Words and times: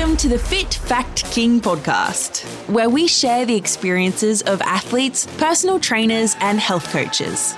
Welcome 0.00 0.16
to 0.16 0.28
the 0.30 0.38
Fit 0.38 0.72
Fact 0.72 1.30
King 1.30 1.60
podcast, 1.60 2.42
where 2.70 2.88
we 2.88 3.06
share 3.06 3.44
the 3.44 3.54
experiences 3.54 4.40
of 4.40 4.62
athletes, 4.62 5.26
personal 5.36 5.78
trainers, 5.78 6.34
and 6.40 6.58
health 6.58 6.90
coaches. 6.90 7.54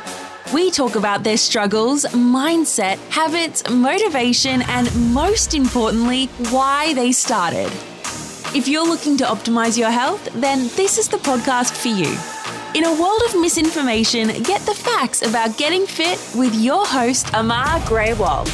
We 0.53 0.73
talk 0.73 0.97
about 0.97 1.23
their 1.23 1.37
struggles, 1.37 2.05
mindset, 2.07 2.99
habits, 3.11 3.63
motivation, 3.71 4.63
and 4.63 4.93
most 5.15 5.55
importantly, 5.55 6.27
why 6.51 6.95
they 6.95 7.13
started. 7.13 7.71
If 8.57 8.67
you're 8.67 8.89
looking 8.89 9.17
to 9.19 9.25
optimize 9.25 9.79
your 9.79 9.93
health, 9.93 10.29
then 10.35 10.67
this 10.75 10.99
is 10.99 11.07
the 11.07 11.19
podcast 11.19 11.77
for 11.81 11.95
you. 11.95 12.11
In 12.75 12.85
a 12.85 13.01
world 13.01 13.23
of 13.29 13.41
misinformation, 13.41 14.43
get 14.43 14.63
the 14.63 14.75
facts 14.75 15.23
about 15.23 15.57
getting 15.59 15.87
fit 15.87 16.19
with 16.35 16.53
your 16.57 16.85
host, 16.85 17.31
Amar 17.35 17.79
Grewal. 17.87 18.49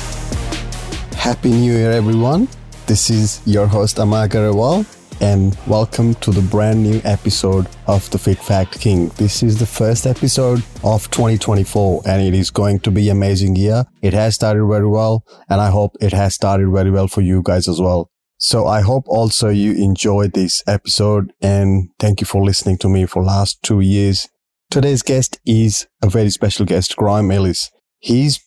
Happy 1.15 1.49
New 1.49 1.73
Year, 1.73 1.91
everyone. 1.91 2.49
This 2.89 3.11
is 3.11 3.43
your 3.45 3.67
host, 3.67 3.99
Amar 3.99 4.29
Grewal, 4.29 4.87
and 5.21 5.55
welcome 5.67 6.15
to 6.15 6.31
the 6.31 6.41
brand 6.41 6.83
new 6.83 7.03
episode 7.05 7.69
of 7.87 8.09
the 8.09 8.17
Fit 8.17 8.39
Fact 8.39 8.81
King. 8.81 9.09
This 9.19 9.43
is 9.43 9.59
the 9.59 9.67
first 9.67 10.07
episode 10.07 10.63
of 10.83 11.11
2024, 11.11 12.05
and 12.07 12.23
it 12.23 12.33
is 12.33 12.51
going 12.51 12.81
to 12.81 12.91
be 12.91 13.11
amazing 13.11 13.57
year. 13.57 13.85
It 14.01 14.15
has 14.15 14.37
started 14.37 14.67
very 14.67 14.89
well, 14.89 15.23
and 15.51 15.61
I 15.61 15.69
hope 15.69 15.97
it 16.01 16.15
has 16.15 16.35
started 16.35 16.71
very 16.73 16.91
well 16.91 17.09
for 17.09 17.21
you 17.21 17.43
guys 17.45 17.69
as 17.69 17.79
well. 17.79 18.11
So 18.39 18.67
I 18.67 18.81
hope 18.81 19.05
also 19.07 19.51
you 19.51 19.73
enjoyed 19.73 20.33
this 20.33 20.63
episode 20.67 21.35
and 21.43 21.91
thank 21.99 22.23
you 22.23 22.27
for 22.27 22.43
listening 22.43 22.79
to 22.79 22.89
me 22.89 23.05
for 23.05 23.23
last 23.23 23.63
two 23.63 23.81
years. 23.81 24.31
Today's 24.71 25.03
guest 25.03 25.39
is 25.45 25.87
a 26.03 26.09
very 26.09 26.31
special 26.31 26.65
guest, 26.65 26.97
Graham 26.97 27.31
Ellis. 27.31 27.71
He's 27.99 28.41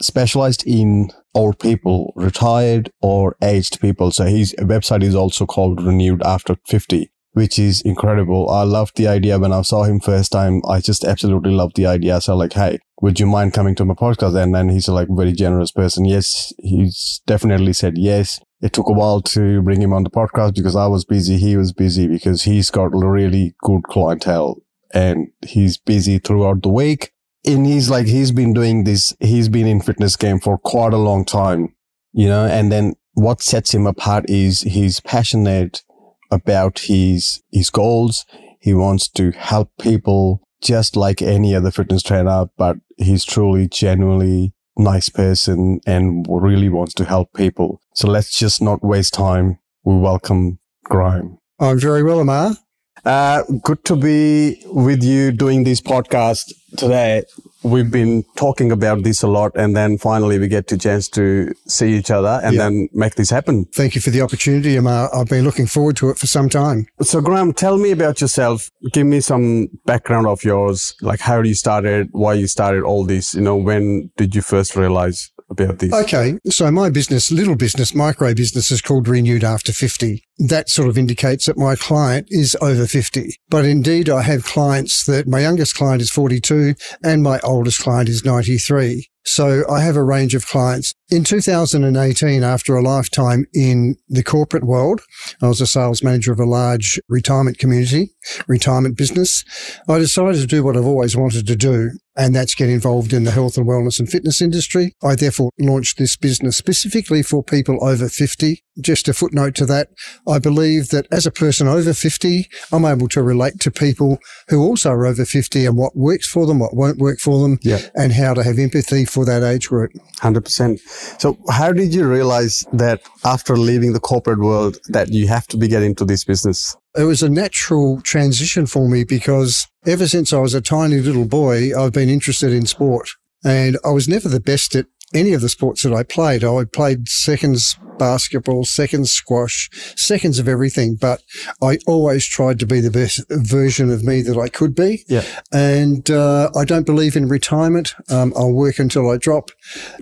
specialized 0.00 0.66
in 0.66 1.10
old 1.34 1.58
people, 1.58 2.12
retired 2.16 2.90
or 3.00 3.36
aged 3.42 3.80
people. 3.80 4.10
So 4.10 4.24
his 4.24 4.54
website 4.58 5.02
is 5.02 5.14
also 5.14 5.46
called 5.46 5.82
Renewed 5.82 6.22
After 6.22 6.56
50, 6.66 7.10
which 7.32 7.58
is 7.58 7.80
incredible. 7.82 8.48
I 8.50 8.62
loved 8.62 8.96
the 8.96 9.08
idea 9.08 9.38
when 9.38 9.52
I 9.52 9.62
saw 9.62 9.84
him 9.84 10.00
first 10.00 10.32
time. 10.32 10.62
I 10.68 10.80
just 10.80 11.04
absolutely 11.04 11.52
loved 11.52 11.76
the 11.76 11.86
idea. 11.86 12.20
So 12.20 12.36
like, 12.36 12.52
hey, 12.52 12.78
would 13.00 13.20
you 13.20 13.26
mind 13.26 13.52
coming 13.52 13.74
to 13.76 13.84
my 13.84 13.94
podcast? 13.94 14.40
And 14.40 14.54
then 14.54 14.68
he's 14.68 14.88
like 14.88 15.08
very 15.10 15.32
generous 15.32 15.72
person. 15.72 16.04
Yes, 16.04 16.52
he's 16.58 17.20
definitely 17.26 17.72
said 17.72 17.98
yes. 17.98 18.40
It 18.62 18.72
took 18.72 18.88
a 18.88 18.92
while 18.92 19.20
to 19.20 19.60
bring 19.62 19.82
him 19.82 19.92
on 19.92 20.04
the 20.04 20.10
podcast 20.10 20.54
because 20.54 20.76
I 20.76 20.86
was 20.86 21.04
busy. 21.04 21.36
He 21.36 21.56
was 21.56 21.72
busy 21.72 22.06
because 22.06 22.44
he's 22.44 22.70
got 22.70 22.94
really 22.94 23.54
good 23.62 23.82
clientele 23.84 24.62
and 24.94 25.28
he's 25.44 25.76
busy 25.76 26.18
throughout 26.18 26.62
the 26.62 26.70
week 26.70 27.10
and 27.46 27.66
he's 27.66 27.90
like 27.90 28.06
he's 28.06 28.32
been 28.32 28.52
doing 28.52 28.84
this 28.84 29.14
he's 29.20 29.48
been 29.48 29.66
in 29.66 29.80
fitness 29.80 30.16
game 30.16 30.40
for 30.40 30.58
quite 30.58 30.92
a 30.92 30.98
long 30.98 31.24
time 31.24 31.74
you 32.14 32.28
know? 32.28 32.46
And 32.46 32.72
then 32.72 32.94
what 33.12 33.42
sets 33.42 33.74
him 33.74 33.86
apart 33.86 34.30
is 34.30 34.62
he's 34.62 35.00
passionate 35.00 35.82
about 36.30 36.78
his 36.78 37.42
his 37.52 37.68
goals. 37.68 38.24
He 38.60 38.72
wants 38.72 39.08
to 39.10 39.32
help 39.32 39.70
people 39.78 40.40
just 40.62 40.96
like 40.96 41.20
any 41.20 41.54
other 41.54 41.70
fitness 41.70 42.02
trainer 42.02 42.46
but 42.56 42.78
he's 42.96 43.22
truly 43.22 43.68
genuinely 43.68 44.54
nice 44.78 45.10
person 45.10 45.78
and 45.86 46.26
really 46.30 46.70
wants 46.70 46.94
to 46.94 47.04
help 47.04 47.34
people. 47.34 47.82
So 47.94 48.08
let's 48.08 48.38
just 48.38 48.62
not 48.62 48.82
waste 48.82 49.12
time. 49.12 49.58
We 49.84 49.96
welcome 49.96 50.58
Graham. 50.84 51.38
I'm 51.60 51.78
very 51.78 52.02
well 52.02 52.20
amar 52.20 52.56
uh, 53.04 53.42
good 53.62 53.84
to 53.84 53.96
be 53.96 54.62
with 54.66 55.02
you 55.02 55.32
doing 55.32 55.64
this 55.64 55.80
podcast 55.80 56.52
today. 56.76 57.24
We've 57.62 57.90
been 57.90 58.24
talking 58.36 58.70
about 58.70 59.04
this 59.04 59.22
a 59.22 59.26
lot, 59.26 59.52
and 59.54 59.74
then 59.74 59.96
finally 59.96 60.38
we 60.38 60.48
get 60.48 60.66
to 60.68 60.76
chance 60.76 61.08
to 61.10 61.54
see 61.66 61.94
each 61.94 62.10
other 62.10 62.40
and 62.44 62.54
yeah. 62.54 62.64
then 62.64 62.88
make 62.92 63.14
this 63.14 63.30
happen. 63.30 63.64
Thank 63.66 63.94
you 63.94 64.02
for 64.02 64.10
the 64.10 64.20
opportunity. 64.20 64.78
i 64.78 65.08
I've 65.14 65.28
been 65.28 65.44
looking 65.44 65.66
forward 65.66 65.96
to 65.96 66.10
it 66.10 66.18
for 66.18 66.26
some 66.26 66.50
time. 66.50 66.86
So, 67.00 67.22
Graham, 67.22 67.54
tell 67.54 67.78
me 67.78 67.90
about 67.90 68.20
yourself. 68.20 68.70
Give 68.92 69.06
me 69.06 69.20
some 69.20 69.68
background 69.86 70.26
of 70.26 70.44
yours, 70.44 70.94
like 71.00 71.20
how 71.20 71.40
you 71.40 71.54
started, 71.54 72.08
why 72.12 72.34
you 72.34 72.46
started 72.46 72.82
all 72.82 73.04
this. 73.06 73.34
You 73.34 73.40
know, 73.40 73.56
when 73.56 74.10
did 74.16 74.34
you 74.34 74.42
first 74.42 74.76
realize 74.76 75.30
about 75.50 75.78
this? 75.78 75.92
Okay. 75.92 76.38
So 76.48 76.70
my 76.70 76.90
business, 76.90 77.30
little 77.30 77.56
business, 77.56 77.94
micro 77.94 78.34
business 78.34 78.70
is 78.70 78.80
called 78.80 79.08
Renewed 79.08 79.44
After 79.44 79.72
50. 79.72 80.22
That 80.38 80.68
sort 80.68 80.88
of 80.88 80.98
indicates 80.98 81.46
that 81.46 81.56
my 81.56 81.76
client 81.76 82.26
is 82.30 82.56
over 82.60 82.86
50. 82.86 83.36
But 83.48 83.64
indeed, 83.64 84.08
I 84.08 84.22
have 84.22 84.44
clients 84.44 85.04
that 85.04 85.28
my 85.28 85.40
youngest 85.40 85.74
client 85.74 86.02
is 86.02 86.10
42 86.10 86.74
and 87.02 87.22
my 87.22 87.40
oldest 87.40 87.80
client 87.80 88.08
is 88.08 88.24
93. 88.24 89.08
So 89.26 89.64
I 89.70 89.80
have 89.80 89.96
a 89.96 90.02
range 90.02 90.34
of 90.34 90.46
clients. 90.46 90.94
In 91.08 91.24
2018, 91.24 92.42
after 92.42 92.76
a 92.76 92.82
lifetime 92.82 93.46
in 93.54 93.96
the 94.08 94.22
corporate 94.22 94.64
world, 94.64 95.00
I 95.40 95.48
was 95.48 95.62
a 95.62 95.66
sales 95.66 96.02
manager 96.02 96.32
of 96.32 96.40
a 96.40 96.44
large 96.44 97.00
retirement 97.08 97.58
community, 97.58 98.10
retirement 98.46 98.98
business. 98.98 99.42
I 99.88 99.98
decided 99.98 100.40
to 100.40 100.46
do 100.46 100.62
what 100.62 100.76
I've 100.76 100.84
always 100.84 101.16
wanted 101.16 101.46
to 101.46 101.56
do, 101.56 101.92
and 102.16 102.34
that's 102.34 102.54
get 102.54 102.68
involved 102.68 103.12
in 103.12 103.24
the 103.24 103.30
health 103.30 103.56
and 103.56 103.66
wellness 103.66 103.98
and 103.98 104.08
fitness 104.08 104.40
industry. 104.40 104.94
I 105.02 105.16
therefore 105.16 105.50
launched 105.58 105.98
this 105.98 106.16
business 106.16 106.56
specifically 106.56 107.22
for 107.22 107.42
people 107.42 107.82
over 107.84 108.08
50. 108.08 108.62
Just 108.80 109.08
a 109.08 109.14
footnote 109.14 109.54
to 109.56 109.66
that. 109.66 109.88
I 110.26 110.38
believe 110.38 110.88
that 110.88 111.06
as 111.10 111.26
a 111.26 111.30
person 111.30 111.68
over 111.68 111.92
50, 111.92 112.48
I'm 112.72 112.84
able 112.84 113.08
to 113.08 113.22
relate 113.22 113.60
to 113.60 113.70
people 113.70 114.18
who 114.48 114.62
also 114.62 114.90
are 114.90 115.06
over 115.06 115.24
50 115.24 115.66
and 115.66 115.76
what 115.76 115.96
works 115.96 116.28
for 116.28 116.46
them, 116.46 116.58
what 116.58 116.74
won't 116.74 116.98
work 116.98 117.18
for 117.18 117.40
them, 117.40 117.58
yeah. 117.62 117.80
and 117.94 118.12
how 118.12 118.34
to 118.34 118.42
have 118.42 118.58
empathy 118.58 119.04
for 119.04 119.24
that 119.24 119.42
age 119.42 119.68
group. 119.68 119.92
100%. 120.18 120.78
So 121.20 121.38
how 121.50 121.72
did 121.72 121.94
you 121.94 122.08
realize 122.08 122.64
that 122.72 123.02
after 123.24 123.56
leaving 123.56 123.92
the 123.92 124.00
corporate 124.00 124.40
world 124.40 124.78
that 124.88 125.10
you 125.10 125.28
have 125.28 125.46
to 125.48 125.56
be 125.56 125.68
getting 125.68 125.90
into 125.90 126.04
this 126.04 126.24
business? 126.24 126.76
It 126.96 127.04
was 127.04 127.24
a 127.24 127.28
natural 127.28 128.00
transition 128.02 128.66
for 128.66 128.88
me 128.88 129.02
because 129.02 129.66
ever 129.84 130.06
since 130.06 130.32
I 130.32 130.38
was 130.38 130.54
a 130.54 130.60
tiny 130.60 131.00
little 131.00 131.24
boy, 131.24 131.76
I've 131.76 131.92
been 131.92 132.08
interested 132.08 132.52
in 132.52 132.66
sport. 132.66 133.10
And 133.44 133.76
I 133.84 133.90
was 133.90 134.08
never 134.08 134.28
the 134.28 134.38
best 134.38 134.76
at 134.76 134.86
any 135.12 135.32
of 135.32 135.40
the 135.40 135.48
sports 135.48 135.82
that 135.82 135.92
I 135.92 136.04
played. 136.04 136.44
I 136.44 136.64
played 136.64 137.08
seconds 137.08 137.76
basketball, 137.98 138.64
seconds 138.64 139.10
squash, 139.10 139.68
seconds 139.96 140.38
of 140.38 140.48
everything, 140.48 140.96
but 140.96 141.22
I 141.62 141.78
always 141.86 142.26
tried 142.26 142.58
to 142.60 142.66
be 142.66 142.80
the 142.80 142.90
best 142.90 143.22
version 143.30 143.90
of 143.90 144.04
me 144.04 144.22
that 144.22 144.38
I 144.38 144.48
could 144.48 144.74
be. 144.74 145.04
Yeah. 145.08 145.24
And 145.52 146.10
uh, 146.10 146.50
I 146.56 146.64
don't 146.64 146.86
believe 146.86 147.16
in 147.16 147.28
retirement. 147.28 147.94
Um, 148.10 148.32
I'll 148.36 148.52
work 148.52 148.78
until 148.78 149.10
I 149.10 149.16
drop, 149.16 149.50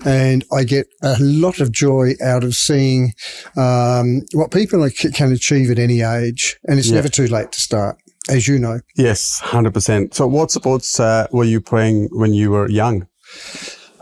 and 0.05 0.45
I 0.53 0.65
get 0.65 0.87
a 1.03 1.17
lot 1.21 1.61
of 1.61 1.73
joy 1.73 2.13
out 2.23 2.45
of 2.45 2.55
seeing 2.55 3.13
um, 3.57 4.23
what 4.33 4.51
people 4.51 4.89
can 5.15 5.33
achieve 5.33 5.71
at 5.71 5.79
any 5.79 6.03
age, 6.03 6.59
and 6.65 6.79
it's 6.79 6.89
yeah. 6.89 6.97
never 6.97 7.09
too 7.09 7.27
late 7.27 7.53
to 7.53 7.61
start. 7.61 7.97
As 8.31 8.47
you 8.47 8.57
know. 8.57 8.79
Yes, 8.97 9.41
100%. 9.43 10.15
So, 10.15 10.29
what 10.29 10.53
sports 10.53 11.01
uh, 11.01 11.27
were 11.33 11.43
you 11.43 11.61
playing 11.61 12.09
when 12.13 12.33
you 12.33 12.53
were 12.53 12.71
young? 12.71 13.09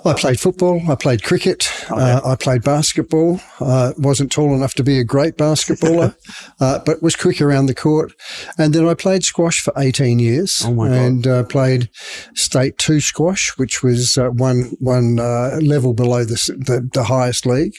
I 0.04 0.14
played 0.14 0.40
football. 0.40 0.80
I 0.90 0.94
played 0.94 1.22
cricket. 1.22 1.70
Okay. 1.90 2.00
Uh, 2.00 2.32
I 2.32 2.36
played 2.36 2.62
basketball. 2.62 3.40
Uh, 3.60 3.92
wasn't 3.98 4.32
tall 4.32 4.54
enough 4.54 4.74
to 4.74 4.84
be 4.84 4.98
a 4.98 5.04
great 5.04 5.36
basketballer, 5.36 6.14
uh, 6.60 6.78
but 6.84 7.02
was 7.02 7.16
quick 7.16 7.40
around 7.40 7.66
the 7.66 7.74
court. 7.74 8.12
And 8.58 8.72
then 8.72 8.88
I 8.88 8.94
played 8.94 9.24
squash 9.24 9.60
for 9.60 9.72
18 9.76 10.18
years 10.18 10.62
oh 10.64 10.82
and 10.82 11.26
uh, 11.26 11.44
played 11.44 11.90
state 12.34 12.78
two 12.78 13.00
squash, 13.00 13.56
which 13.58 13.82
was 13.82 14.16
uh, 14.16 14.30
one, 14.30 14.72
one 14.78 15.18
uh, 15.18 15.58
level 15.62 15.94
below 15.94 16.24
the, 16.24 16.36
the, 16.58 16.88
the, 16.92 17.04
highest 17.04 17.46
league. 17.46 17.74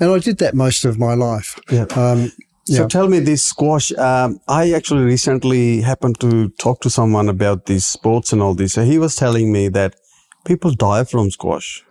And 0.00 0.10
I 0.10 0.18
did 0.18 0.38
that 0.38 0.54
most 0.54 0.84
of 0.84 0.98
my 0.98 1.14
life. 1.14 1.58
Yeah. 1.70 1.86
Um, 1.94 2.32
so 2.66 2.82
yeah. 2.82 2.88
tell 2.88 3.08
me 3.08 3.18
this 3.20 3.42
squash. 3.42 3.92
Um, 3.92 4.40
I 4.48 4.72
actually 4.72 5.04
recently 5.04 5.82
happened 5.82 6.18
to 6.20 6.48
talk 6.50 6.80
to 6.80 6.90
someone 6.90 7.28
about 7.28 7.66
these 7.66 7.84
sports 7.84 8.32
and 8.32 8.42
all 8.42 8.54
this. 8.54 8.72
So 8.72 8.84
he 8.84 8.98
was 8.98 9.16
telling 9.16 9.52
me 9.52 9.68
that 9.68 9.96
people 10.44 10.72
die 10.72 11.04
from 11.04 11.30
squash. 11.30 11.84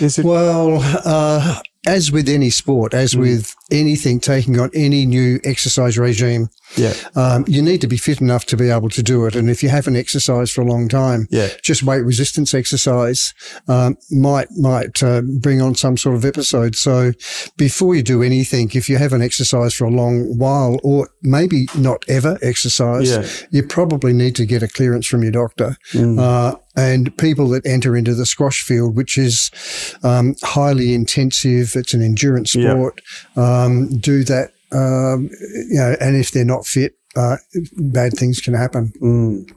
Is 0.00 0.18
it? 0.18 0.24
Well, 0.24 0.78
uh, 1.04 1.60
as 1.86 2.12
with 2.12 2.28
any 2.28 2.50
sport, 2.50 2.94
as 2.94 3.14
mm. 3.14 3.20
with 3.20 3.54
anything 3.70 4.20
taking 4.20 4.58
on 4.60 4.70
any 4.74 5.04
new 5.04 5.40
exercise 5.44 5.98
regime, 5.98 6.48
yeah. 6.76 6.94
Um, 7.14 7.44
you 7.46 7.60
need 7.60 7.80
to 7.82 7.86
be 7.86 7.96
fit 7.96 8.20
enough 8.20 8.46
to 8.46 8.56
be 8.56 8.70
able 8.70 8.88
to 8.90 9.02
do 9.02 9.26
it. 9.26 9.36
And 9.36 9.50
if 9.50 9.62
you 9.62 9.68
haven't 9.68 9.96
exercised 9.96 10.52
for 10.52 10.62
a 10.62 10.64
long 10.64 10.88
time, 10.88 11.26
yeah. 11.30 11.48
just 11.62 11.82
weight 11.82 12.00
resistance 12.02 12.54
exercise 12.54 13.34
um, 13.68 13.96
might 14.10 14.48
might 14.52 15.02
uh, 15.02 15.22
bring 15.40 15.60
on 15.60 15.74
some 15.74 15.96
sort 15.96 16.16
of 16.16 16.24
episode. 16.24 16.74
So 16.74 17.12
before 17.56 17.94
you 17.94 18.02
do 18.02 18.22
anything, 18.22 18.70
if 18.74 18.88
you 18.88 18.96
haven't 18.96 19.22
exercised 19.22 19.76
for 19.76 19.84
a 19.84 19.90
long 19.90 20.38
while, 20.38 20.78
or 20.82 21.10
maybe 21.22 21.66
not 21.76 22.04
ever 22.08 22.38
exercised, 22.42 23.10
yeah. 23.10 23.46
you 23.50 23.66
probably 23.66 24.12
need 24.12 24.36
to 24.36 24.46
get 24.46 24.62
a 24.62 24.68
clearance 24.68 25.06
from 25.06 25.22
your 25.22 25.32
doctor. 25.32 25.76
Mm. 25.92 26.18
Uh, 26.18 26.56
and 26.76 27.16
people 27.18 27.48
that 27.48 27.66
enter 27.66 27.96
into 27.96 28.14
the 28.14 28.26
squash 28.26 28.62
field, 28.62 28.96
which 28.96 29.18
is 29.18 29.50
um, 30.02 30.34
highly 30.42 30.94
intensive, 30.94 31.72
it's 31.74 31.94
an 31.94 32.02
endurance 32.02 32.52
sport, 32.52 33.00
yeah. 33.36 33.64
um, 33.64 33.98
do 33.98 34.24
that. 34.24 34.50
Um, 34.72 35.28
you 35.68 35.76
know, 35.78 35.96
and 36.00 36.16
if 36.16 36.30
they're 36.30 36.46
not 36.46 36.64
fit, 36.64 36.94
uh, 37.14 37.36
bad 37.76 38.14
things 38.14 38.40
can 38.40 38.54
happen. 38.54 38.92
Mm. 39.02 39.52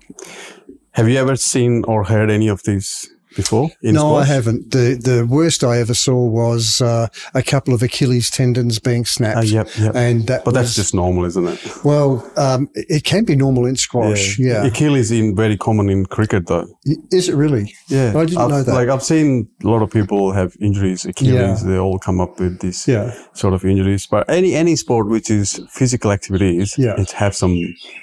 Have 0.91 1.07
you 1.07 1.17
ever 1.17 1.37
seen 1.37 1.85
or 1.85 2.03
heard 2.03 2.29
any 2.29 2.49
of 2.49 2.63
these 2.63 3.09
before? 3.35 3.69
In 3.81 3.93
no, 3.95 3.99
squash? 4.01 4.23
I 4.29 4.33
haven't. 4.33 4.71
The 4.71 4.95
the 5.09 5.25
worst 5.25 5.63
I 5.63 5.77
ever 5.79 5.93
saw 5.93 6.25
was 6.25 6.81
uh, 6.81 7.07
a 7.33 7.43
couple 7.43 7.73
of 7.73 7.83
Achilles 7.83 8.29
tendons 8.29 8.79
being 8.79 9.05
snapped. 9.05 9.37
Ah, 9.37 9.41
yep, 9.41 9.67
yep. 9.77 9.95
And 9.95 10.25
that 10.27 10.45
But 10.45 10.53
that's 10.53 10.73
just 10.75 10.93
normal, 10.93 11.25
isn't 11.25 11.47
it? 11.47 11.59
well, 11.83 12.25
um, 12.37 12.69
it 12.73 13.03
can 13.03 13.25
be 13.25 13.35
normal 13.35 13.65
in 13.65 13.75
squash. 13.75 14.39
Yeah. 14.39 14.65
Achilles 14.65 15.11
is 15.11 15.33
very 15.35 15.57
common 15.57 15.89
in 15.89 16.05
cricket, 16.05 16.47
though. 16.47 16.67
Is 17.11 17.29
it 17.29 17.35
really? 17.35 17.73
Yeah, 17.89 18.13
I 18.15 18.25
didn't 18.25 18.37
I've, 18.37 18.49
know 18.49 18.63
that. 18.63 18.73
Like 18.73 18.89
I've 18.89 19.03
seen 19.03 19.47
a 19.63 19.67
lot 19.67 19.81
of 19.81 19.89
people 19.91 20.31
have 20.31 20.55
injuries, 20.59 21.05
Achilles. 21.05 21.63
They 21.63 21.77
all 21.77 21.99
come 21.99 22.19
up 22.21 22.39
with 22.39 22.59
these 22.59 22.87
Yeah. 22.87 23.13
sort 23.33 23.53
of 23.53 23.63
injuries. 23.65 24.07
But 24.07 24.29
any 24.29 24.55
any 24.55 24.75
sport 24.75 25.07
which 25.07 25.29
is 25.29 25.59
physical 25.69 26.11
activities, 26.11 26.75
Yeah. 26.77 26.99
it 27.01 27.11
have 27.11 27.35
some 27.35 27.55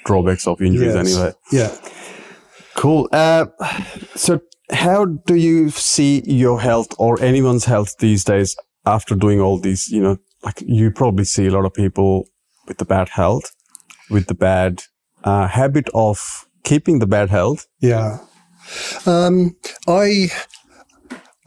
drawbacks 0.05 0.47
of 0.47 0.61
injuries 0.61 0.93
Yes. 0.95 1.05
anyway. 1.07 1.33
Yeah. 1.51 1.71
Cool. 2.75 3.07
Uh, 3.11 3.45
so, 4.15 4.39
how 4.73 5.05
do 5.05 5.35
you 5.35 5.69
see 5.69 6.21
your 6.25 6.59
health 6.61 6.87
or 6.97 7.21
anyone's 7.21 7.65
health 7.65 7.95
these 7.99 8.23
days 8.23 8.55
after 8.85 9.15
doing 9.15 9.39
all 9.39 9.59
these? 9.59 9.89
You 9.89 10.01
know, 10.01 10.17
like 10.43 10.61
you 10.65 10.91
probably 10.91 11.25
see 11.25 11.45
a 11.47 11.51
lot 11.51 11.65
of 11.65 11.73
people 11.73 12.27
with 12.67 12.77
the 12.77 12.85
bad 12.85 13.09
health, 13.09 13.51
with 14.09 14.27
the 14.27 14.35
bad 14.35 14.83
uh, 15.23 15.47
habit 15.47 15.89
of 15.93 16.45
keeping 16.63 16.99
the 16.99 17.07
bad 17.07 17.29
health. 17.29 17.65
Yeah. 17.79 18.19
Um, 19.05 19.55
I 19.87 20.29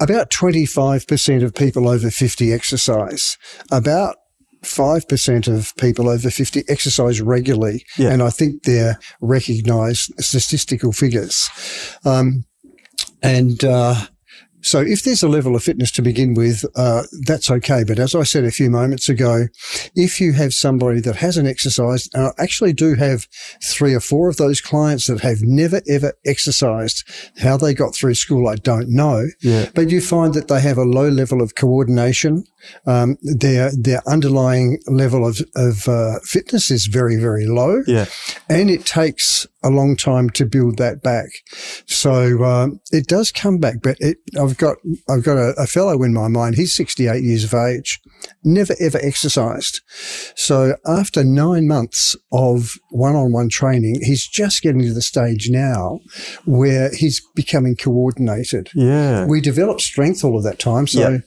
about 0.00 0.31
twenty 0.31 0.67
five 0.67 1.06
percent 1.06 1.43
of 1.43 1.55
people 1.55 1.88
over 1.88 2.11
fifty 2.11 2.52
exercise. 2.52 3.38
About 3.70 4.17
five 4.62 5.08
percent 5.08 5.49
of 5.49 5.75
people 5.76 6.08
over 6.08 6.31
fifty 6.31 6.62
exercise 6.69 7.20
regularly, 7.20 7.84
Yeah. 7.96 8.11
and 8.11 8.23
I 8.23 8.31
think 8.31 8.64
they're 8.64 8.99
recognised 9.20 10.12
statistical 10.19 10.93
figures. 10.93 11.49
Um, 12.05 12.44
and 13.22 13.64
uh, 13.64 13.94
so, 14.66 14.80
if 14.80 15.02
there's 15.04 15.22
a 15.22 15.28
level 15.28 15.54
of 15.54 15.62
fitness 15.62 15.92
to 15.92 16.02
begin 16.02 16.34
with, 16.34 16.64
uh, 16.74 17.04
that's 17.24 17.50
okay. 17.50 17.84
But 17.84 17.98
as 18.00 18.14
I 18.14 18.24
said 18.24 18.44
a 18.44 18.50
few 18.50 18.68
moments 18.68 19.08
ago, 19.08 19.46
if 19.94 20.20
you 20.20 20.32
have 20.32 20.52
somebody 20.52 21.00
that 21.02 21.16
hasn't 21.16 21.46
exercised, 21.46 22.10
and 22.14 22.26
I 22.26 22.42
actually 22.42 22.72
do 22.72 22.94
have 22.94 23.26
three 23.64 23.94
or 23.94 24.00
four 24.00 24.28
of 24.28 24.36
those 24.38 24.60
clients 24.60 25.06
that 25.06 25.20
have 25.20 25.38
never 25.42 25.80
ever 25.88 26.14
exercised, 26.26 27.04
how 27.38 27.56
they 27.56 27.74
got 27.74 27.94
through 27.94 28.14
school, 28.14 28.48
I 28.48 28.56
don't 28.56 28.90
know. 28.90 29.26
Yeah. 29.40 29.70
But 29.72 29.90
you 29.90 30.00
find 30.00 30.34
that 30.34 30.48
they 30.48 30.60
have 30.60 30.78
a 30.78 30.84
low 30.84 31.08
level 31.08 31.40
of 31.42 31.54
coordination. 31.54 32.44
Um, 32.84 33.16
their 33.22 33.70
their 33.78 34.02
underlying 34.08 34.80
level 34.88 35.24
of 35.24 35.40
of 35.54 35.86
uh, 35.88 36.18
fitness 36.24 36.68
is 36.72 36.86
very 36.86 37.14
very 37.14 37.46
low 37.46 37.82
Yeah. 37.86 38.06
and 38.48 38.68
it 38.70 38.84
takes 38.84 39.46
a 39.62 39.70
long 39.70 39.94
time 39.96 40.30
to 40.30 40.44
build 40.46 40.76
that 40.78 41.00
back. 41.02 41.28
So 41.86 42.42
um, 42.44 42.80
it 42.90 43.06
does 43.06 43.30
come 43.30 43.58
back, 43.58 43.76
but 43.82 43.96
it, 44.00 44.18
I've 44.40 44.55
got 44.56 44.76
I've 45.08 45.24
got 45.24 45.36
a, 45.36 45.54
a 45.58 45.66
fellow 45.66 46.02
in 46.02 46.12
my 46.12 46.28
mind. 46.28 46.56
He's 46.56 46.74
68 46.74 47.22
years 47.22 47.44
of 47.44 47.54
age, 47.54 48.00
never 48.44 48.74
ever 48.80 48.98
exercised. 48.98 49.80
So 50.34 50.76
after 50.86 51.24
nine 51.24 51.66
months 51.68 52.16
of 52.32 52.74
one-on-one 52.90 53.48
training, 53.48 54.00
he's 54.02 54.26
just 54.26 54.62
getting 54.62 54.82
to 54.82 54.94
the 54.94 55.02
stage 55.02 55.48
now 55.50 56.00
where 56.44 56.90
he's 56.94 57.20
becoming 57.34 57.76
coordinated. 57.76 58.70
Yeah. 58.74 59.26
We 59.26 59.40
develop 59.40 59.80
strength 59.80 60.24
all 60.24 60.36
of 60.36 60.44
that 60.44 60.58
time, 60.58 60.86
so. 60.86 61.08
Yeah. 61.08 61.18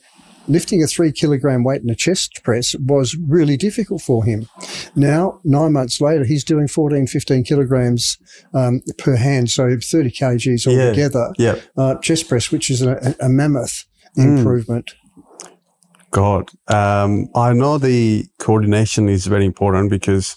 Lifting 0.50 0.84
a 0.84 0.88
three 0.88 1.12
kilogram 1.12 1.64
weight 1.64 1.82
in 1.84 1.90
a 1.90 1.96
chest 1.96 2.42
press 2.44 2.76
was 2.80 3.16
really 3.28 3.56
difficult 3.56 4.02
for 4.02 4.26
him. 4.26 4.48
Now, 4.96 5.40
nine 5.44 5.74
months 5.74 6.02
later, 6.02 6.26
he's 6.26 6.44
doing 6.44 6.68
14, 6.68 7.08
15 7.08 7.44
kilograms 7.44 8.18
um, 8.54 8.82
per 8.98 9.16
hand, 9.16 9.52
so 9.52 9.78
30 9.82 10.10
kgs 10.12 10.68
altogether. 10.68 11.32
Yeah. 11.38 11.56
Uh, 11.78 11.96
chest 12.00 12.28
press, 12.28 12.52
which 12.52 12.70
is 12.70 12.82
a, 12.82 13.16
a 13.22 13.30
mammoth 13.30 13.86
Mm. 14.18 14.40
improvement. 14.40 14.96
God. 16.12 16.50
Um, 16.68 17.28
I 17.36 17.54
know 17.54 17.78
the 17.78 18.26
coordination 18.40 19.08
is 19.08 19.28
very 19.28 19.46
important 19.46 19.92
because 19.92 20.36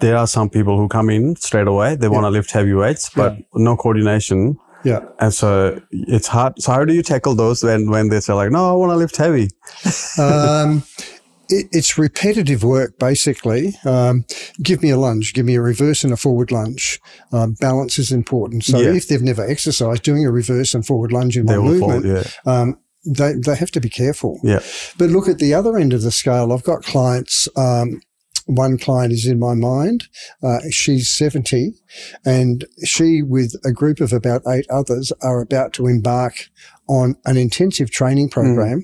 there 0.00 0.16
are 0.16 0.28
some 0.28 0.48
people 0.48 0.76
who 0.78 0.86
come 0.88 1.10
in 1.10 1.34
straight 1.34 1.66
away. 1.66 1.96
They 1.96 2.08
want 2.08 2.24
to 2.24 2.30
lift 2.30 2.52
heavy 2.52 2.74
weights, 2.74 3.10
but 3.10 3.36
no 3.54 3.76
coordination. 3.76 4.56
Yeah. 4.84 5.00
And 5.18 5.34
so 5.34 5.80
it's 5.90 6.26
hard. 6.28 6.54
So 6.62 6.72
how 6.72 6.84
do 6.84 6.94
you 6.94 7.02
tackle 7.02 7.34
those 7.34 7.62
when, 7.64 7.90
when 7.90 8.08
they 8.08 8.20
say 8.20 8.32
like, 8.32 8.50
no, 8.50 8.70
I 8.70 8.72
want 8.74 8.90
to 8.92 8.96
lift 8.96 9.16
heavy? 9.16 9.48
Um, 10.18 10.82
it, 11.50 11.66
it's 11.72 11.96
repetitive 11.96 12.62
work, 12.62 12.98
basically. 12.98 13.74
Um, 13.86 14.24
give 14.62 14.82
me 14.82 14.90
a 14.90 14.98
lunge, 14.98 15.32
give 15.32 15.46
me 15.46 15.54
a 15.54 15.62
reverse 15.62 16.04
and 16.04 16.12
a 16.12 16.16
forward 16.16 16.52
lunge. 16.52 17.00
Um, 17.32 17.54
balance 17.60 17.98
is 17.98 18.12
important. 18.12 18.64
So 18.64 18.78
Yeah. 18.78 18.92
if 18.94 19.08
they've 19.08 19.22
never 19.22 19.46
exercised, 19.48 20.02
doing 20.02 20.26
a 20.26 20.30
reverse 20.30 20.74
and 20.74 20.84
forward 20.86 21.10
lunge 21.12 21.38
in 21.38 21.46
They 21.46 21.56
one 21.58 21.66
will 21.70 21.78
fall. 21.78 21.88
movement, 22.00 22.26
Yeah. 22.44 22.52
um, 22.60 22.78
they, 23.06 23.32
they 23.34 23.54
have 23.56 23.70
to 23.70 23.80
be 23.80 23.88
careful. 23.88 24.38
Yeah. 24.42 24.60
But 24.98 25.08
look 25.08 25.26
at 25.28 25.38
the 25.38 25.54
other 25.54 25.78
end 25.78 25.94
of 25.94 26.02
the 26.02 26.10
scale. 26.10 26.52
I've 26.52 26.64
got 26.64 26.82
clients. 26.82 27.48
One 28.46 28.78
client 28.78 29.12
is 29.12 29.26
in 29.26 29.38
my 29.38 29.54
mind. 29.54 30.08
Uh, 30.42 30.58
she's 30.70 31.10
70 31.10 31.72
and 32.24 32.64
she, 32.84 33.22
with 33.22 33.54
a 33.64 33.72
group 33.72 34.00
of 34.00 34.12
about 34.12 34.42
eight 34.48 34.66
others, 34.70 35.12
are 35.22 35.40
about 35.40 35.72
to 35.74 35.86
embark 35.86 36.48
on 36.88 37.14
an 37.26 37.36
intensive 37.36 37.90
training 37.90 38.30
program 38.30 38.82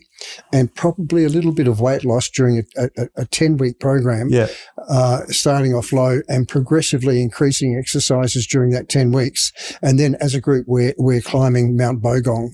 and 0.52 0.74
probably 0.74 1.24
a 1.24 1.28
little 1.30 1.52
bit 1.54 1.66
of 1.66 1.80
weight 1.80 2.04
loss 2.04 2.28
during 2.28 2.62
a, 2.76 2.88
a, 2.98 3.08
a 3.16 3.24
10 3.24 3.56
week 3.56 3.80
program 3.80 4.28
Yeah. 4.30 4.48
uh, 4.88 5.20
starting 5.28 5.74
off 5.74 5.90
low 5.92 6.20
and 6.28 6.46
progressively 6.46 7.22
increasing 7.22 7.76
exercises 7.78 8.46
during 8.46 8.70
that 8.72 8.90
10 8.90 9.12
weeks. 9.12 9.52
And 9.80 9.98
then 9.98 10.16
as 10.20 10.34
a 10.34 10.40
group, 10.40 10.66
we're, 10.68 10.92
we're 10.98 11.22
climbing 11.22 11.76
Mount 11.78 12.02
Bogong. 12.02 12.50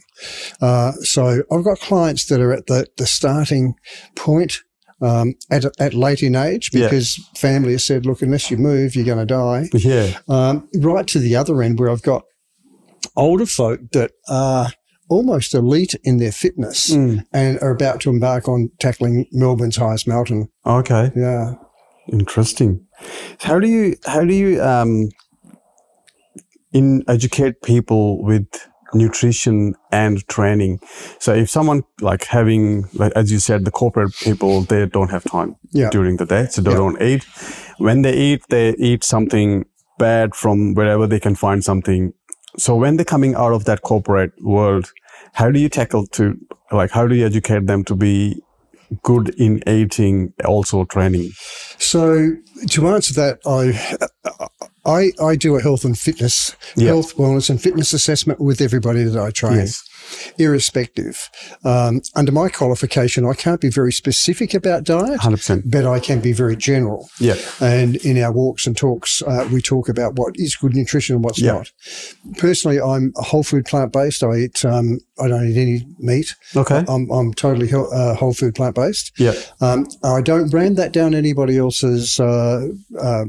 Uh, 0.60 0.92
so 1.00 1.42
I've 1.50 1.64
got 1.64 1.80
clients 1.80 2.26
that 2.26 2.40
are 2.40 2.52
at 2.52 2.66
the, 2.66 2.86
the 2.96 3.06
starting 3.06 3.74
point. 4.14 4.62
Um, 5.02 5.34
at, 5.50 5.64
at 5.80 5.94
late 5.94 6.22
in 6.22 6.36
age 6.36 6.70
Yeah. 6.74 6.84
because 6.86 7.16
family 7.36 7.72
has 7.72 7.84
said, 7.86 8.04
look, 8.04 8.20
unless 8.20 8.50
you 8.50 8.58
move, 8.58 8.94
you're 8.94 9.06
going 9.06 9.26
to 9.26 9.34
die. 9.34 9.68
Yeah. 9.72 10.18
Um, 10.28 10.68
right 10.78 11.06
to 11.08 11.18
the 11.18 11.36
other 11.36 11.62
end 11.62 11.78
where 11.80 11.88
I've 11.90 12.02
got 12.02 12.22
older 13.16 13.46
folk 13.46 13.80
that 13.92 14.10
are 14.28 14.68
almost 15.08 15.54
elite 15.54 15.94
in 16.04 16.18
their 16.18 16.32
fitness 16.32 16.90
Mm. 16.90 17.24
and 17.32 17.58
are 17.62 17.70
about 17.70 18.00
to 18.02 18.10
embark 18.10 18.46
on 18.46 18.70
tackling 18.78 19.24
Melbourne's 19.32 19.76
highest 19.76 20.06
mountain. 20.06 20.48
Okay. 20.66 21.10
Yeah. 21.16 21.54
Interesting. 22.12 22.86
How 23.40 23.58
do 23.58 23.66
you 23.68 23.96
how 24.04 24.24
do 24.24 24.34
you 24.34 24.62
um 24.62 25.08
in 26.72 27.02
educate 27.08 27.62
people 27.62 28.22
with 28.22 28.46
nutrition 28.94 29.74
and 29.92 30.26
training? 30.28 30.80
So 31.18 31.34
if 31.34 31.50
someone 31.50 31.82
like 32.00 32.24
having 32.24 32.84
like 32.94 33.12
as 33.16 33.30
you 33.32 33.38
said, 33.38 33.64
the 33.64 33.70
corporate 33.70 34.14
people 34.22 34.62
they 34.62 34.86
don't 34.86 35.10
have 35.10 35.24
time 35.24 35.56
Yeah. 35.72 35.90
during 35.90 36.16
the 36.16 36.26
day, 36.26 36.46
so 36.50 36.62
they 36.62 36.70
Yeah. 36.70 36.76
don't 36.78 37.00
eat. 37.02 37.24
When 37.78 38.02
they 38.02 38.14
eat, 38.14 38.42
they 38.48 38.74
eat 38.78 39.04
something 39.04 39.64
bad 39.98 40.34
from 40.34 40.74
wherever 40.74 41.06
they 41.06 41.20
can 41.20 41.34
find 41.34 41.62
something. 41.64 42.12
So 42.58 42.74
when 42.76 42.96
they're 42.96 43.04
coming 43.04 43.34
out 43.34 43.52
of 43.52 43.64
that 43.64 43.82
corporate 43.82 44.32
world, 44.42 44.90
how 45.34 45.50
do 45.50 45.60
you 45.60 45.68
tackle 45.68 46.06
to 46.08 46.34
like 46.72 46.90
how 46.90 47.06
do 47.06 47.14
you 47.14 47.26
educate 47.26 47.66
them 47.66 47.84
to 47.84 47.94
be 47.94 48.40
good 49.02 49.28
in 49.38 49.62
eating, 49.68 50.32
also 50.44 50.84
training? 50.84 51.30
So 51.78 52.32
to 52.70 52.88
answer 52.88 53.14
that, 53.14 53.38
I, 53.46 53.72
I, 54.84 55.12
I 55.22 55.36
do 55.36 55.56
a 55.56 55.60
health 55.62 55.84
and 55.84 55.98
fitness, 55.98 56.56
Yeah. 56.76 56.88
health, 56.88 57.16
wellness 57.16 57.50
and 57.50 57.60
fitness 57.60 57.92
assessment 57.92 58.40
with 58.40 58.60
everybody 58.60 59.04
that 59.04 59.18
I 59.20 59.30
train. 59.30 59.56
Yes. 59.58 59.82
Irrespective. 60.38 61.28
Um, 61.64 62.00
under 62.16 62.32
my 62.32 62.48
qualification, 62.48 63.26
I 63.26 63.34
can't 63.34 63.60
be 63.60 63.68
very 63.68 63.92
specific 63.92 64.54
about 64.54 64.84
diet, 64.84 65.20
Hundred 65.20 65.36
percent. 65.36 65.70
but 65.70 65.84
I 65.86 66.00
can 66.00 66.20
be 66.20 66.32
very 66.32 66.56
general. 66.56 67.08
Yeah. 67.20 67.36
And 67.60 67.96
in 67.96 68.18
our 68.18 68.32
walks 68.32 68.66
and 68.66 68.76
talks, 68.76 69.22
uh, 69.22 69.48
we 69.52 69.60
talk 69.60 69.88
about 69.88 70.14
what 70.16 70.34
is 70.36 70.56
good 70.56 70.74
nutrition 70.74 71.14
and 71.16 71.24
what's 71.24 71.40
Yeah. 71.40 71.52
not. 71.52 71.70
Personally, 72.38 72.80
I'm 72.80 73.12
a 73.16 73.22
whole 73.22 73.42
food 73.44 73.66
plant 73.66 73.92
based. 73.92 74.24
I 74.24 74.36
eat, 74.36 74.64
um, 74.64 74.98
I 75.20 75.28
don't 75.28 75.46
eat 75.48 75.56
any 75.60 75.86
meat. 75.98 76.34
Okay. 76.56 76.84
I'm, 76.88 77.10
I'm 77.10 77.32
totally 77.34 77.68
hel- 77.68 77.92
uh, 77.92 78.14
whole 78.14 78.32
food 78.34 78.54
plant 78.54 78.74
based. 78.74 79.12
Yeah. 79.18 79.34
Um, 79.60 79.86
I 80.02 80.22
don't 80.22 80.50
brand 80.50 80.76
that 80.78 80.92
down 80.92 81.14
anybody 81.14 81.58
else's 81.58 82.18
uh, 82.18 82.68
uh, 82.98 83.24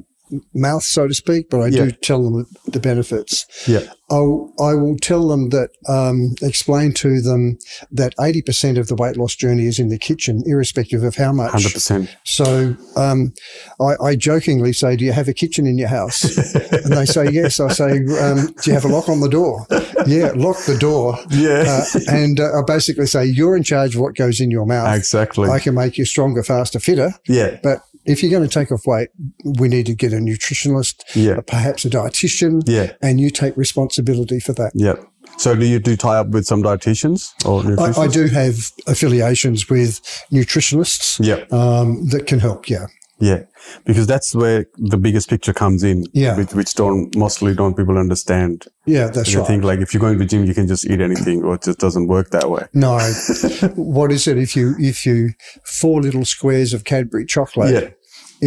mouth, 0.53 0.83
so 0.83 1.07
to 1.07 1.13
speak, 1.13 1.49
but 1.49 1.59
I 1.61 1.67
Yeah. 1.67 1.85
do 1.85 1.91
tell 1.91 2.23
them 2.23 2.45
the 2.67 2.79
benefits. 2.79 3.45
Yeah. 3.67 3.81
I'll, 4.09 4.51
I 4.59 4.73
will 4.73 4.97
tell 4.97 5.29
them 5.29 5.49
that, 5.51 5.69
um, 5.87 6.35
explain 6.41 6.91
to 6.95 7.21
them 7.21 7.57
that 7.91 8.13
80% 8.19 8.77
of 8.77 8.87
the 8.87 8.95
weight 8.95 9.15
loss 9.15 9.35
journey 9.35 9.67
is 9.67 9.79
in 9.79 9.87
the 9.87 9.97
kitchen, 9.97 10.43
irrespective 10.45 11.01
of 11.03 11.15
how 11.15 11.31
much. 11.31 11.51
Hundred 11.51 11.71
percent. 11.73 12.13
So 12.25 12.75
um, 12.97 13.33
I, 13.79 13.93
I 14.03 14.15
jokingly 14.17 14.73
say, 14.73 14.97
"Do 14.97 15.05
you 15.05 15.13
have 15.13 15.29
a 15.29 15.33
kitchen 15.33 15.65
in 15.65 15.77
your 15.77 15.87
house?" 15.87 16.23
and 16.55 16.91
they 16.91 17.05
say, 17.05 17.29
"Yes." 17.31 17.61
I 17.61 17.71
say, 17.71 17.91
um, 18.19 18.47
"Do 18.47 18.63
you 18.65 18.73
have 18.73 18.83
a 18.83 18.89
lock 18.89 19.07
on 19.07 19.21
the 19.21 19.29
door?" 19.29 19.65
yeah, 20.05 20.31
lock 20.35 20.57
the 20.65 20.77
door. 20.77 21.17
Yeah. 21.29 21.85
Uh, 21.95 21.99
and 22.09 22.39
uh, 22.41 22.59
I 22.59 22.63
basically 22.67 23.05
say, 23.05 23.23
"You're 23.25 23.55
in 23.55 23.63
charge 23.63 23.95
of 23.95 24.01
what 24.01 24.15
goes 24.15 24.41
in 24.41 24.51
your 24.51 24.65
mouth. 24.65 24.93
Exactly. 24.93 25.49
I 25.49 25.59
can 25.59 25.73
make 25.73 25.97
you 25.97 26.03
stronger, 26.03 26.43
faster, 26.43 26.79
fitter, 26.79 27.13
yeah. 27.29 27.59
but." 27.63 27.81
If 28.05 28.21
you're 28.23 28.31
going 28.31 28.47
to 28.47 28.53
take 28.59 28.71
off 28.71 28.85
weight, 28.87 29.09
we 29.43 29.67
need 29.67 29.85
to 29.87 29.93
get 29.95 30.13
a 30.13 30.17
nutritionist, 30.17 31.03
Yeah. 31.15 31.39
perhaps 31.45 31.85
a 31.85 31.89
dietitian, 31.89 32.63
Yeah. 32.67 32.93
and 33.01 33.19
you 33.19 33.29
take 33.29 33.55
responsibility 33.57 34.39
for 34.39 34.53
that. 34.53 34.71
Yeah. 34.73 34.95
So 35.37 35.55
do 35.55 35.65
you 35.65 35.79
do 35.79 35.95
tie 35.95 36.17
up 36.17 36.29
with 36.29 36.45
some 36.45 36.61
dietitians 36.63 37.31
or 37.45 37.61
nutritionists? 37.63 37.97
I, 37.97 38.01
I 38.03 38.07
do 38.07 38.25
have 38.27 38.55
affiliations 38.87 39.69
with 39.69 40.01
nutritionists 40.31 41.19
Yeah. 41.25 41.45
um, 41.51 42.07
that 42.09 42.27
can 42.27 42.39
help. 42.39 42.69
Yeah. 42.69 42.87
Yeah, 43.21 43.43
because 43.85 44.07
that's 44.07 44.33
where 44.35 44.65
the 44.77 44.97
biggest 44.97 45.29
picture 45.29 45.53
comes 45.53 45.83
in. 45.83 46.05
Yeah. 46.13 46.35
which, 46.37 46.53
which 46.53 46.73
don't 46.73 47.15
mostly 47.15 47.53
don't 47.55 47.75
people 47.77 47.97
understand. 47.97 48.65
Yeah, 48.85 49.07
that's 49.07 49.33
right. 49.35 49.47
think 49.47 49.63
like 49.63 49.79
if 49.79 49.93
you're 49.93 50.01
going 50.01 50.13
to 50.17 50.19
the 50.19 50.25
gym, 50.25 50.43
you 50.45 50.53
can 50.53 50.67
just 50.67 50.85
eat 50.85 50.99
anything, 51.01 51.43
or 51.43 51.55
it 51.55 51.63
just 51.63 51.79
doesn't 51.79 52.07
work 52.07 52.31
that 52.31 52.49
way. 52.49 52.65
No. 52.73 52.97
what 53.75 54.11
is 54.11 54.27
it? 54.27 54.37
If 54.37 54.55
you, 54.55 54.75
if 54.79 55.05
you, 55.05 55.29
four 55.65 56.01
little 56.01 56.25
squares 56.25 56.73
of 56.73 56.83
Cadbury 56.83 57.25
chocolate 57.25 57.73
Yeah. 57.73 57.89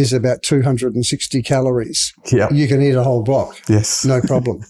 is 0.01 0.11
about 0.13 0.41
260 0.43 1.41
calories. 1.41 2.13
Yeah. 2.31 2.49
You 2.51 2.67
can 2.67 2.81
eat 2.81 2.95
a 2.95 3.03
whole 3.03 3.23
block. 3.23 3.55
Yes. 3.69 4.03
No 4.05 4.19
problem. 4.27 4.61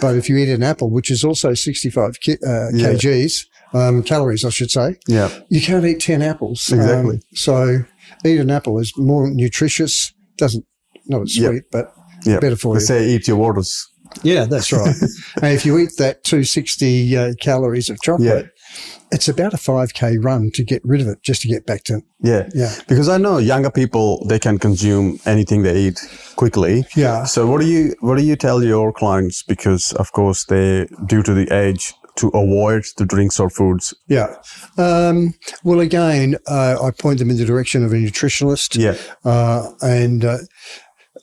but 0.00 0.16
if 0.16 0.28
you 0.28 0.36
eat 0.38 0.48
an 0.48 0.62
apple, 0.62 0.90
which 0.90 1.10
is 1.10 1.22
also 1.24 1.52
65 1.54 2.20
ki- 2.20 2.38
uh, 2.46 2.68
Yeah. 2.72 2.92
kgs, 2.94 3.46
um, 3.74 4.02
calories, 4.02 4.44
I 4.44 4.50
should 4.50 4.70
say, 4.70 4.96
Yeah. 5.08 5.28
you 5.48 5.60
can't 5.60 5.84
eat 5.84 6.00
10 6.00 6.22
apples. 6.22 6.70
Exactly. 6.72 7.16
Um, 7.16 7.20
so 7.34 7.84
eat 8.24 8.38
an 8.40 8.50
apple 8.50 8.78
is 8.78 8.92
more 8.96 9.28
nutritious. 9.30 10.12
Doesn't, 10.38 10.64
not 11.06 11.22
as 11.22 11.36
Yep. 11.36 11.50
sweet, 11.50 11.62
but 11.70 11.92
Yeah. 12.24 12.38
better 12.40 12.56
for 12.56 12.74
They 12.74 12.80
you. 12.80 12.86
say 12.86 13.08
eat 13.10 13.28
your 13.28 13.36
waters. 13.36 13.88
Yeah, 14.22 14.44
that's 14.44 14.70
right. 14.72 14.94
and 15.42 15.54
if 15.54 15.64
you 15.64 15.78
eat 15.78 15.92
that 15.98 16.22
260 16.24 17.16
uh, 17.16 17.32
calories 17.40 17.88
of 17.88 17.96
chocolate, 18.02 18.50
it's 19.10 19.26
about 19.28 19.54
a 19.54 19.56
5K 19.56 20.18
run 20.22 20.50
to 20.52 20.62
get 20.64 20.82
rid 20.84 21.00
of 21.00 21.08
it, 21.08 21.22
just 21.22 21.40
to 21.42 21.48
get 21.48 21.64
back 21.66 21.84
to, 21.84 22.02
Yeah. 22.22 22.48
Yeah. 22.54 22.74
Because 22.88 23.08
I 23.08 23.16
know 23.18 23.38
younger 23.38 23.70
people 23.70 24.24
they 24.28 24.38
can 24.38 24.58
consume 24.58 25.18
anything 25.24 25.62
they 25.62 25.76
eat 25.78 25.98
quickly. 26.36 26.84
Yeah. 26.96 27.24
So 27.24 27.46
what 27.46 27.60
do 27.62 27.66
you 27.66 27.94
what 28.00 28.18
do 28.18 28.22
you 28.24 28.36
tell 28.36 28.62
your 28.62 28.92
clients? 28.92 29.42
Because 29.42 29.92
of 29.96 30.12
course 30.12 30.44
they 30.44 30.86
due 31.06 31.22
to 31.22 31.32
the 31.34 31.46
age 31.52 31.94
to 32.16 32.28
avoid 32.28 32.84
the 32.96 33.06
drinks 33.06 33.40
or 33.40 33.48
foods. 33.50 33.94
yeah. 34.08 34.36
Um, 34.78 35.34
well, 35.64 35.80
again, 35.80 36.36
uh, 36.46 36.76
I 36.82 36.90
point 36.90 37.18
them 37.18 37.30
in 37.30 37.36
the 37.36 37.44
direction 37.44 37.84
of 37.84 37.92
a 37.92 37.96
nutritionalist. 37.96 38.76
Yeah. 38.76 38.96
Uh, 39.24 39.70
and 39.80 40.24
uh, 40.24 40.38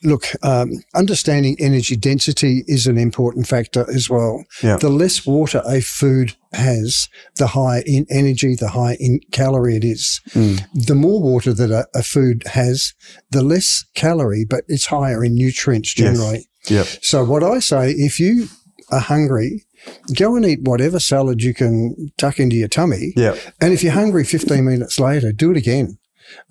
look, 0.03 0.27
um, 0.43 0.71
understanding 0.95 1.55
energy 1.59 1.95
density 1.95 2.63
is 2.67 2.87
an 2.87 2.97
important 2.97 3.47
factor 3.47 3.85
as 3.93 4.09
well. 4.09 4.43
Yeah. 4.63 4.77
The 4.77 4.89
less 4.89 5.25
water 5.25 5.61
a 5.67 5.81
food 5.81 6.35
has, 6.53 7.07
the 7.35 7.47
higher 7.47 7.83
in 7.85 8.05
energy, 8.09 8.55
the 8.55 8.69
higher 8.69 8.97
in 8.99 9.19
calorie 9.31 9.75
it 9.77 9.83
is. 9.83 10.21
Mm. 10.29 10.61
The 10.73 10.95
more 10.95 11.21
water 11.21 11.53
that 11.53 11.69
a, 11.71 11.87
a 11.93 12.01
food 12.03 12.43
has, 12.47 12.93
the 13.31 13.43
less 13.43 13.85
calorie, 13.93 14.45
but 14.49 14.63
it's 14.67 14.87
higher 14.87 15.23
in 15.23 15.35
nutrients 15.35 15.97
Yes. 15.97 16.07
generally. 16.17 16.45
Yeah. 16.67 16.83
So 17.01 17.23
what 17.23 17.43
I 17.43 17.59
say, 17.59 17.91
if 17.91 18.19
you 18.19 18.47
are 18.91 18.99
hungry, 18.99 19.65
go 20.15 20.35
and 20.35 20.45
eat 20.45 20.61
whatever 20.63 20.99
salad 20.99 21.41
you 21.41 21.53
can 21.53 22.11
tuck 22.17 22.39
into 22.39 22.55
your 22.55 22.67
tummy. 22.67 23.13
Yeah. 23.15 23.35
And 23.61 23.73
if 23.73 23.83
you're 23.83 23.93
hungry 23.93 24.23
15 24.23 24.63
minutes 24.63 24.99
later, 24.99 25.31
do 25.31 25.51
it 25.51 25.57
again. 25.57 25.97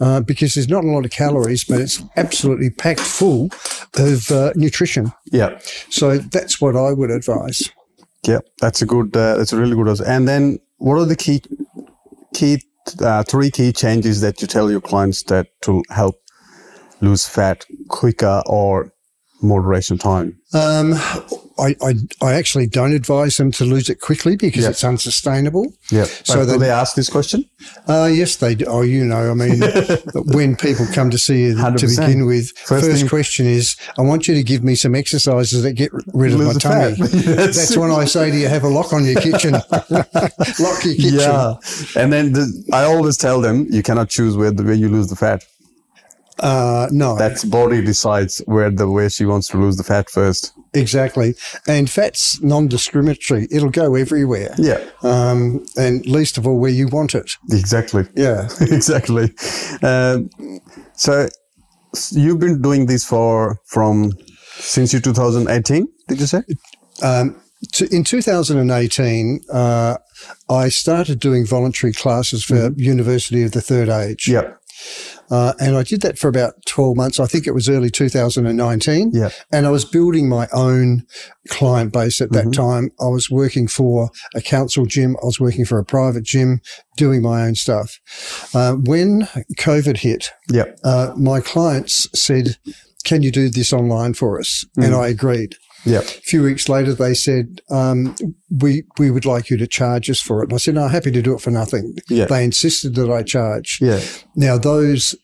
Uh, 0.01 0.21
because 0.21 0.55
there's 0.55 0.69
not 0.69 0.83
a 0.83 0.89
lot 0.89 1.05
of 1.05 1.13
calories, 1.13 1.63
but 1.63 1.81
it's 1.81 2.03
absolutely 2.17 2.69
packed 2.69 3.01
full 3.01 3.49
of 3.97 4.29
uh, 4.31 4.53
nutrition. 4.57 5.13
Yeah. 5.27 5.59
So 5.89 6.19
that's 6.19 6.61
what 6.61 6.75
I 6.75 6.93
would 6.93 7.13
advise. 7.13 7.63
Yeah. 8.27 8.41
That's 8.61 8.83
a 8.83 8.87
good. 8.87 9.17
Uh, 9.17 9.37
that's 9.37 9.53
a 9.53 9.57
really 9.57 9.77
good. 9.77 9.89
answer. 9.89 10.05
And 10.05 10.27
then 10.27 10.59
what 10.79 10.97
are 10.97 11.05
the 11.05 11.15
key 11.15 11.43
key 12.35 12.63
uh, 13.01 13.23
three 13.23 13.51
key 13.51 13.73
changes 13.73 14.21
that 14.21 14.41
you 14.41 14.49
tell 14.49 14.71
your 14.71 14.81
clients 14.81 15.23
that 15.25 15.49
to 15.63 15.85
help 15.91 16.17
lose 17.01 17.27
fat 17.27 17.65
quicker 17.89 18.43
or 18.47 18.93
moderation 19.43 19.99
time? 19.99 20.41
Um, 20.55 20.95
I, 21.59 21.75
I, 21.83 21.95
I 22.23 22.33
actually 22.35 22.67
don't 22.67 22.93
advise 22.93 23.37
them 23.37 23.51
to 23.53 23.65
lose 23.65 23.89
it 23.89 24.01
quickly 24.01 24.37
because 24.37 24.63
Yeah. 24.65 24.71
it's 24.71 24.85
unsustainable. 24.85 25.73
Yeah. 25.91 26.05
So 26.25 26.45
then- 26.45 26.61
they 26.61 26.71
ask 26.71 26.95
this 26.95 27.09
question? 27.11 27.45
Uh, 27.89 28.09
yes, 28.13 28.37
they 28.37 28.55
do. 28.55 28.65
Oh, 28.67 28.83
you 28.83 29.05
know, 29.05 29.31
I 29.31 29.35
mean, 29.35 29.61
when 30.35 30.55
people 30.57 30.87
come 30.95 31.11
to 31.11 31.19
see 31.19 31.43
you 31.45 31.55
to 31.57 31.61
100%. 31.63 31.97
begin 32.07 32.27
with, 32.27 32.51
First 32.59 32.87
first, 32.87 33.01
thing- 33.01 33.09
question 33.09 33.47
is, 33.47 33.77
I 33.99 34.03
want 34.03 34.29
you 34.29 34.35
to 34.35 34.43
give 34.43 34.63
me 34.63 34.75
some 34.77 34.95
exercises 34.95 35.63
that 35.65 35.73
get 35.73 35.91
rid 36.15 36.33
of 36.35 36.41
my 36.41 36.53
tummy. 36.55 36.95
That's 36.99 37.57
That's 37.57 37.77
when 37.77 37.91
I 37.91 38.05
say 38.05 38.31
to 38.31 38.37
you, 38.37 38.49
have 38.49 38.65
a 38.65 38.69
lock 38.69 38.93
on 38.93 39.05
your 39.05 39.21
kitchen. 39.21 39.53
lock 39.73 40.85
your 40.85 40.95
kitchen. 40.95 41.15
Yeah. 41.19 41.55
And 41.97 42.13
then 42.13 42.33
the, 42.33 42.65
I 42.73 42.85
always 42.85 43.17
tell 43.17 43.41
them 43.41 43.67
you 43.71 43.83
cannot 43.83 44.09
choose 44.09 44.37
where 44.37 44.51
the 44.53 44.63
where 44.63 44.75
you 44.75 44.89
lose 44.89 45.09
the 45.09 45.17
fat. 45.17 45.45
Uh, 46.41 46.87
no, 46.93 47.17
That's 47.19 47.45
body 47.45 47.83
decides 47.85 48.39
where 48.47 48.71
the 48.71 48.89
where 48.89 49.11
she 49.11 49.25
wants 49.27 49.49
to 49.49 49.57
lose 49.59 49.77
the 49.77 49.83
fat 49.83 50.09
first. 50.09 50.53
Exactly. 50.75 51.35
And 51.67 51.91
fat's 51.91 52.41
non-discriminatory. 52.43 53.49
It'll 53.51 53.71
go 53.71 53.95
everywhere. 53.95 54.55
Yeah. 54.59 54.85
Um, 55.03 55.67
and 55.77 56.05
least 56.07 56.39
of 56.39 56.47
all 56.47 56.59
where 56.59 56.71
you 56.71 56.89
want 56.89 57.15
it. 57.15 57.33
Exactly. 57.51 58.07
Yeah. 58.15 58.49
exactly. 58.61 59.35
Um, 59.83 60.31
so 60.95 61.29
you've 62.13 62.41
been 62.41 62.61
doing 62.63 62.87
this 62.87 63.05
for 63.05 63.59
from 63.67 64.13
since 64.59 64.93
you 64.93 65.01
2018. 65.01 65.87
Did 66.09 66.21
you 66.21 66.27
say? 66.27 66.43
Um, 67.03 67.41
to, 67.73 67.89
in 67.95 68.05
2018, 68.05 69.41
uh, 69.53 69.97
I 70.49 70.69
started 70.69 71.19
doing 71.19 71.47
voluntary 71.47 71.93
classes 71.93 72.45
for 72.45 72.73
University 72.77 73.43
of 73.43 73.53
the 73.53 73.61
Third 73.61 73.89
Age. 73.89 74.29
Yeah. 74.29 74.53
Uh, 75.31 75.53
and 75.61 75.77
I 75.77 75.83
did 75.83 76.01
that 76.03 76.19
for 76.19 76.29
about 76.29 76.55
12 76.67 76.97
months. 76.97 77.21
I 77.21 77.27
think 77.27 77.47
it 77.47 77.53
was 77.53 77.69
early 77.69 77.91
2019. 77.91 79.11
Yeah. 79.13 79.31
And 79.53 79.67
I 79.67 79.71
was 79.71 79.85
building 79.85 80.29
my 80.29 80.49
own 80.53 81.03
client 81.49 81.93
base 81.93 82.21
at 82.21 82.33
that 82.33 82.47
Mm-hmm. 82.47 82.51
time. 82.53 82.91
I 83.01 83.07
was 83.09 83.31
working 83.31 83.69
for 83.69 84.11
a 84.35 84.41
council 84.41 84.87
gym. 84.87 85.17
I 85.23 85.27
was 85.27 85.39
working 85.41 85.65
for 85.65 85.79
a 85.79 85.85
private 85.85 86.25
gym, 86.25 86.61
doing 86.97 87.23
my 87.23 87.43
own 87.47 87.55
stuff. 87.55 87.99
Uh, 88.55 88.75
when 88.75 89.23
COVID 89.59 89.99
hit, 89.99 90.31
Yeah. 90.51 90.65
uh, 90.85 91.13
my 91.17 91.41
clients 91.41 92.09
said, 92.19 92.57
can 93.05 93.23
you 93.23 93.31
do 93.31 93.49
this 93.49 93.73
online 93.73 94.15
for 94.15 94.39
us? 94.39 94.65
Mm. 94.79 94.85
And 94.87 94.95
I 94.95 95.09
agreed. 95.09 95.57
Yeah. 95.89 96.01
A 96.01 96.03
few 96.03 96.43
weeks 96.43 96.69
later, 96.69 96.95
they 96.95 97.15
said, 97.15 97.61
um, 97.71 98.15
we, 98.51 98.85
we 98.99 99.11
would 99.11 99.25
like 99.25 99.51
you 99.51 99.57
to 99.57 99.67
charge 99.67 100.09
us 100.11 100.21
for 100.21 100.41
it. 100.43 100.45
And 100.45 100.55
I 100.55 100.57
said, 100.59 100.75
no, 100.75 100.85
I'm 100.85 100.91
happy 100.91 101.11
to 101.11 101.23
do 101.23 101.35
it 101.35 101.41
for 101.41 101.51
nothing. 101.51 101.97
Yeah. 102.09 102.27
They 102.27 102.45
insisted 102.45 102.95
that 102.97 103.11
I 103.11 103.23
charge. 103.23 103.79
Yeah. 103.81 104.01
Now, 104.37 104.59
those 104.59 105.15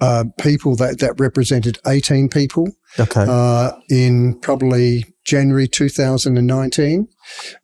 uh, 0.00 0.24
people 0.40 0.76
that, 0.76 1.00
that 1.00 1.18
represented 1.18 1.78
18 1.86 2.28
people 2.28 2.68
Okay. 2.98 3.24
uh, 3.28 3.72
in 3.90 4.38
probably 4.40 5.04
January 5.24 5.68
2019, 5.68 7.08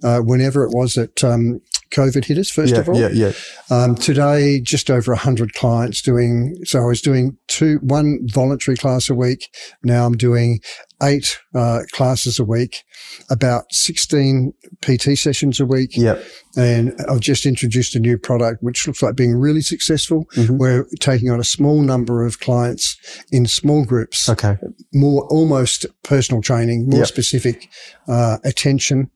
uh, 0.02 0.20
whenever 0.20 0.64
it 0.64 0.70
was 0.70 0.94
that 0.94 1.22
um, 1.24 1.60
COVID 1.94 2.24
hit 2.24 2.38
us, 2.38 2.50
first 2.50 2.74
yeah. 2.74 2.80
of 2.80 2.88
all. 2.88 2.98
Yeah. 2.98 3.08
Yeah. 3.12 3.32
Um, 3.70 3.94
today, 3.94 4.60
just 4.60 4.90
over 4.90 5.12
100 5.12 5.54
clients 5.54 6.02
doing, 6.02 6.56
so 6.64 6.80
I 6.80 6.86
was 6.86 7.00
doing 7.00 7.36
two, 7.48 7.78
one 7.82 8.18
voluntary 8.32 8.76
class 8.76 9.08
a 9.08 9.14
week. 9.14 9.48
Now 9.82 10.06
I'm 10.06 10.16
doing 10.16 10.60
eight 11.02 11.38
uh, 11.54 11.80
classes 11.92 12.38
a 12.38 12.44
week, 12.44 12.82
about 13.30 13.64
16 13.70 14.52
PT 14.80 15.18
sessions 15.18 15.60
a 15.60 15.66
week. 15.66 15.96
Yeah. 15.96 16.18
And 16.56 16.94
I've 17.08 17.20
just 17.20 17.46
introduced 17.46 17.94
a 17.96 18.00
new 18.00 18.16
product, 18.16 18.62
which 18.62 18.86
looks 18.86 19.02
like 19.02 19.16
being 19.16 19.34
really 19.34 19.60
successful. 19.60 20.24
Mhm. 20.34 20.58
We're 20.58 20.86
taking 21.00 21.30
on 21.30 21.40
a 21.40 21.44
small 21.44 21.82
number 21.82 22.24
of 22.24 22.40
clients 22.40 22.96
in 23.32 23.46
small 23.46 23.84
groups, 23.84 24.28
Okay. 24.28 24.56
more 24.92 25.26
almost 25.30 25.86
personal 26.04 26.40
training, 26.42 26.88
more 26.88 27.00
Yep. 27.00 27.08
specific 27.08 27.68
uh, 28.08 28.38
attention, 28.44 29.10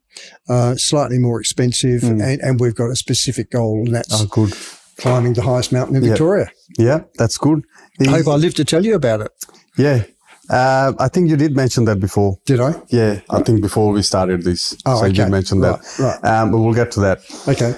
uh, 0.48 0.74
slightly 0.76 1.18
more 1.18 1.40
expensive, 1.40 2.02
Mm. 2.02 2.22
and, 2.22 2.40
and 2.40 2.60
we've 2.60 2.74
got 2.74 2.90
a 2.90 2.96
specific 2.96 3.50
goal, 3.50 3.82
and 3.84 3.94
that's 3.94 4.12
Oh, 4.22 4.26
good. 4.26 4.52
climbing 4.96 5.34
the 5.34 5.42
highest 5.42 5.72
mountain 5.72 5.96
in 5.96 6.02
Yep. 6.02 6.10
Victoria. 6.10 6.48
Yeah. 6.78 7.00
That's 7.18 7.36
good. 7.38 7.62
The- 7.98 8.08
I 8.08 8.18
hope 8.18 8.28
I 8.28 8.36
live 8.36 8.54
to 8.54 8.64
tell 8.64 8.84
you 8.84 8.94
about 8.94 9.20
it. 9.22 9.32
yeah. 9.76 10.02
Uh, 10.50 10.94
I 10.98 11.08
think 11.08 11.28
you 11.28 11.36
did 11.36 11.54
mention 11.54 11.84
that 11.84 12.00
before. 12.00 12.38
Did 12.46 12.58
I? 12.58 12.74
Yeah, 12.88 13.20
I 13.28 13.42
think 13.42 13.60
before 13.60 13.92
we 13.92 14.00
started 14.02 14.44
this, 14.44 14.74
Oh, 14.86 15.00
so 15.00 15.04
you 15.04 15.12
did 15.12 15.28
mention 15.28 15.60
that. 15.60 15.78
Right, 15.98 16.18
right. 16.22 16.24
Um, 16.24 16.50
but 16.50 16.58
we'll 16.62 16.72
get 16.72 16.90
to 16.92 17.00
that. 17.00 17.18
Okay. 17.46 17.74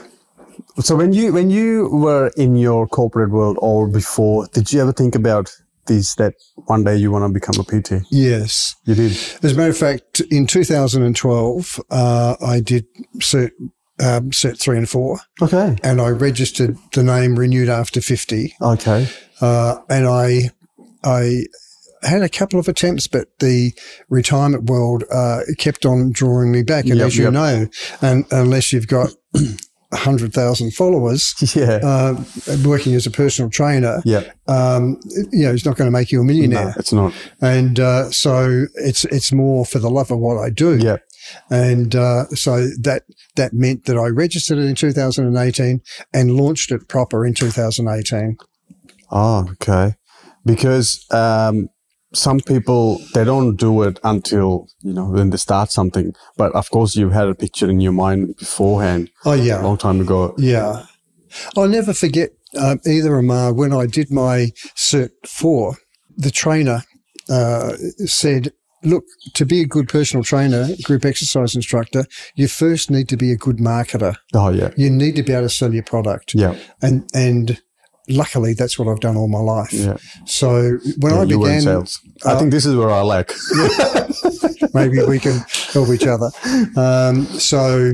So 0.79 0.95
when 0.95 1.13
you 1.13 1.33
when 1.33 1.51
you 1.51 1.89
were 1.91 2.31
in 2.37 2.55
your 2.55 2.87
corporate 2.87 3.31
world 3.33 3.57
or 3.61 3.89
before, 3.89 4.47
did 4.53 4.73
you 4.73 4.81
ever 4.81 4.93
think 4.93 5.17
about 5.17 5.51
this 5.95 6.15
that 6.17 6.35
one 6.67 6.85
day 6.85 6.97
you 6.97 7.11
want 7.11 7.25
to 7.25 7.33
become 7.33 7.55
a 7.59 7.65
PT? 7.65 8.05
Yes. 8.11 8.75
You 8.87 8.95
did. 8.95 9.13
As 9.43 9.53
a 9.53 9.55
matter 9.57 9.71
of 9.71 9.77
fact, 9.77 10.21
in 10.31 10.47
2012, 10.47 11.81
uh, 11.91 12.37
I 12.41 12.61
did 12.61 12.87
cert, 13.19 13.51
um, 14.01 14.31
cert 14.31 14.59
three 14.59 14.77
and 14.79 14.89
four, 14.89 15.21
Okay. 15.43 15.77
and 15.83 16.01
I 16.01 16.09
registered 16.09 16.77
the 16.93 17.03
name 17.03 17.39
renewed 17.39 17.69
after 17.69 18.01
50. 18.01 18.55
Okay. 18.61 19.09
Uh, 19.41 19.77
and 19.89 20.07
I, 20.07 20.51
I 21.03 21.43
had 22.03 22.23
a 22.23 22.29
couple 22.29 22.59
of 22.61 22.69
attempts, 22.69 23.07
but 23.07 23.29
the 23.41 23.73
retirement 24.09 24.65
world 24.71 25.05
uh, 25.13 25.41
kept 25.59 25.85
on 25.85 26.13
drawing 26.13 26.53
me 26.53 26.63
back. 26.63 26.85
And 26.87 26.97
Yep, 26.99 27.07
as 27.07 27.17
you 27.17 27.25
yep. 27.25 27.33
know, 27.33 27.67
and 28.01 28.25
unless 28.31 28.73
you've 28.73 28.89
got 28.89 29.11
a 29.93 29.97
hundred 29.97 30.33
thousand 30.33 30.73
followers, 30.75 31.35
Yeah. 31.57 31.81
uh, 31.83 32.25
working 32.65 32.95
as 32.95 33.07
a 33.07 33.11
personal 33.11 33.51
trainer, 33.51 34.01
yeah. 34.05 34.23
um, 34.47 35.01
you 35.33 35.45
know, 35.45 35.53
it's 35.53 35.65
not 35.67 35.77
going 35.77 35.89
to 35.89 35.93
make 35.99 36.13
you 36.13 36.21
a 36.21 36.25
millionaire. 36.25 36.67
No, 36.67 36.73
it's 36.77 36.93
not. 36.93 37.13
And 37.41 37.81
uh, 37.81 38.11
so 38.11 38.67
it's 38.75 39.05
it's 39.07 39.33
more 39.33 39.65
for 39.67 39.79
the 39.79 39.91
love 39.91 40.11
of 40.11 40.19
what 40.19 40.39
I 40.39 40.51
do. 40.51 40.77
Yeah. 40.79 40.97
And 41.51 41.95
uh, 41.95 42.27
so 42.29 42.69
that 42.83 43.03
that 43.37 43.53
meant 43.53 43.85
that 43.85 43.97
I 43.99 44.07
registered 44.09 44.59
it 44.59 44.65
in 44.67 44.75
2018 44.75 45.81
and 46.15 46.37
launched 46.37 46.73
it 46.73 46.89
proper 46.89 47.27
in 47.27 47.35
2018. 47.35 48.37
Oh, 49.11 49.47
okay. 49.53 49.95
Because 50.45 51.05
um, 51.11 51.69
some 52.13 52.41
people 52.41 53.01
they 53.15 53.25
don't 53.25 53.57
do 53.57 53.83
it 53.83 54.01
until 54.03 54.69
you 54.81 54.93
know 54.93 55.07
when 55.07 55.31
they 55.31 55.37
start 55.37 55.71
something. 55.71 56.15
But 56.37 56.53
of 56.53 56.71
course, 56.71 56.97
you've 56.97 57.13
had 57.13 57.29
a 57.29 57.35
picture 57.35 57.71
in 57.71 57.81
your 57.81 57.93
mind 57.93 58.37
beforehand. 58.37 59.11
Oh 59.25 59.35
yeah, 59.35 59.61
a 59.61 59.65
long 59.65 59.79
time 59.79 60.01
ago. 60.01 60.35
Yeah, 60.39 60.87
I'll 61.57 61.69
never 61.69 61.95
forget 61.95 62.31
um, 62.59 62.81
either 62.87 63.17
Amar 63.17 63.53
when 63.53 63.73
I 63.73 63.87
did 63.87 64.11
my 64.11 64.51
cert 64.77 65.11
four. 65.27 65.77
The 66.17 66.31
trainer 66.31 66.83
uh, 67.29 67.73
said, 68.07 68.53
"Look, 68.83 69.05
to 69.35 69.47
be 69.47 69.61
a 69.61 69.67
good 69.67 69.89
personal 69.89 70.25
trainer, 70.25 70.69
group 70.83 71.05
exercise 71.05 71.55
instructor, 71.55 72.07
you 72.35 72.49
first 72.49 72.91
need 72.91 73.09
to 73.09 73.17
be 73.17 73.31
a 73.31 73.37
good 73.37 73.59
marketer. 73.59 74.17
Oh 74.35 74.51
yeah, 74.51 74.71
you 74.77 74.91
need 74.91 75.17
to 75.17 75.23
be 75.23 75.33
able 75.33 75.45
to 75.45 75.49
sell 75.49 75.73
your 75.73 75.85
product. 75.85 76.35
Yeah, 76.35 76.57
and 76.83 77.09
and." 77.15 77.61
Luckily, 78.09 78.55
that's 78.55 78.79
what 78.79 78.89
I've 78.89 79.01
done 79.01 79.17
all 79.17 79.29
my 79.29 79.39
life. 79.39 79.73
Yeah. 79.73 79.97
So 80.27 80.79
when 80.99 81.15
yeah, 81.15 81.21
I 81.21 81.25
began, 81.27 81.61
sales. 81.61 82.01
I 82.25 82.37
think 82.39 82.51
this 82.51 82.67
is 82.67 82.75
where 82.75 82.91
I 82.91 83.03
lack. 83.03 83.33
maybe 84.75 85.03
we 85.05 85.19
can 85.19 85.41
help 85.73 85.89
each 85.91 86.07
other. 86.07 86.31
Um, 86.77 87.25
so 87.27 87.93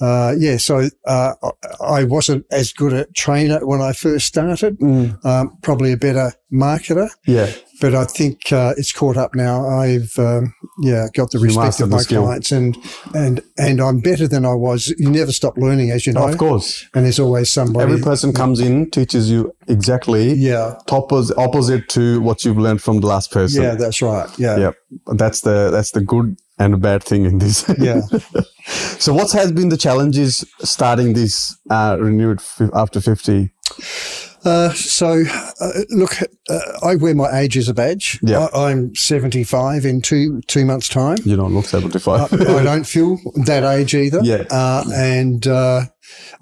uh, 0.00 0.34
yeah, 0.38 0.58
so 0.58 0.88
uh, 1.06 1.32
I 1.80 2.04
wasn't 2.04 2.44
as 2.50 2.72
good 2.72 2.92
a 2.92 3.06
trainer 3.14 3.64
when 3.64 3.80
I 3.80 3.92
first 3.92 4.26
started. 4.26 4.78
Mm. 4.78 5.24
Um, 5.24 5.56
probably 5.62 5.92
a 5.92 5.96
better 5.96 6.32
marketer. 6.52 7.08
Yeah, 7.26 7.50
but 7.80 7.94
I 7.94 8.04
think 8.04 8.52
uh, 8.52 8.74
it's 8.76 8.92
caught 8.92 9.16
up 9.16 9.34
now. 9.34 9.66
I've 9.66 10.12
um, 10.18 10.54
yeah 10.80 11.06
got 11.14 11.30
the 11.30 11.38
respect 11.38 11.80
of 11.80 11.88
my 11.88 12.02
clients, 12.02 12.52
and 12.52 12.76
and 13.14 13.40
and 13.56 13.80
I'm 13.80 14.00
better 14.00 14.28
than 14.28 14.44
I 14.44 14.52
was. 14.52 14.88
You 14.98 15.10
never 15.10 15.32
stop 15.32 15.56
learning, 15.56 15.90
as 15.90 16.06
you 16.06 16.12
know. 16.12 16.28
Of 16.28 16.36
course, 16.36 16.86
and 16.94 17.06
there's 17.06 17.18
always 17.18 17.50
somebody. 17.50 17.90
Every 17.90 18.02
person 18.02 18.34
comes 18.34 18.60
in 18.60 18.90
teaches 18.90 19.30
you 19.30 19.54
exactly 19.66 20.34
yeah 20.34 20.78
opposite 20.90 21.38
opposite 21.38 21.88
to 21.88 22.20
what 22.20 22.44
you've 22.44 22.58
learned 22.58 22.82
from 22.82 23.00
the 23.00 23.06
last 23.06 23.32
person. 23.32 23.62
Yeah, 23.62 23.74
that's 23.76 24.02
right. 24.02 24.28
Yeah, 24.38 24.58
yeah. 24.58 24.72
That's 25.06 25.40
the 25.40 25.70
that's 25.70 25.92
the 25.92 26.02
good 26.02 26.36
and 26.58 26.74
a 26.74 26.78
bad 26.78 27.02
thing 27.02 27.24
in 27.24 27.38
this. 27.38 27.64
Yeah. 27.78 28.00
so, 28.98 29.12
what 29.12 29.32
has 29.32 29.52
been 29.52 29.68
the 29.68 29.76
challenges 29.76 30.44
starting 30.60 31.12
this 31.12 31.56
uh, 31.70 31.96
renewed 32.00 32.40
f- 32.40 32.70
after 32.74 33.00
fifty? 33.00 33.52
Uh, 34.44 34.72
so, 34.72 35.24
uh, 35.60 35.70
look, 35.90 36.22
uh, 36.48 36.58
I 36.82 36.94
wear 36.94 37.16
my 37.16 37.36
age 37.36 37.56
as 37.56 37.68
a 37.68 37.74
badge. 37.74 38.20
Yeah. 38.22 38.46
I, 38.54 38.70
am 38.70 38.94
75 38.94 39.84
in 39.84 40.00
two 40.00 40.40
two 40.46 40.64
months' 40.64 40.88
time. 40.88 41.18
You 41.24 41.36
don't 41.36 41.52
look 41.52 41.64
75. 41.64 42.32
I, 42.32 42.58
I 42.58 42.62
don't 42.62 42.86
feel 42.86 43.18
that 43.44 43.64
age 43.64 43.94
either. 43.94 44.20
Yeah. 44.22 44.44
Uh, 44.48 44.84
and 44.94 45.46
uh, 45.48 45.82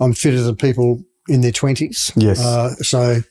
I'm 0.00 0.12
fitter 0.12 0.42
than 0.42 0.56
people 0.56 1.02
in 1.28 1.40
their 1.40 1.52
20s. 1.52 2.12
Yes. 2.14 2.86
so, 2.86 3.22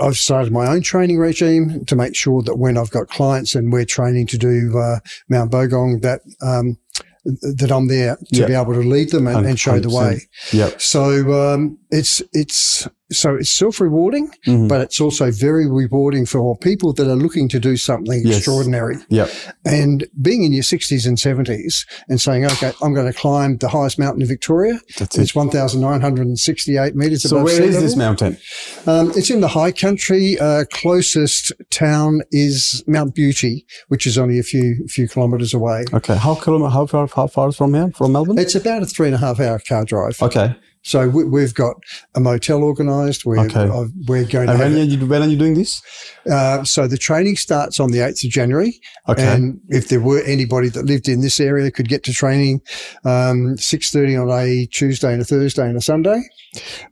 I've 0.00 0.16
started 0.16 0.52
my 0.52 0.66
own 0.66 0.82
training 0.82 1.18
regime 1.18 1.84
to 1.86 1.96
make 1.96 2.14
sure 2.14 2.42
that 2.42 2.56
when 2.56 2.76
I've 2.76 2.90
got 2.90 3.08
clients 3.08 3.54
and 3.54 3.72
we're 3.72 3.84
training 3.84 4.26
to 4.28 4.38
do 4.38 4.78
uh, 4.78 4.98
Mount 5.28 5.50
Bogong, 5.50 6.02
that 6.02 6.20
um, 6.42 6.78
that 7.24 7.72
I'm 7.72 7.88
there 7.88 8.16
to 8.16 8.38
yep. 8.38 8.48
be 8.48 8.54
able 8.54 8.74
to 8.74 8.88
lead 8.88 9.10
them 9.10 9.26
and, 9.26 9.46
and 9.46 9.58
show 9.58 9.80
the 9.80 9.90
way. 9.90 10.20
Yep. 10.52 10.80
So 10.80 11.54
um, 11.54 11.78
it's 11.90 12.22
it's 12.32 12.88
so 13.10 13.36
it's 13.36 13.50
self 13.50 13.80
rewarding, 13.80 14.28
mm-hmm. 14.46 14.68
but 14.68 14.80
it's 14.80 15.00
also 15.00 15.30
very 15.30 15.70
rewarding 15.70 16.26
for 16.26 16.56
people 16.58 16.92
that 16.94 17.08
are 17.08 17.16
looking 17.16 17.48
to 17.50 17.60
do 17.60 17.76
something 17.76 18.22
yes. 18.24 18.38
extraordinary. 18.38 18.96
Yep. 19.08 19.30
And 19.64 20.06
being 20.20 20.42
in 20.42 20.52
your 20.52 20.64
60s 20.64 21.06
and 21.06 21.16
70s 21.16 21.86
and 22.08 22.20
saying, 22.20 22.46
okay, 22.46 22.72
I'm 22.82 22.94
going 22.94 23.10
to 23.10 23.16
climb 23.16 23.58
the 23.58 23.68
highest 23.68 23.98
mountain 23.98 24.22
in 24.22 24.28
Victoria. 24.28 24.80
That's 24.98 25.16
it's 25.18 25.34
1,968 25.34 26.96
meters 26.96 27.22
so 27.22 27.36
above 27.36 27.50
sea 27.50 27.60
level. 27.60 27.72
So 27.72 27.78
where 27.78 27.84
is 27.84 27.90
this 27.90 27.96
mountain? 27.96 28.38
Um, 28.86 29.12
it's 29.14 29.30
in 29.30 29.40
the 29.40 29.48
high 29.48 29.72
country. 29.72 30.38
Uh, 30.40 30.64
closest 30.72 31.52
town 31.70 32.22
is 32.32 32.82
Mount 32.86 33.14
Beauty, 33.14 33.66
which 33.88 34.06
is 34.06 34.18
only 34.18 34.38
a 34.38 34.42
few 34.42 34.86
few 34.88 35.08
kilometres 35.08 35.54
away. 35.54 35.84
Okay. 35.92 36.16
How, 36.16 36.34
kilometer, 36.34 36.70
how 36.70 36.86
far 36.86 37.06
how 37.14 37.26
far 37.28 37.48
is 37.48 37.56
from 37.56 37.74
here, 37.74 37.90
from 37.92 38.12
Melbourne? 38.12 38.38
It's 38.38 38.54
about 38.54 38.82
a 38.82 38.86
three 38.86 39.08
and 39.08 39.14
a 39.14 39.18
half 39.18 39.38
hour 39.40 39.60
car 39.60 39.84
drive. 39.84 40.20
Okay. 40.20 40.56
So 40.86 41.08
we, 41.08 41.42
have 41.42 41.54
got 41.54 41.74
a 42.14 42.20
motel 42.20 42.62
organised. 42.62 43.26
We're, 43.26 43.40
okay. 43.40 43.64
uh, 43.64 43.86
we're 44.06 44.24
going. 44.24 44.48
And 44.48 44.56
when, 44.60 44.76
are 44.76 44.82
you, 44.82 45.04
when 45.04 45.20
are 45.20 45.26
you 45.26 45.36
doing 45.36 45.54
this? 45.54 45.82
Uh, 46.30 46.62
so 46.62 46.86
the 46.86 46.96
training 46.96 47.34
starts 47.34 47.80
on 47.80 47.90
the 47.90 47.98
eighth 48.06 48.22
of 48.22 48.30
January. 48.30 48.80
Okay. 49.08 49.26
And 49.26 49.60
if 49.68 49.88
there 49.88 49.98
were 49.98 50.22
anybody 50.22 50.68
that 50.68 50.84
lived 50.84 51.08
in 51.08 51.22
this 51.22 51.40
area, 51.40 51.72
could 51.72 51.88
get 51.88 52.04
to 52.04 52.12
training 52.12 52.60
um, 53.04 53.56
six 53.56 53.90
thirty 53.90 54.16
on 54.16 54.30
a 54.30 54.66
Tuesday 54.66 55.12
and 55.12 55.20
a 55.20 55.24
Thursday 55.24 55.66
and 55.66 55.76
a 55.76 55.80
Sunday. 55.80 56.22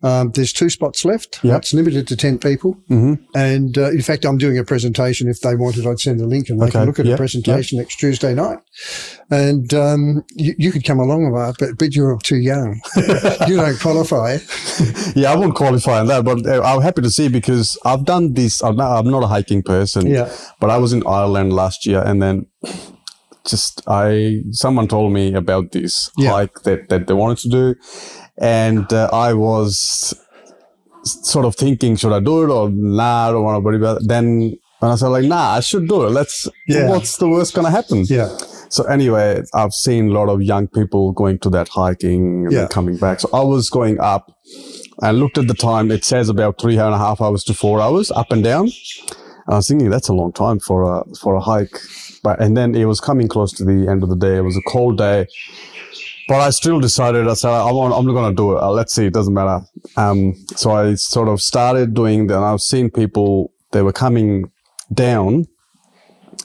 Um, 0.03 0.31
there's 0.33 0.53
two 0.53 0.71
spots 0.71 1.05
left. 1.05 1.43
Yep. 1.43 1.59
It's 1.59 1.75
limited 1.75 2.09
to 2.09 2.17
10 2.17 2.39
people. 2.39 2.75
Mm-hmm. 2.91 3.15
And 3.35 3.79
uh, 3.79 3.91
in 3.91 4.03
fact, 4.03 4.25
I'm 4.25 4.39
doing 4.39 4.59
a 4.59 4.65
presentation. 4.65 5.29
If 5.29 5.41
they 5.41 5.55
wanted, 5.55 5.87
I'd 5.87 6.01
send 6.01 6.21
a 6.21 6.27
link 6.27 6.49
and 6.49 6.61
they 6.61 6.67
okay. 6.67 6.73
can 6.73 6.87
look 6.87 6.99
at 6.99 7.07
yep. 7.07 7.15
a 7.15 7.17
presentation 7.17 7.79
yep. 7.79 7.85
next 7.85 7.97
Tuesday 7.97 8.35
night. 8.35 8.59
And 9.31 9.73
um, 9.75 10.25
you, 10.35 10.55
you, 10.59 10.73
could 10.73 10.85
come 10.85 10.99
along, 10.99 11.31
Mark, 11.31 11.57
but, 11.59 11.79
but 11.79 11.95
you're 11.95 12.19
too 12.19 12.37
young. 12.37 12.81
you 13.47 13.57
don't 13.57 13.79
qualify. 13.85 14.39
yeah, 15.15 15.33
I 15.33 15.37
won't 15.37 15.55
qualify 15.55 16.01
on 16.01 16.07
that, 16.09 16.25
but 16.25 16.47
uh, 16.47 16.63
I'm 16.63 16.83
happy 16.83 17.03
to 17.03 17.11
see 17.11 17.29
because 17.29 17.79
I've 17.85 18.05
done 18.05 18.35
this. 18.35 18.63
I'm 18.63 18.77
not, 18.77 18.99
I'm 18.99 19.11
not 19.11 19.23
a 19.23 19.27
hiking 19.27 19.63
person, 19.63 20.07
yeah. 20.07 20.35
but 20.61 20.71
I 20.71 20.79
was 20.79 20.93
in 20.93 21.03
Ireland 21.07 21.53
last 21.53 21.87
year 21.87 22.03
and 22.05 22.23
then 22.23 22.47
just 23.47 23.83
I 23.87 24.41
someone 24.53 24.89
told 24.89 25.13
me 25.13 25.35
about 25.35 25.73
this 25.73 26.11
yeah. 26.17 26.31
hike 26.31 26.63
that, 26.63 26.89
that 26.89 27.07
they 27.07 27.13
wanted 27.13 27.39
to 27.39 27.49
do 27.51 27.75
and 28.39 28.91
uh, 28.91 29.11
I 29.13 29.35
was 29.35 30.15
sort 31.05 31.45
of 31.45 31.55
thinking, 31.55 31.97
should 31.97 32.13
I 32.13 32.21
do 32.21 32.45
it 32.45 32.51
or 32.51 32.71
nah, 32.71 33.29
I 33.29 33.33
don't 33.33 33.45
want 33.45 33.57
to 33.57 33.61
worry 33.61 33.77
about 33.77 34.01
it. 34.01 34.09
Then 34.09 34.57
when 34.79 34.91
I 34.91 34.97
said 34.97 35.09
like, 35.09 35.25
nah, 35.27 35.57
I 35.57 35.61
should 35.61 35.89
do 35.89 36.07
it. 36.07 36.11
Let's, 36.11 36.49
yeah. 36.67 36.89
what's 36.89 37.19
the 37.19 37.29
worst 37.29 37.55
going 37.55 37.67
to 37.67 37.71
happen? 37.71 38.05
Yeah. 38.09 38.35
So 38.69 38.85
anyway, 38.85 39.43
I've 39.55 39.73
seen 39.73 40.11
a 40.11 40.13
lot 40.13 40.29
of 40.29 40.43
young 40.43 40.69
people 40.69 41.13
going 41.13 41.39
to 41.41 41.51
that 41.51 41.69
hiking 41.69 42.45
and 42.45 42.53
yeah. 42.53 42.67
coming 42.69 42.97
back. 42.97 43.21
So 43.21 43.29
I 43.33 43.43
was 43.43 43.71
going 43.71 44.01
up 44.01 44.37
and 45.03 45.19
looked 45.19 45.39
at 45.39 45.49
the 45.49 45.55
time. 45.55 45.91
It 45.91 46.05
says 46.05 46.29
about 46.29 46.61
three 46.61 46.77
and 46.79 46.95
a 46.95 46.99
half 46.99 47.21
hours 47.21 47.45
to 47.45 47.55
four 47.55 47.81
hours 47.81 48.11
up 48.11 48.33
and 48.33 48.43
down. 48.43 48.65
And 48.67 49.55
I 49.55 49.57
was 49.57 49.69
thinking 49.69 49.91
that's 49.91 50.09
a 50.09 50.15
long 50.15 50.33
time 50.33 50.59
for 50.59 50.83
a, 50.83 51.05
for 51.21 51.35
a 51.35 51.41
hike. 51.41 51.79
But, 52.23 52.41
and 52.41 52.57
then 52.57 52.75
it 52.75 52.87
was 52.87 53.01
coming 53.01 53.29
close 53.29 53.53
to 53.53 53.65
the 53.65 53.89
end 53.89 54.03
of 54.03 54.09
the 54.09 54.17
day. 54.17 54.39
It 54.39 54.43
was 54.43 54.57
a 54.57 54.63
cold 54.63 54.99
day. 54.99 55.27
But 56.27 56.41
I 56.41 56.51
still 56.51 56.81
decided, 56.81 57.29
I 57.29 57.35
said, 57.35 57.51
I'm, 57.51 57.77
I'm 57.77 58.07
not 58.07 58.13
going 58.13 58.31
to 58.31 58.35
do 58.35 58.57
it. 58.57 58.63
Uh, 58.63 58.71
let's 58.71 58.95
see. 58.95 59.07
It 59.07 59.13
doesn't 59.13 59.35
matter. 59.35 59.61
Um, 59.97 60.35
so 60.57 60.71
I 60.71 60.95
sort 60.95 61.29
of 61.29 61.43
started 61.43 61.93
doing 61.93 62.29
that. 62.29 62.37
And 62.37 62.45
I've 62.45 62.63
seen 62.63 62.91
people, 62.91 63.53
they 63.73 63.83
were 63.83 63.93
coming 63.93 64.51
down 64.93 65.45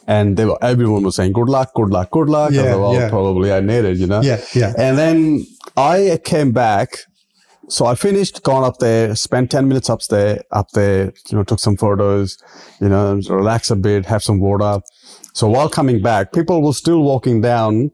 and 0.09 0.37
they 0.37 0.45
were, 0.45 0.57
everyone 0.63 1.03
was 1.03 1.15
saying, 1.17 1.33
good 1.33 1.49
luck, 1.49 1.71
good 1.75 1.91
luck, 1.91 2.09
good 2.09 2.29
luck. 2.29 2.51
Yeah, 2.51 2.63
I 2.63 2.75
well, 2.75 2.93
yeah. 2.95 3.09
probably 3.09 3.53
I 3.53 3.59
need 3.59 3.85
it, 3.85 3.97
you 3.97 4.07
know? 4.07 4.21
Yeah, 4.21 4.41
yeah. 4.55 4.73
And 4.75 4.97
then 4.97 5.45
I 5.77 6.19
came 6.23 6.51
back. 6.51 6.97
So 7.67 7.85
I 7.85 7.93
finished, 7.93 8.41
gone 8.41 8.63
up 8.63 8.79
there, 8.79 9.15
spent 9.15 9.51
10 9.51 9.67
minutes 9.67 9.87
up 9.87 10.01
there, 10.09 10.41
up 10.51 10.69
there, 10.73 11.13
you 11.29 11.37
know, 11.37 11.43
took 11.43 11.59
some 11.59 11.77
photos, 11.77 12.39
you 12.81 12.89
know, 12.89 13.21
relax 13.29 13.69
a 13.69 13.75
bit, 13.75 14.07
have 14.07 14.23
some 14.23 14.39
water. 14.39 14.81
So 15.35 15.47
while 15.47 15.69
coming 15.69 16.01
back, 16.01 16.33
people 16.33 16.63
were 16.63 16.73
still 16.73 17.03
walking 17.03 17.41
down 17.41 17.91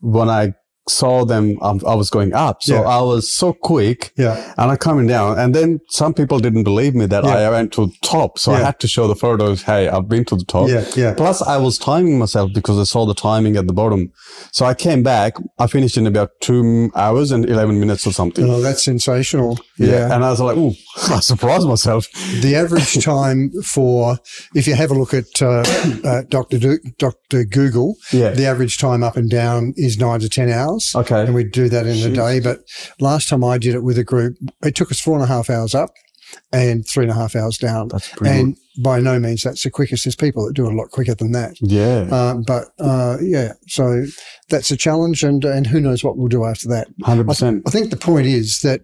when 0.00 0.28
I 0.28 0.54
saw 0.88 1.24
them, 1.24 1.58
um, 1.62 1.80
I 1.86 1.94
was 1.94 2.10
going 2.10 2.32
up. 2.32 2.62
So 2.62 2.74
Yeah. 2.74 2.82
I 2.82 3.00
was 3.02 3.32
so 3.32 3.52
quick 3.52 4.12
Yeah. 4.16 4.54
and 4.56 4.70
I'm 4.70 4.76
coming 4.76 5.06
down. 5.06 5.38
And 5.38 5.54
then 5.54 5.80
some 5.88 6.14
people 6.14 6.38
didn't 6.38 6.62
believe 6.62 6.94
me 6.94 7.06
that 7.06 7.24
Yeah. 7.24 7.34
I 7.34 7.50
went 7.50 7.72
to 7.72 7.86
the 7.86 7.92
top. 8.02 8.38
So 8.38 8.52
I 8.52 8.60
had 8.60 8.78
to 8.80 8.88
show 8.88 9.08
the 9.08 9.16
photos. 9.16 9.62
Hey, 9.62 9.88
I've 9.88 10.08
been 10.08 10.24
to 10.26 10.36
the 10.36 10.44
top. 10.44 10.68
Yeah, 10.68 10.84
yeah. 10.94 11.14
Plus 11.14 11.42
I 11.42 11.56
was 11.56 11.76
timing 11.78 12.18
myself 12.18 12.52
because 12.54 12.78
I 12.78 12.84
saw 12.84 13.04
the 13.04 13.14
timing 13.14 13.56
at 13.56 13.66
the 13.66 13.72
bottom. 13.72 14.12
So 14.52 14.64
I 14.64 14.74
came 14.74 15.02
back. 15.02 15.34
I 15.58 15.66
finished 15.66 15.96
in 15.96 16.06
about 16.06 16.30
two 16.40 16.90
hours 16.94 17.32
and 17.32 17.44
11 17.48 17.80
minutes 17.80 18.06
or 18.06 18.12
something. 18.12 18.48
Oh, 18.48 18.60
that's 18.60 18.82
sensational. 18.84 19.58
Yeah. 19.78 20.12
And 20.14 20.24
I 20.24 20.30
was 20.30 20.40
like, 20.40 20.56
ooh, 20.56 20.72
I 21.10 21.20
surprised 21.20 21.66
myself. 21.66 22.06
The 22.42 22.54
average 22.54 23.02
time 23.14 23.50
for, 23.64 24.18
if 24.54 24.66
you 24.68 24.74
have 24.74 24.90
a 24.92 24.94
look 24.94 25.12
at 25.14 25.42
uh, 25.42 25.64
uh, 26.04 26.22
Dr. 26.28 26.58
Do- 26.58 26.78
Dr. 26.98 27.44
Google, 27.44 27.96
Yeah. 28.12 28.30
the 28.30 28.46
average 28.46 28.78
time 28.78 29.02
up 29.02 29.16
and 29.16 29.28
down 29.28 29.74
is 29.76 29.98
nine 29.98 30.20
to 30.20 30.28
10 30.28 30.48
hours. 30.50 30.75
Okay. 30.94 31.22
And 31.22 31.34
we'd 31.34 31.52
do 31.52 31.68
that 31.68 31.86
in 31.86 32.10
a 32.10 32.14
day. 32.14 32.40
But 32.40 32.60
last 33.00 33.28
time 33.28 33.44
I 33.44 33.58
did 33.58 33.74
it 33.74 33.82
with 33.82 33.98
a 33.98 34.04
group, 34.04 34.36
it 34.62 34.74
took 34.74 34.90
us 34.90 35.00
four 35.00 35.14
and 35.14 35.24
a 35.24 35.26
half 35.26 35.50
hours 35.50 35.74
up 35.74 35.90
and 36.52 36.86
three 36.86 37.04
and 37.04 37.12
a 37.12 37.14
half 37.14 37.36
hours 37.36 37.58
down. 37.58 37.88
That's 37.88 38.12
and 38.20 38.56
by 38.82 39.00
no 39.00 39.18
means 39.18 39.42
that's 39.42 39.62
the 39.62 39.70
quickest. 39.70 40.04
There's 40.04 40.16
people 40.16 40.46
that 40.46 40.54
do 40.54 40.66
it 40.66 40.72
a 40.72 40.76
lot 40.76 40.90
quicker 40.90 41.14
than 41.14 41.32
that. 41.32 41.56
Yeah. 41.60 42.08
Um, 42.10 42.42
but 42.42 42.68
uh, 42.78 43.18
yeah, 43.20 43.52
so 43.68 44.04
that's 44.48 44.70
a 44.70 44.76
challenge, 44.76 45.22
and 45.22 45.44
and 45.44 45.66
who 45.66 45.80
knows 45.80 46.02
what 46.04 46.16
we'll 46.16 46.28
do 46.28 46.44
after 46.44 46.68
that. 46.68 46.88
100%. 47.02 47.62
I 47.66 47.70
think 47.70 47.90
the 47.90 47.96
point 47.96 48.26
is 48.26 48.60
that 48.60 48.82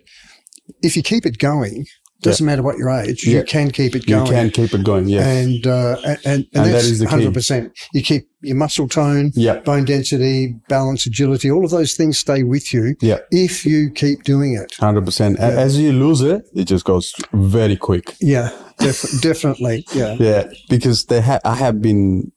if 0.83 0.96
you 0.96 1.02
keep 1.02 1.26
it 1.26 1.38
going, 1.38 1.87
Doesn't 2.22 2.46
matter 2.46 2.62
what 2.62 2.78
your 2.78 2.88
age, 2.90 3.26
Yeah. 3.26 3.38
you 3.38 3.44
can 3.44 3.70
keep 3.72 3.96
it 3.96 4.06
going. 4.06 4.26
You 4.26 4.32
can 4.32 4.50
keep 4.50 4.72
it 4.72 4.85
going. 4.85 5.08
Yeah. 5.08 5.26
And, 5.28 5.66
uh, 5.66 5.96
and, 6.04 6.18
and, 6.24 6.46
And 6.54 6.66
that 6.66 6.72
that's 6.72 6.98
the 7.00 7.06
key. 7.06 7.26
100%. 7.26 7.70
You 7.94 8.02
keep 8.02 8.28
your 8.42 8.56
muscle 8.56 8.88
tone, 8.88 9.32
Yeah. 9.35 9.58
bone 9.58 9.85
density, 9.85 10.54
balance, 10.68 11.04
agility, 11.04 11.50
all 11.50 11.64
of 11.64 11.70
those 11.72 11.94
things 11.94 12.18
stay 12.18 12.42
with 12.44 12.72
you 12.72 12.94
Yeah. 13.00 13.18
if 13.32 13.66
you 13.66 13.90
keep 13.90 14.22
doing 14.22 14.54
it. 14.54 14.74
Hundred 14.78 15.04
percent. 15.04 15.38
As 15.40 15.78
you 15.78 15.92
lose 15.92 16.20
it, 16.20 16.42
it 16.54 16.64
just 16.64 16.85
goes 16.85 17.12
very 17.32 17.76
quick. 17.76 18.14
Yeah, 18.20 18.50
def- 18.78 19.20
definitely. 19.20 19.85
Yeah. 19.92 20.16
Yeah, 20.20 20.44
because 20.68 21.06
they 21.06 21.20
ha- 21.20 21.40
I 21.44 21.56
have 21.56 21.82
been 21.82 22.30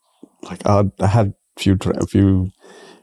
like 0.44 0.66
I, 0.66 0.84
I 1.00 1.08
had 1.08 1.34
few 1.58 1.76
tra- 1.78 1.98
a 2.04 2.08
few 2.08 2.50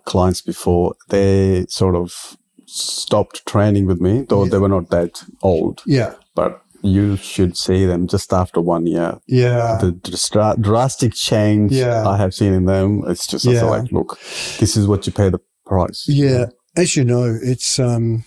clients 0.04 0.40
before. 0.42 0.94
They 1.10 1.64
sort 1.68 1.94
of 1.94 2.36
stopped 2.66 3.44
training 3.46 3.86
with 3.86 4.00
me, 4.00 4.24
though 4.28 4.46
they 4.46 4.58
were 4.58 4.68
not 4.68 4.90
that 4.90 5.22
old. 5.42 5.82
Yeah. 5.86 6.14
But 6.34 6.61
you 6.82 7.16
should 7.16 7.56
see 7.56 7.86
them 7.86 8.06
just 8.06 8.32
after 8.32 8.60
one 8.60 8.86
year. 8.86 9.18
Yeah. 9.26 9.78
The 9.80 9.92
dra- 10.32 10.56
drastic 10.60 11.12
change 11.14 11.72
Yeah. 11.72 12.08
I 12.08 12.16
have 12.16 12.34
seen 12.34 12.52
in 12.52 12.64
them. 12.66 13.02
It's 13.06 13.26
just 13.26 13.44
Yeah. 13.44 13.62
like, 13.64 13.90
look, 13.92 14.18
this 14.58 14.76
is 14.76 14.86
what 14.86 15.06
you 15.06 15.12
pay 15.12 15.28
the 15.30 15.38
price. 15.66 16.04
Yeah. 16.08 16.46
As 16.76 16.96
you 16.96 17.04
know, 17.04 17.38
it's, 17.42 17.78
um, 17.78 18.24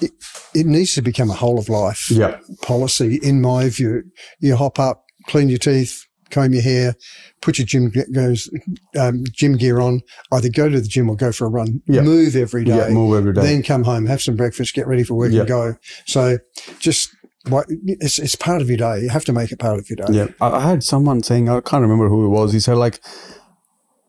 it, 0.00 0.10
it 0.54 0.66
needs 0.66 0.94
to 0.94 1.02
become 1.02 1.30
a 1.30 1.34
whole 1.34 1.58
of 1.58 1.68
life 1.68 2.10
Yeah. 2.10 2.38
policy, 2.62 3.18
in 3.22 3.40
my 3.40 3.68
view. 3.68 4.02
You 4.40 4.56
hop 4.56 4.78
up, 4.78 5.04
clean 5.28 5.48
your 5.48 5.58
teeth, 5.58 6.04
comb 6.30 6.52
your 6.52 6.62
hair, 6.62 6.94
put 7.40 7.58
your 7.58 7.66
gym 7.66 7.92
goes 8.12 8.50
um, 8.98 9.24
gym 9.32 9.56
gear 9.56 9.80
on. 9.80 10.00
Either 10.32 10.48
go 10.48 10.68
to 10.68 10.80
the 10.80 10.88
gym 10.88 11.08
or 11.08 11.16
go 11.16 11.32
for 11.32 11.46
a 11.46 11.50
run. 11.50 11.80
Yeah. 11.86 12.02
Move 12.02 12.34
every 12.36 12.64
day. 12.64 12.76
Yeah, 12.76 12.88
move 12.88 13.16
every 13.16 13.32
day. 13.32 13.42
Then 13.42 13.62
come 13.62 13.84
home, 13.84 14.06
have 14.06 14.20
some 14.20 14.36
breakfast, 14.36 14.74
get 14.74 14.86
ready 14.86 15.04
for 15.04 15.14
work, 15.14 15.32
Yeah. 15.32 15.40
and 15.40 15.48
go. 15.48 15.76
So 16.06 16.38
just 16.78 17.08
what 17.48 17.66
it's 17.68 18.18
it's 18.18 18.34
part 18.34 18.62
of 18.62 18.68
your 18.68 18.78
day. 18.78 19.00
You 19.00 19.10
have 19.10 19.24
to 19.26 19.32
make 19.32 19.52
it 19.52 19.58
part 19.58 19.78
of 19.78 19.88
your 19.88 19.96
day. 19.96 20.12
Yeah, 20.12 20.26
I, 20.40 20.50
I 20.50 20.60
had 20.60 20.82
someone 20.82 21.22
saying 21.22 21.48
I 21.48 21.60
can't 21.60 21.82
remember 21.82 22.08
who 22.08 22.26
it 22.26 22.30
was. 22.30 22.52
He 22.52 22.60
said 22.60 22.76
like, 22.76 23.00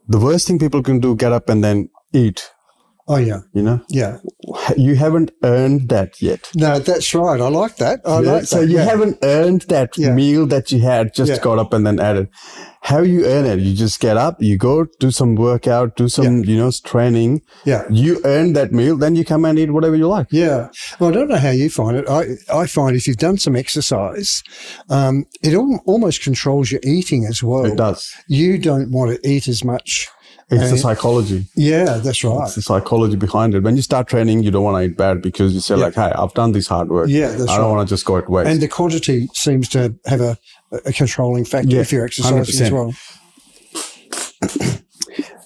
the 0.07 0.19
worst 0.19 0.47
thing 0.47 0.59
people 0.59 0.81
can 0.81 0.99
do 0.99 1.15
get 1.15 1.31
up 1.31 1.49
and 1.49 1.63
then 1.63 1.89
eat. 2.13 2.49
Oh 3.07 3.17
yeah, 3.17 3.41
You 3.53 3.61
know, 3.61 3.81
yeah. 3.89 4.17
you 4.77 4.95
haven't 4.95 5.29
earned 5.43 5.89
that 5.89 6.19
yet. 6.21 6.49
No, 6.55 6.79
that's 6.79 7.13
right. 7.13 7.39
I 7.39 7.49
like 7.49 7.75
that. 7.77 8.01
I 8.03 8.21
Yeah, 8.21 8.31
like 8.31 8.45
so 8.45 8.61
you 8.61 8.77
yeah. 8.77 8.83
haven't 8.85 9.19
earned 9.21 9.61
that 9.69 9.95
Yeah. 9.95 10.11
meal 10.11 10.47
that 10.47 10.71
you 10.71 10.79
had. 10.79 11.13
Just 11.13 11.41
got 11.43 11.59
up 11.59 11.71
and 11.71 11.85
then 11.85 11.99
added. 11.99 12.29
How 12.81 12.99
you 13.01 13.25
earn 13.25 13.45
it? 13.45 13.59
You 13.59 13.73
just 13.75 13.99
get 13.99 14.15
up, 14.17 14.41
you 14.41 14.57
go 14.57 14.85
do 14.99 15.09
some 15.11 15.35
workout, 15.35 15.95
do 15.95 16.07
some 16.07 16.43
you 16.45 16.57
know 16.57 16.71
training. 16.83 17.41
Yeah. 17.63 17.83
You 17.91 18.21
earn 18.25 18.53
that 18.53 18.71
meal, 18.71 18.95
then 18.97 19.15
you 19.15 19.23
come 19.25 19.45
and 19.45 19.57
eat 19.59 19.71
whatever 19.71 19.95
you 19.95 20.07
like. 20.07 20.27
Yeah. 20.31 20.69
Well, 20.99 21.09
I 21.11 21.13
don't 21.13 21.29
know 21.29 21.37
how 21.37 21.49
you 21.51 21.69
find 21.69 21.97
it. 21.97 22.09
I, 22.09 22.21
I 22.51 22.65
find 22.67 22.95
if 22.95 23.07
you've 23.07 23.17
done 23.17 23.37
some 23.37 23.55
exercise, 23.55 24.41
um, 24.89 25.25
it 25.43 25.53
al- 25.53 25.81
almost 25.85 26.23
controls 26.23 26.71
your 26.71 26.81
eating 26.83 27.25
as 27.25 27.41
well. 27.43 27.65
It 27.65 27.75
does. 27.77 28.11
You 28.27 28.57
don't 28.57 28.91
want 28.91 29.11
to 29.21 29.29
eat 29.29 29.47
as 29.47 29.63
much. 29.63 30.07
It's 30.49 30.69
the 30.69 30.77
psychology. 30.77 31.45
Yeah, 31.55 31.97
that's 31.97 32.23
right. 32.23 32.43
It's 32.43 32.53
the 32.55 32.61
psychology 32.61 33.15
behind 33.15 33.55
it. 33.55 33.63
When 33.63 33.75
you 33.75 33.81
start 33.81 34.07
training, 34.07 34.43
you 34.43 34.51
don't 34.51 34.63
want 34.63 34.77
to 34.77 34.83
eat 34.83 34.95
bad 34.95 35.21
because 35.21 35.53
you 35.55 35.59
say 35.59 35.75
like, 35.75 35.95
"Hey, 35.95 36.11
I've 36.15 36.33
done 36.35 36.51
this 36.51 36.67
hard 36.67 36.89
work. 36.89 37.09
Yeah, 37.09 37.29
that's 37.29 37.49
I 37.49 37.57
don't 37.57 37.65
right. 37.71 37.75
want 37.77 37.89
to 37.89 37.91
just 37.95 38.05
go 38.05 38.17
at 38.17 38.29
waste." 38.29 38.49
And 38.49 38.61
the 38.61 38.67
quantity 38.67 39.27
seems 39.33 39.67
to 39.69 39.95
have 40.05 40.21
a, 40.21 40.37
a 40.85 40.93
controlling 40.93 41.45
factor 41.45 41.69
Yeah, 41.69 41.81
if 41.81 41.91
you're 41.91 42.05
exercising 42.05 42.37
100%. 42.43 42.61
as 42.61 42.71
well. 42.71 42.93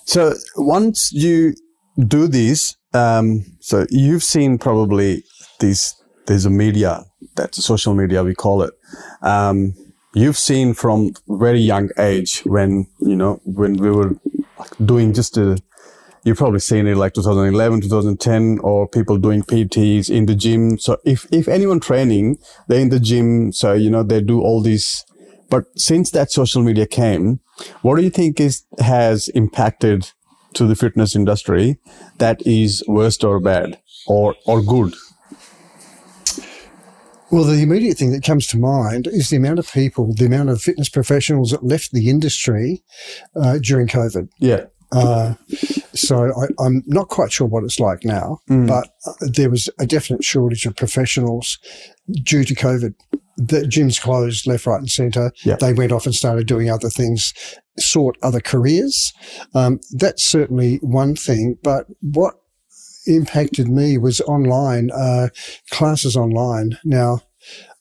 So 0.06 0.34
once 0.58 1.12
you 1.14 1.54
do 1.98 2.28
this, 2.28 2.76
um, 2.94 3.46
so 3.60 3.86
you've 3.90 4.24
seen 4.24 4.58
probably 4.58 5.24
this. 5.60 5.96
There's 6.26 6.46
a 6.46 6.50
media 6.50 7.04
that's 7.36 7.64
social 7.64 7.94
media 7.94 8.24
we 8.24 8.36
call 8.36 8.64
it. 8.64 8.74
Um, 9.22 9.74
you've 10.14 10.38
seen 10.38 10.74
from 10.74 11.14
very 11.28 11.60
young 11.60 11.90
age 11.98 12.42
when 12.46 12.88
you 13.00 13.16
know 13.16 13.40
when 13.46 13.78
we 13.78 13.92
were 13.92 14.16
doing 14.84 15.14
just 15.14 15.38
a. 15.38 15.58
You've 16.26 16.38
probably 16.38 16.60
seen 16.60 16.86
it 16.86 16.98
like 16.98 17.14
2011, 17.14 17.82
2010, 17.82 18.60
or 18.60 18.88
people 18.88 19.18
doing 19.18 19.42
PTs 19.42 20.10
in 20.10 20.26
the 20.26 20.36
gym. 20.36 20.78
So 20.78 20.98
if 21.06 21.28
if 21.32 21.48
anyone 21.48 21.80
training, 21.80 22.38
they're 22.68 22.82
in 22.82 22.90
the 22.90 23.00
gym. 23.00 23.52
So 23.54 23.74
you 23.74 23.90
know 23.90 24.04
they 24.04 24.22
do 24.22 24.42
all 24.42 24.62
these. 24.62 25.06
But 25.50 25.66
since 25.78 26.12
that 26.12 26.32
social 26.32 26.62
media 26.62 26.86
came, 26.86 27.40
what 27.82 27.96
do 27.96 28.04
you 28.04 28.10
think 28.10 28.40
is 28.40 28.64
has 28.80 29.30
impacted 29.30 30.12
to 30.54 30.66
the 30.68 30.76
fitness 30.76 31.16
industry 31.16 31.78
that 32.18 32.46
is 32.46 32.84
worst 32.88 33.24
or 33.24 33.40
bad 33.40 33.80
or 34.08 34.36
or 34.46 34.62
good? 34.62 34.94
Well, 37.32 37.44
the 37.44 37.62
immediate 37.62 37.98
thing 37.98 38.12
that 38.12 38.24
comes 38.24 38.48
to 38.48 38.58
mind 38.58 39.08
is 39.08 39.30
the 39.30 39.38
amount 39.38 39.60
of 39.60 39.72
people, 39.72 40.14
the 40.14 40.26
amount 40.26 40.50
of 40.50 40.62
fitness 40.62 40.90
professionals 40.90 41.52
that 41.52 41.64
left 41.64 41.92
the 41.92 42.10
industry 42.10 42.84
uh, 43.36 43.60
during 43.60 43.88
COVID. 43.88 44.30
Yeah. 44.40 44.66
Uh, 44.92 45.36
so 45.94 46.32
I, 46.36 46.64
I'm 46.64 46.82
not 46.88 47.10
quite 47.10 47.32
sure 47.32 47.46
what 47.46 47.64
it's 47.64 47.80
like 47.80 48.04
now, 48.04 48.40
but 48.66 48.90
uh, 49.06 49.14
there 49.22 49.52
was 49.52 49.70
a 49.78 49.86
definite 49.86 50.24
shortage 50.24 50.66
of 50.66 50.76
professionals 50.76 51.60
due 52.24 52.44
to 52.44 52.56
COVID. 52.56 52.96
The 53.38 53.62
gyms 53.62 54.02
closed 54.02 54.48
left, 54.48 54.66
right, 54.66 54.80
and 54.80 54.90
centre. 54.90 55.32
Yeah. 55.46 55.58
They 55.58 55.74
went 55.74 55.92
off 55.92 56.06
and 56.06 56.16
started 56.16 56.48
doing 56.48 56.70
other 56.70 56.90
things, 56.90 57.34
sought 57.78 58.18
other 58.24 58.42
careers. 58.42 59.14
Um, 59.54 59.80
that's 59.92 60.24
certainly 60.24 60.78
one 60.82 61.16
thing. 61.16 61.58
But 61.62 61.86
what 62.02 62.34
impacted 63.08 63.68
me 63.68 63.98
was 63.98 64.22
online 64.22 64.92
uh, 64.92 65.30
classes 65.72 66.16
online. 66.16 66.78
Now, 66.84 67.22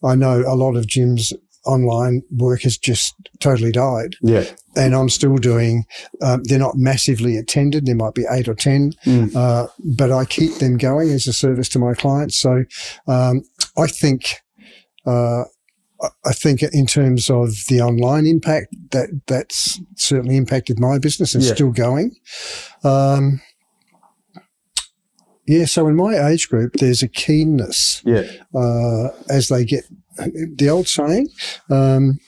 I 0.04 0.14
know 0.14 0.42
a 0.46 0.54
lot 0.54 0.76
of 0.76 0.86
gyms 0.86 1.32
online 1.66 2.22
work 2.30 2.62
has 2.62 2.78
just 2.78 3.14
totally 3.40 3.72
died 3.72 4.14
Yeah. 4.22 4.44
and 4.76 4.94
I'm 4.94 5.08
still 5.10 5.36
doing. 5.36 5.84
Um, 6.22 6.42
they're 6.44 6.58
not 6.58 6.76
massively 6.78 7.36
attended. 7.36 7.84
There 7.84 7.94
might 7.94 8.14
be 8.14 8.24
eight 8.30 8.48
or 8.48 8.54
ten, 8.54 8.92
uh, 9.36 9.66
but 9.96 10.10
I 10.12 10.24
keep 10.24 10.54
them 10.56 10.76
going 10.78 11.10
as 11.10 11.26
a 11.26 11.32
service 11.32 11.68
to 11.70 11.78
my 11.78 11.94
clients. 11.94 12.38
So 12.40 12.64
um, 13.06 13.42
I 13.76 13.86
think. 13.86 14.36
Uh, 15.06 15.42
I- 16.00 16.08
I 16.24 16.32
think 16.32 16.62
in 16.62 16.86
terms 16.86 17.28
of 17.28 17.48
the 17.68 17.80
online 17.80 18.24
impact, 18.24 18.72
that 18.92 19.08
that's 19.26 19.80
certainly 19.96 20.36
impacted 20.36 20.78
my 20.78 20.96
business 20.96 21.34
and 21.34 21.42
Yeah. 21.42 21.54
still 21.54 21.72
going. 21.72 22.12
Um, 22.84 23.40
yeah, 25.48 25.64
so 25.64 25.86
in 25.88 25.96
my 25.96 26.28
age 26.28 26.48
group, 26.48 26.74
there's 26.74 27.02
a 27.02 27.08
keenness 27.08 28.02
Yeah. 28.04 28.24
uh, 28.54 29.08
as 29.28 29.48
they 29.48 29.64
get 29.64 29.84
the 30.56 30.68
old 30.68 30.86
saying, 30.88 31.28
um, 31.70 32.18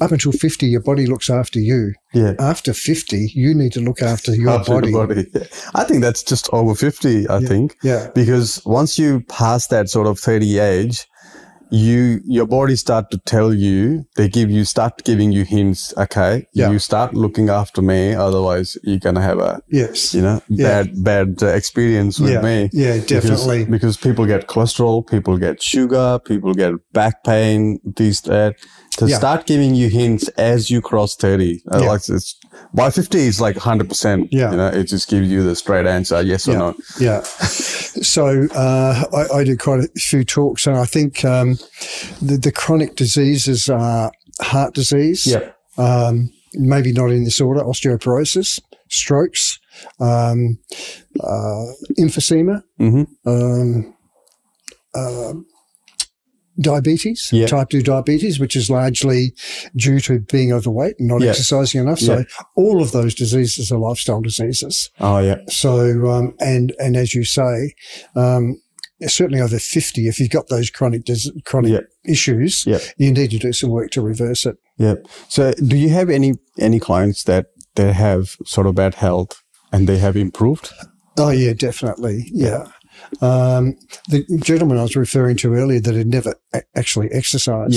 up 0.00 0.10
until 0.10 0.32
50, 0.32 0.66
your 0.66 0.80
body 0.80 1.06
looks 1.06 1.30
after 1.30 1.60
you. 1.60 1.92
Yeah. 2.12 2.34
After 2.40 2.74
50, 2.74 3.30
you 3.34 3.54
need 3.54 3.72
to 3.74 3.80
look 3.80 4.02
after 4.02 4.34
your 4.34 4.50
After 4.50 4.72
body. 4.72 4.92
body. 4.92 5.26
I 5.74 5.84
think 5.84 6.02
that's 6.02 6.22
just 6.24 6.48
over 6.52 6.74
50, 6.74 7.28
I 7.28 7.40
think. 7.40 7.76
Yeah. 7.84 8.10
Because 8.14 8.60
once 8.66 8.98
you 8.98 9.20
pass 9.28 9.68
that 9.68 9.88
sort 9.88 10.08
of 10.08 10.18
30 10.18 10.58
age, 10.58 11.06
you 11.70 12.20
your 12.24 12.46
body 12.46 12.76
start 12.76 13.10
to 13.10 13.18
tell 13.18 13.52
you 13.52 14.04
they 14.16 14.28
give 14.28 14.50
you 14.50 14.64
start 14.64 15.02
giving 15.04 15.32
you 15.32 15.44
hints 15.44 15.92
okay 15.96 16.46
Yeah. 16.52 16.70
you 16.70 16.78
start 16.78 17.14
looking 17.14 17.48
after 17.48 17.82
me 17.82 18.14
otherwise 18.14 18.76
you're 18.82 18.98
gonna 18.98 19.22
have 19.22 19.38
a 19.38 19.60
Yes. 19.70 20.14
you 20.14 20.22
know 20.22 20.40
Yeah. 20.48 20.82
bad 20.84 21.04
bad 21.04 21.42
experience 21.42 22.20
with 22.20 22.32
Yeah. 22.32 22.42
me 22.42 22.70
Yeah, 22.72 22.94
Because- 22.98 23.06
definitely. 23.24 23.64
because, 23.64 23.96
people 23.96 24.26
get 24.26 24.46
cholesterol 24.46 25.06
people 25.06 25.38
get 25.38 25.62
sugar 25.62 26.18
people 26.24 26.54
get 26.54 26.74
back 26.92 27.24
pain 27.24 27.78
this 27.96 28.20
that 28.22 28.54
to 28.96 29.06
Yeah. 29.06 29.16
start 29.18 29.46
giving 29.46 29.74
you 29.74 29.88
hints 29.88 30.28
as 30.38 30.70
you 30.70 30.80
cross 30.80 31.16
30 31.16 31.62
uh, 31.72 31.80
Yeah. 31.80 31.88
like 31.90 32.08
it's 32.08 32.36
by 32.72 32.90
50 32.90 33.18
is 33.18 33.40
like 33.40 33.56
100% 33.56 34.28
Yeah. 34.30 34.50
you 34.50 34.56
know 34.56 34.68
it 34.68 34.84
just 34.84 35.08
gives 35.08 35.28
you 35.28 35.42
the 35.42 35.54
straight 35.56 35.86
answer 35.86 36.22
yes 36.22 36.48
or 36.48 36.52
Yeah. 36.52 36.58
no 36.58 36.74
Yeah. 37.00 37.20
So 37.22 38.46
uh, 38.54 39.04
I, 39.12 39.38
I 39.38 39.44
do 39.44 39.56
quite 39.56 39.80
a 39.84 39.88
few 40.10 40.24
talks, 40.24 40.66
and 40.66 40.76
I 40.76 40.84
think 40.84 41.24
um, 41.24 41.58
the, 42.20 42.36
the 42.36 42.50
chronic 42.52 42.96
diseases 42.96 43.68
are 43.68 44.10
heart 44.40 44.74
disease. 44.74 45.26
Yeah. 45.26 45.50
Um, 45.78 46.30
maybe 46.54 46.92
not 46.92 47.10
in 47.12 47.22
this 47.24 47.40
order: 47.40 47.62
osteoporosis, 47.62 48.60
strokes, 48.88 49.58
um, 50.00 50.58
uh, 51.20 51.66
emphysema, 51.98 52.62
Mhm. 52.80 53.06
um, 53.26 53.94
uh, 54.94 55.34
diabetes, 56.60 57.28
Yeah. 57.32 57.46
type 57.46 57.68
2 57.70 57.82
diabetes, 57.82 58.38
which 58.38 58.56
is 58.56 58.70
largely 58.70 59.32
due 59.76 60.00
to 60.00 60.20
being 60.20 60.52
overweight 60.52 60.94
and 60.98 61.08
not 61.08 61.20
Yeah. 61.22 61.30
exercising 61.30 61.80
enough. 61.80 61.98
So 62.00 62.18
Yeah. 62.18 62.24
all 62.56 62.80
of 62.82 62.92
those 62.92 63.14
diseases 63.14 63.70
are 63.72 63.78
lifestyle 63.78 64.20
diseases. 64.20 64.90
oh 65.00 65.18
yeah 65.18 65.36
So, 65.48 66.08
um, 66.10 66.34
and, 66.40 66.72
and 66.78 66.96
as 66.96 67.14
you 67.14 67.24
say, 67.24 67.74
um, 68.16 68.60
certainly 69.06 69.40
over 69.40 69.58
50, 69.58 70.06
if 70.08 70.18
you've 70.20 70.30
got 70.30 70.48
those 70.48 70.70
chronic, 70.70 71.04
dis- 71.04 71.30
chronic 71.44 71.84
issues, 72.06 72.64
Yeah. 72.66 72.78
you 72.96 73.12
need 73.12 73.30
to 73.30 73.38
do 73.38 73.52
some 73.52 73.70
work 73.70 73.90
to 73.92 74.00
reverse 74.00 74.46
it. 74.46 74.56
Yeah. 74.78 74.94
So, 75.28 75.52
do 75.52 75.76
you 75.76 75.90
have 75.90 76.08
any 76.10 76.34
any 76.58 76.78
clients 76.80 77.22
that 77.24 77.46
that 77.76 77.94
have 77.94 78.36
sort 78.46 78.66
of 78.66 78.74
bad 78.76 78.94
health 78.94 79.42
and 79.72 79.88
they 79.88 79.98
have 79.98 80.16
improved? 80.16 80.70
Oh 81.18 81.30
yeah, 81.30 81.52
definitely. 81.52 82.28
Yeah. 82.32 82.64
Um, 83.20 83.74
the 84.08 84.24
gentleman 84.42 84.78
I 84.78 84.82
was 84.82 84.96
referring 84.96 85.36
to 85.38 85.54
earlier 85.54 85.80
that 85.80 85.94
had 85.94 86.06
never 86.06 86.34
a- 86.52 86.62
actually 86.76 87.08
exercised. 87.12 87.74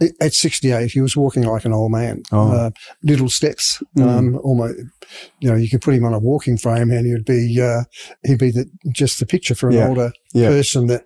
Yeah. 0.00 0.08
At 0.20 0.34
68, 0.34 0.90
he 0.92 1.00
was 1.00 1.16
walking 1.16 1.42
like 1.44 1.64
an 1.64 1.72
old 1.72 1.92
man. 1.92 2.22
Oh. 2.32 2.52
Uh, 2.52 2.70
little 3.02 3.28
steps, 3.28 3.82
Mm. 3.96 4.06
um, 4.08 4.36
almost, 4.42 4.78
you 5.40 5.48
know, 5.50 5.56
you 5.56 5.68
could 5.68 5.80
put 5.82 5.94
him 5.94 6.04
on 6.04 6.12
a 6.14 6.18
walking 6.18 6.56
frame 6.58 6.90
and 6.90 7.06
he'd 7.06 7.24
be, 7.24 7.60
uh, 7.60 7.84
he'd 8.24 8.38
be 8.38 8.50
the, 8.50 8.66
just 8.92 9.18
the 9.20 9.26
picture 9.26 9.54
for 9.54 9.68
an 9.68 9.76
Yeah. 9.76 9.88
older 9.88 10.12
Yeah. 10.34 10.48
person 10.48 10.86
that 10.88 11.04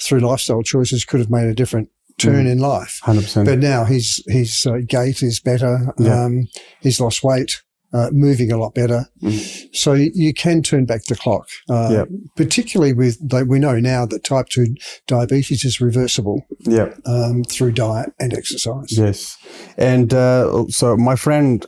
through 0.00 0.20
lifestyle 0.20 0.62
choices 0.62 1.04
could 1.04 1.20
have 1.20 1.30
made 1.30 1.46
a 1.46 1.54
different 1.54 1.88
turn 2.18 2.46
Mm. 2.46 2.52
in 2.52 2.58
life. 2.58 2.98
Hundred 3.02 3.22
percent. 3.22 3.46
But 3.46 3.58
now 3.60 3.84
his, 3.84 4.22
his 4.28 4.66
uh, 4.66 4.78
gait 4.86 5.22
is 5.22 5.40
better. 5.40 5.94
Yeah. 5.98 6.24
Um, 6.24 6.48
he's 6.80 7.00
lost 7.00 7.22
weight. 7.22 7.62
Uh, 7.90 8.10
moving 8.12 8.52
a 8.52 8.58
lot 8.58 8.74
better, 8.74 9.06
Mm. 9.22 9.74
so 9.74 9.94
you, 9.94 10.34
can 10.34 10.62
turn 10.62 10.84
back 10.84 11.04
the 11.06 11.16
clock. 11.16 11.46
Uh, 11.70 11.88
Yeah. 11.90 12.04
Particularly 12.36 12.92
with, 12.92 13.16
we 13.46 13.58
know 13.58 13.80
now 13.80 14.04
that 14.04 14.24
type 14.24 14.48
two 14.50 14.74
diabetes 15.06 15.64
is 15.64 15.80
reversible 15.80 16.42
Yeah. 16.66 16.92
um, 17.06 17.44
through 17.44 17.72
diet 17.72 18.12
and 18.20 18.34
exercise. 18.34 18.88
Yes. 18.90 19.38
And 19.78 20.12
uh, 20.12 20.66
so 20.68 20.98
my 20.98 21.16
friend, 21.16 21.64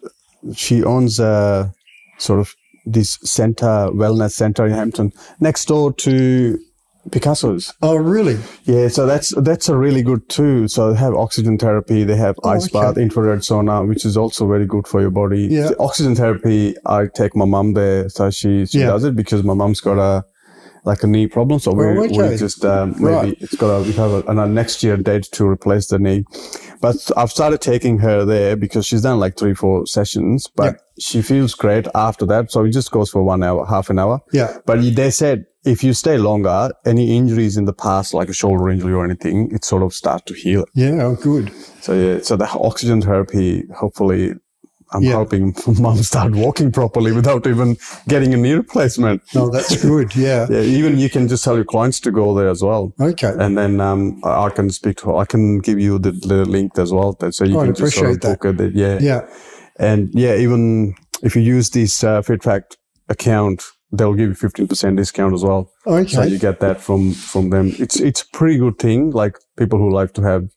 she 0.55 0.85
owns 0.85 1.19
a 1.19 1.73
sort 2.19 2.39
of 2.41 2.55
this 2.85 3.19
center, 3.25 3.89
wellness 3.95 4.33
center 4.33 4.67
in 4.67 4.73
Hampton, 4.73 5.13
next 5.41 5.69
door 5.69 5.91
to 5.95 6.59
Picasso's. 7.11 7.73
Oh, 7.83 7.97
really? 7.97 8.39
Yeah, 8.65 8.89
so 8.89 9.07
that's 9.07 9.35
that's 9.43 9.69
a 9.69 9.77
really 9.77 10.03
good 10.03 10.29
too. 10.29 10.69
So 10.69 10.93
they 10.93 10.99
have 10.99 11.15
oxygen 11.15 11.57
therapy, 11.59 12.05
they 12.05 12.17
have 12.17 12.37
Oh, 12.45 12.51
ice 12.51 12.67
okay. 12.67 12.79
bath, 12.87 12.99
infrared 12.99 13.41
sauna, 13.41 13.87
which 13.89 14.05
is 14.05 14.17
also 14.17 14.47
very 14.47 14.67
good 14.67 14.87
for 14.87 15.01
your 15.01 15.11
body. 15.11 15.49
Yeah. 15.51 15.69
The 15.69 15.79
oxygen 15.79 16.15
therapy, 16.15 16.75
I 16.87 17.07
take 17.07 17.35
my 17.35 17.47
mum 17.47 17.73
there, 17.73 18.09
so 18.11 18.31
she 18.31 18.67
she 18.67 18.81
Yeah. 18.81 18.89
does 18.89 19.05
it 19.05 19.17
because 19.17 19.43
my 19.43 19.55
mum's 19.55 19.81
got 19.81 19.99
a 19.99 20.25
like 20.85 21.03
a 21.03 21.07
knee 21.07 21.27
problem. 21.27 21.59
So 21.61 21.73
we 21.73 21.85
Oh, 21.85 22.05
okay. 22.05 22.31
we 22.31 22.37
just 22.37 22.65
um, 22.65 22.91
maybe 22.99 23.05
Right. 23.15 23.37
it's 23.41 23.55
got 23.57 23.69
a 23.71 23.83
we 23.83 23.93
have 23.93 24.13
a, 24.13 24.23
a 24.31 24.47
next 24.49 24.83
year 24.83 24.97
date 24.97 25.25
to 25.33 25.47
replace 25.47 25.87
the 25.89 25.99
knee. 25.99 26.25
But 26.83 26.97
I've 27.17 27.31
started 27.31 27.61
taking 27.61 27.99
her 27.99 28.25
there 28.25 28.57
because 28.57 28.87
she's 28.87 29.03
done 29.03 29.19
like 29.21 29.37
three 29.37 29.55
four 29.55 29.87
sessions, 29.87 30.49
but 30.57 30.65
Yeah. 30.75 30.79
she 30.99 31.23
feels 31.23 31.55
great 31.55 31.87
after 31.95 32.25
that. 32.27 32.51
So 32.51 32.65
it 32.65 32.71
just 32.73 32.91
goes 32.91 33.11
for 33.11 33.23
one 33.23 33.43
hour, 33.43 33.67
half 33.67 33.91
an 33.91 33.99
hour. 33.99 34.21
Yeah. 34.33 34.57
But 34.67 34.81
they 34.97 35.11
said 35.11 35.45
if 35.65 35.85
you 35.85 35.93
stay 35.93 36.17
longer, 36.19 36.71
any 36.87 37.17
injuries 37.17 37.57
in 37.57 37.65
the 37.67 37.73
past, 37.73 38.15
like 38.15 38.29
a 38.29 38.33
shoulder 38.33 38.69
injury 38.71 38.93
or 38.95 39.05
anything, 39.05 39.51
it 39.53 39.65
sort 39.65 39.83
of 39.83 39.93
start 39.93 40.25
to 40.27 40.35
heal. 40.35 40.65
Yeah. 40.75 41.03
Oh, 41.03 41.17
good. 41.17 41.53
So 41.81 41.93
yeah, 41.95 42.23
so 42.23 42.37
the 42.37 42.49
oxygen 42.49 43.03
therapy, 43.03 43.65
hopefully, 43.77 44.35
I'm 44.93 45.03
Yeah. 45.03 45.13
hoping 45.17 45.55
mom 45.79 45.99
start 45.99 46.35
walking 46.35 46.73
properly 46.73 47.13
without 47.13 47.47
even 47.47 47.77
getting 48.09 48.35
a 48.35 48.37
knee 48.37 48.55
replacement. 48.55 49.23
No, 49.35 49.49
that's 49.51 49.81
good. 49.83 50.17
Yeah. 50.27 50.47
Yeah, 50.51 50.63
even 50.63 50.99
you 50.99 51.09
can 51.11 51.29
just 51.29 51.45
tell 51.45 51.55
your 51.55 51.65
clients 51.65 52.01
to 52.01 52.11
go 52.11 52.35
there 52.35 52.49
as 52.49 52.63
well. 52.63 52.93
Okay. 53.01 53.33
And 53.39 53.57
then 53.57 53.81
um, 53.81 54.21
I 54.25 54.49
can 54.51 54.71
speak 54.71 54.97
to. 54.99 55.17
I 55.17 55.27
can 55.27 55.59
give 55.61 55.79
you 55.79 55.99
the, 55.99 56.11
the 56.13 56.45
link 56.45 56.77
as 56.79 56.91
well, 56.93 57.13
that 57.21 57.35
so 57.35 57.45
you 57.45 57.61
I'd 57.61 57.67
can 57.67 57.75
just 57.77 57.97
sort 57.97 58.11
of 58.11 58.21
that. 58.21 58.41
book 58.41 58.61
it. 58.61 58.75
Yeah, 58.75 58.99
Yeah. 59.01 59.21
and 59.79 60.11
yeah, 60.13 60.35
even 60.37 60.95
if 61.23 61.37
you 61.37 61.43
use 61.43 61.71
this 61.71 62.03
uh, 62.03 62.23
FitFact 62.23 62.77
account, 63.09 63.63
they'll 63.93 64.15
give 64.15 64.29
you 64.29 64.35
fifteen 64.35 64.69
percent 64.69 64.97
discount 64.97 65.35
as 65.35 65.43
well. 65.45 65.71
Okay. 65.87 66.09
So 66.09 66.23
you 66.23 66.39
get 66.39 66.61
that 66.61 66.81
from 66.81 67.13
from 67.13 67.51
them. 67.51 67.73
It's 67.79 67.99
it's 68.01 68.23
a 68.23 68.29
pretty 68.39 68.59
good 68.59 68.79
thing. 68.79 69.11
Like 69.11 69.37
people 69.57 69.79
who 69.79 69.91
like 69.91 70.13
to 70.15 70.23
have 70.23 70.49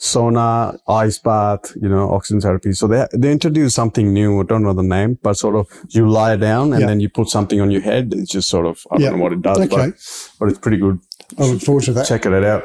sauna, 0.00 0.76
ice 0.88 1.18
bath, 1.18 1.72
you 1.80 1.88
know, 1.88 2.10
oxygen 2.10 2.40
therapy. 2.40 2.72
So 2.72 2.86
they 2.86 3.06
they 3.14 3.30
introduced 3.32 3.74
something 3.74 4.12
new. 4.12 4.40
I 4.40 4.44
don't 4.44 4.62
know 4.62 4.72
the 4.74 4.82
name, 4.82 5.18
but 5.22 5.34
sort 5.36 5.56
of 5.56 5.66
you 5.90 6.08
lie 6.08 6.36
down 6.36 6.72
and 6.72 6.80
Yeah. 6.80 6.86
then 6.88 7.00
you 7.00 7.08
put 7.08 7.28
something 7.28 7.60
on 7.60 7.70
your 7.70 7.80
head. 7.82 8.12
It's 8.14 8.30
just 8.32 8.48
sort 8.48 8.66
of 8.66 8.84
I 8.90 8.96
Yeah. 8.98 9.10
don't 9.10 9.18
know 9.18 9.24
what 9.24 9.32
it 9.32 9.42
does, 9.42 9.58
Okay. 9.58 9.68
but 9.76 9.94
but 10.38 10.48
it's 10.50 10.58
pretty 10.58 10.78
good. 10.78 10.98
I 11.38 11.44
look 11.46 11.62
forward 11.62 11.84
to 11.84 11.92
that. 11.94 12.06
Check 12.06 12.26
it 12.26 12.44
out. 12.44 12.64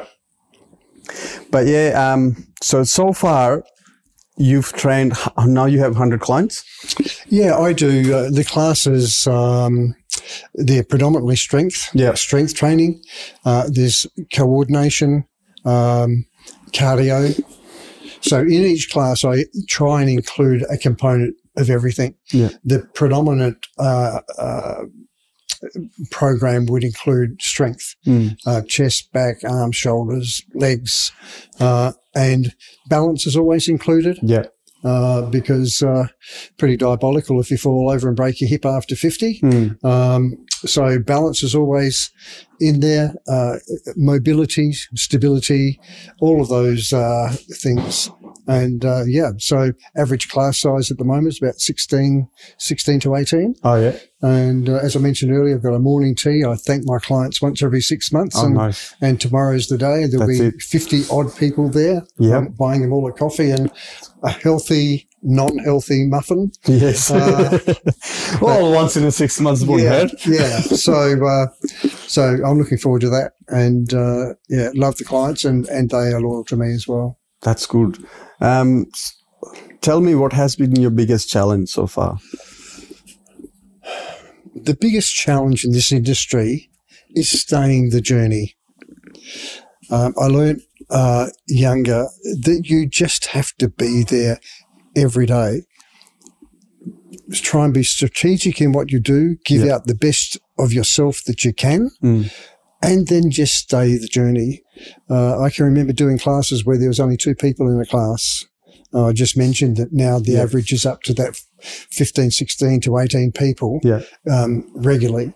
But 1.50 1.66
yeah, 1.66 2.12
um, 2.12 2.36
so 2.62 2.84
so 2.84 3.12
far 3.12 3.64
you've 4.40 4.72
trained. 4.72 5.12
Now 5.46 5.66
you 5.66 5.80
have 5.80 5.94
hundred 5.94 6.20
clients. 6.20 6.64
Yeah, 7.28 7.56
I 7.58 7.72
do. 7.72 8.14
Uh, 8.14 8.30
the 8.30 8.44
classes, 8.44 9.26
um, 9.26 9.94
they're 10.54 10.82
predominantly 10.84 11.36
strength, 11.36 11.90
Yeah. 11.94 12.14
strength 12.14 12.54
training. 12.54 13.02
Uh, 13.44 13.68
there's 13.70 14.06
coordination, 14.34 15.24
um, 15.64 16.24
cardio. 16.72 17.40
So 18.22 18.40
in 18.40 18.50
each 18.72 18.90
class, 18.90 19.24
I 19.24 19.44
try 19.68 20.00
and 20.02 20.10
include 20.10 20.64
a 20.70 20.76
component 20.76 21.34
of 21.56 21.68
everything. 21.70 22.14
Yeah. 22.32 22.50
The 22.64 22.80
predominant 22.94 23.56
uh, 23.78 24.20
uh, 24.38 24.82
program 26.10 26.66
would 26.66 26.84
include 26.84 27.40
strength, 27.40 27.94
Mm. 28.06 28.36
uh, 28.46 28.62
chest, 28.62 29.10
back, 29.12 29.36
arms, 29.44 29.76
shoulders, 29.76 30.42
legs, 30.54 31.12
uh, 31.58 31.92
and 32.14 32.54
balance 32.88 33.26
is 33.26 33.36
always 33.36 33.68
included 33.68 34.18
Yeah. 34.22 34.44
uh, 34.84 35.22
because 35.30 35.82
uh, 35.82 36.06
pretty 36.58 36.76
diabolical 36.76 37.38
if 37.40 37.50
you 37.50 37.56
fall 37.58 37.90
over 37.90 38.08
and 38.08 38.16
break 38.16 38.40
your 38.40 38.48
hip 38.48 38.64
after 38.64 38.96
50. 38.96 39.40
Mm. 39.42 39.84
Um, 39.84 40.36
so 40.66 40.98
balance 40.98 41.42
is 41.42 41.54
always 41.54 42.10
in 42.60 42.80
there, 42.80 43.14
uh, 43.28 43.56
mobility, 43.96 44.72
stability, 44.94 45.78
all 46.20 46.40
of 46.42 46.48
those 46.48 46.92
uh, 46.92 47.34
things. 47.62 48.10
And 48.46 48.84
uh, 48.84 49.04
yeah, 49.06 49.30
so 49.38 49.72
average 49.96 50.28
class 50.28 50.60
size 50.60 50.90
at 50.90 50.98
the 50.98 51.04
moment 51.04 51.28
is 51.28 51.42
about 51.42 51.60
16, 51.60 52.28
16 52.58 53.00
to 53.00 53.14
18. 53.16 53.54
Oh 53.62 53.76
yeah. 53.80 53.96
And 54.22 54.68
uh, 54.68 54.76
as 54.76 54.96
I 54.96 54.98
mentioned 54.98 55.32
earlier, 55.32 55.54
I've 55.56 55.62
got 55.62 55.74
a 55.74 55.78
morning 55.78 56.14
tea. 56.14 56.44
I 56.44 56.54
thank 56.56 56.82
my 56.86 56.98
clients 56.98 57.40
once 57.40 57.62
every 57.62 57.80
six 57.80 58.12
months. 58.12 58.36
Oh 58.38 58.46
and, 58.46 58.54
nice. 58.54 58.94
and 59.00 59.20
tomorrow's 59.20 59.68
the 59.68 59.78
day. 59.78 60.06
There'll 60.06 60.26
That's 60.26 60.38
be 60.38 60.46
it. 60.46 60.62
50 60.62 61.02
odd 61.10 61.34
people 61.36 61.68
there 61.68 62.02
Yep. 62.18 62.36
um, 62.36 62.48
buying 62.58 62.82
them 62.82 62.92
all 62.92 63.08
a 63.08 63.12
coffee 63.12 63.50
and 63.50 63.70
a 64.22 64.30
healthy, 64.30 65.08
non 65.22 65.56
healthy 65.58 66.06
muffin. 66.06 66.50
Yes. 66.66 67.10
Uh, 67.10 67.58
well, 68.42 68.72
once 68.72 68.96
in 68.96 69.04
a 69.04 69.10
six 69.12 69.40
months 69.40 69.62
wouldn't 69.62 69.82
yeah, 69.88 70.00
hurt. 70.00 70.26
yeah. 70.26 70.60
So, 70.60 71.26
uh, 71.26 71.46
so 72.06 72.38
I'm 72.44 72.58
looking 72.58 72.78
forward 72.78 73.00
to 73.02 73.10
that, 73.10 73.32
and 73.48 73.92
uh, 73.94 74.34
yeah, 74.48 74.70
love 74.74 74.96
the 74.96 75.04
clients, 75.04 75.44
and 75.44 75.66
and 75.68 75.88
they 75.90 76.12
are 76.12 76.20
loyal 76.20 76.44
to 76.44 76.56
me 76.56 76.72
as 76.74 76.86
well. 76.86 77.18
That's 77.42 77.66
good. 77.66 78.04
Um, 78.40 78.86
tell 79.80 80.00
me 80.00 80.14
what 80.14 80.32
has 80.32 80.56
been 80.56 80.76
your 80.76 80.90
biggest 80.90 81.28
challenge 81.30 81.68
so 81.70 81.86
far? 81.86 82.18
The 84.54 84.76
biggest 84.78 85.14
challenge 85.14 85.64
in 85.64 85.72
this 85.72 85.92
industry 85.92 86.70
is 87.14 87.30
staying 87.30 87.90
the 87.90 88.00
journey. 88.00 88.56
Um, 89.90 90.14
I 90.20 90.26
learned 90.26 90.62
uh, 90.90 91.28
younger 91.46 92.06
that 92.42 92.62
you 92.64 92.86
just 92.86 93.26
have 93.26 93.52
to 93.58 93.68
be 93.68 94.02
there 94.02 94.38
every 94.96 95.26
day. 95.26 95.62
Just 97.28 97.44
try 97.44 97.64
and 97.64 97.72
be 97.72 97.84
strategic 97.84 98.60
in 98.60 98.72
what 98.72 98.90
you 98.90 99.00
do, 99.00 99.36
give 99.44 99.64
Yeah. 99.64 99.74
out 99.76 99.86
the 99.86 99.94
best 99.94 100.36
of 100.58 100.72
yourself 100.72 101.22
that 101.26 101.44
you 101.44 101.52
can, 101.52 101.90
Mm. 102.02 102.30
and 102.82 103.06
then 103.08 103.30
just 103.30 103.54
stay 103.54 103.96
the 103.96 104.08
journey. 104.08 104.62
Uh, 105.08 105.40
I 105.40 105.50
can 105.50 105.64
remember 105.64 105.92
doing 105.92 106.18
classes 106.18 106.64
where 106.64 106.78
there 106.78 106.88
was 106.88 107.00
only 107.00 107.16
two 107.16 107.34
people 107.34 107.68
in 107.68 107.80
a 107.80 107.86
class. 107.86 108.44
Uh, 108.92 109.06
I 109.06 109.12
just 109.12 109.36
mentioned 109.36 109.76
that 109.76 109.92
now 109.92 110.18
the 110.18 110.32
Yeah. 110.32 110.42
average 110.42 110.72
is 110.72 110.84
up 110.84 111.02
to 111.04 111.14
that 111.14 111.36
15, 111.62 112.30
16 112.30 112.80
to 112.82 112.98
18 112.98 113.30
people 113.32 113.78
Yeah. 113.84 114.00
um, 114.30 114.64
regularly. 114.74 115.32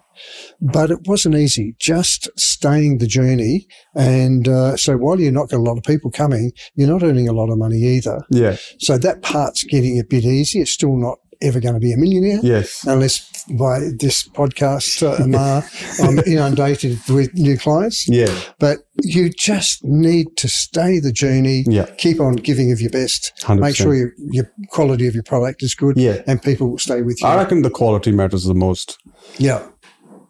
But 0.60 0.90
it 0.92 1.06
wasn't 1.06 1.34
easy, 1.34 1.74
just 1.80 2.28
staying 2.36 2.98
the 2.98 3.06
journey. 3.06 3.66
And 3.96 4.46
uh, 4.46 4.76
so 4.76 4.96
while 4.96 5.20
you're 5.20 5.32
not 5.32 5.50
got 5.50 5.58
a 5.58 5.62
lot 5.62 5.76
of 5.76 5.82
people 5.84 6.10
coming, 6.10 6.52
you're 6.76 6.88
not 6.88 7.02
earning 7.02 7.28
a 7.28 7.32
lot 7.32 7.50
of 7.50 7.58
money 7.58 7.78
either. 7.82 8.20
Yeah. 8.30 8.56
So 8.78 8.96
that 8.98 9.22
part's 9.22 9.64
getting 9.64 9.98
a 9.98 10.04
bit 10.04 10.24
easy. 10.24 10.60
It's 10.60 10.70
still 10.70 10.96
not 10.96 11.18
ever 11.44 11.60
going 11.60 11.74
to 11.74 11.80
be 11.80 11.92
a 11.92 11.96
millionaire. 11.96 12.40
Yes. 12.42 12.84
Unless 12.86 13.44
by 13.50 13.80
this 13.98 14.26
podcast, 14.28 15.02
uh, 15.02 15.22
Amar, 15.24 15.62
I'm 16.02 16.18
inundated 16.26 16.98
with 17.08 17.34
new 17.34 17.58
clients. 17.58 18.08
Yeah. 18.08 18.34
But 18.58 18.78
you 19.02 19.30
just 19.30 19.84
need 19.84 20.36
to 20.38 20.48
stay 20.48 20.98
the 20.98 21.12
journey. 21.12 21.64
Yeah. 21.66 21.86
Keep 21.98 22.20
on 22.20 22.36
giving 22.36 22.72
of 22.72 22.80
your 22.80 22.90
best. 22.90 23.32
100%. 23.42 23.60
Make 23.60 23.76
sure 23.76 23.94
your, 23.94 24.12
your 24.30 24.50
quality 24.68 25.06
of 25.06 25.14
your 25.14 25.22
product 25.24 25.62
is 25.62 25.74
good. 25.74 25.96
Yeah. 25.96 26.22
And 26.26 26.42
people 26.42 26.70
will 26.70 26.78
stay 26.78 27.02
with 27.02 27.20
you. 27.20 27.28
I 27.28 27.36
reckon 27.36 27.62
the 27.62 27.70
quality 27.70 28.12
matters 28.12 28.44
the 28.44 28.54
most 28.54 28.98
yeah. 29.38 29.66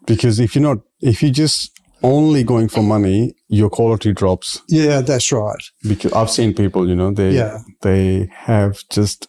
because 0.05 0.39
if 0.39 0.55
you're 0.55 0.63
not, 0.63 0.79
if 1.01 1.21
you're 1.21 1.31
just 1.31 1.71
only 2.03 2.43
going 2.43 2.67
for 2.67 2.83
money, 2.83 3.33
your 3.47 3.69
quality 3.69 4.13
drops. 4.13 4.61
Yeah, 4.67 5.01
that's 5.01 5.31
right. 5.31 5.63
Because 5.87 6.13
I've 6.13 6.29
seen 6.29 6.53
people, 6.53 6.87
you 6.87 6.95
know, 6.95 7.11
they 7.11 7.31
Yeah. 7.31 7.59
they 7.81 8.29
have 8.31 8.83
just 8.91 9.27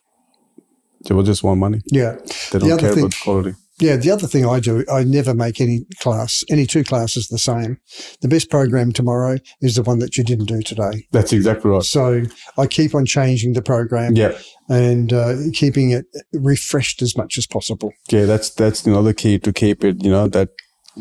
they 1.08 1.14
will 1.14 1.22
just 1.22 1.42
want 1.42 1.60
money. 1.60 1.80
Yeah. 1.86 2.12
They 2.52 2.58
The 2.58 2.58
don't 2.60 2.72
other 2.72 2.80
care 2.82 2.92
thing- 2.94 3.04
about 3.04 3.14
quality. 3.22 3.54
Yeah, 3.78 3.96
the 3.96 4.10
other 4.10 4.26
thing 4.26 4.46
I 4.46 4.58
do, 4.58 4.86
I 4.90 5.04
never 5.04 5.34
make 5.34 5.60
any 5.60 5.80
class, 6.00 6.42
any 6.48 6.64
two 6.64 6.82
classes 6.82 7.28
the 7.28 7.36
same. 7.38 7.76
The 8.22 8.28
best 8.28 8.48
program 8.48 8.90
tomorrow 8.90 9.36
is 9.60 9.74
the 9.74 9.82
one 9.82 9.98
that 9.98 10.16
you 10.16 10.24
didn't 10.24 10.46
do 10.46 10.62
today. 10.62 11.06
That's 11.12 11.30
exactly 11.30 11.70
right. 11.70 11.82
So 11.82 12.22
I 12.56 12.66
keep 12.68 12.94
on 12.94 13.04
changing 13.04 13.52
the 13.52 13.60
program 13.60 14.16
Yeah. 14.16 14.32
and 14.70 15.12
uh, 15.12 15.34
keeping 15.52 15.90
it 15.90 16.06
refreshed 16.32 17.02
as 17.02 17.18
much 17.18 17.36
as 17.36 17.46
possible. 17.46 17.92
Yeah, 18.10 18.24
that's 18.24 18.48
that's 18.48 18.86
you 18.86 18.92
know 18.94 19.12
key 19.12 19.38
to 19.40 19.52
keep 19.52 19.84
it. 19.84 20.02
You 20.02 20.10
know 20.10 20.26
that 20.28 20.48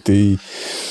the 0.03 0.37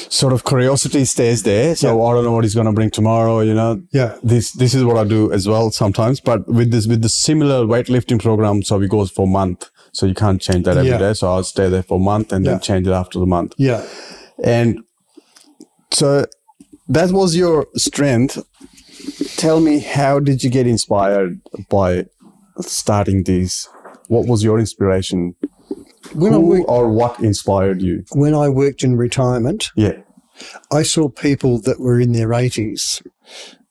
sort 0.08 0.32
of 0.32 0.44
curiosity 0.44 1.04
stays 1.04 1.42
there. 1.42 1.74
So 1.76 2.02
I 2.06 2.14
don't 2.14 2.24
know 2.24 2.32
what 2.32 2.44
he's 2.44 2.54
going 2.54 2.66
to 2.66 2.72
bring 2.72 2.90
tomorrow. 2.90 3.40
You 3.40 3.54
know, 3.54 3.82
Yeah. 3.92 4.16
this 4.22 4.52
this 4.52 4.74
is 4.74 4.82
what 4.84 4.96
I 4.96 5.04
do 5.04 5.30
as 5.32 5.46
well 5.46 5.70
sometimes. 5.70 6.20
But 6.20 6.48
with 6.48 6.70
this 6.70 6.86
with 6.86 7.02
the 7.02 7.08
similar 7.10 7.66
weightlifting 7.66 8.20
program, 8.22 8.62
so 8.62 8.80
it 8.80 8.88
goes 8.88 9.10
for 9.10 9.24
a 9.26 9.30
month. 9.30 9.68
So 9.92 10.06
you 10.06 10.14
can't 10.14 10.40
change 10.40 10.64
that 10.64 10.76
every 10.78 10.90
day. 10.90 10.98
Yeah. 10.98 11.12
So 11.12 11.28
I'll 11.32 11.44
stay 11.44 11.68
there 11.68 11.82
for 11.82 11.96
a 11.96 12.02
month 12.02 12.32
and 12.32 12.44
Yeah. 12.44 12.52
then 12.52 12.60
change 12.60 12.86
it 12.86 12.92
after 12.92 13.18
the 13.18 13.26
month. 13.26 13.52
Yeah. 13.58 13.84
And 14.42 14.78
so 15.92 16.24
that 16.88 17.10
was 17.12 17.36
your 17.36 17.66
strength. 17.76 18.42
Tell 19.36 19.60
me, 19.60 19.78
how 19.80 20.18
did 20.18 20.42
you 20.42 20.50
get 20.50 20.66
inspired 20.66 21.40
by 21.68 22.06
starting 22.60 23.24
these? 23.24 23.68
What 24.08 24.26
was 24.26 24.42
your 24.42 24.58
inspiration? 24.58 25.34
When 26.12 26.32
Who 26.32 26.40
worked, 26.40 26.64
or 26.68 26.88
what 26.90 27.20
inspired 27.20 27.80
you? 27.82 28.04
when 28.12 28.34
I 28.34 28.48
worked 28.48 28.82
in 28.84 28.96
retirement, 28.96 29.70
Yeah. 29.76 29.96
I 30.72 30.82
saw 30.82 31.08
people 31.08 31.60
that 31.62 31.80
were 31.80 32.00
in 32.00 32.12
their 32.12 32.32
80s 32.34 33.02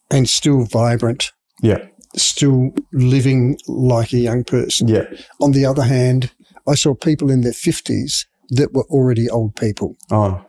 and 0.10 0.28
still 0.28 0.64
vibrant, 0.66 1.32
Yeah. 1.62 1.86
still 2.16 2.72
living 2.92 3.58
like 3.68 4.14
a 4.14 4.20
young 4.20 4.44
person. 4.44 4.88
Yeah. 4.88 5.06
On 5.42 5.52
the 5.52 5.66
other 5.66 5.84
hand, 5.84 6.32
I 6.68 6.76
saw 6.76 6.94
people 6.96 7.30
in 7.30 7.42
their 7.42 7.54
50s 7.54 8.26
that 8.50 8.74
were 8.74 8.86
already 8.90 9.30
old 9.30 9.56
people. 9.56 9.96
Oh. 10.12 10.42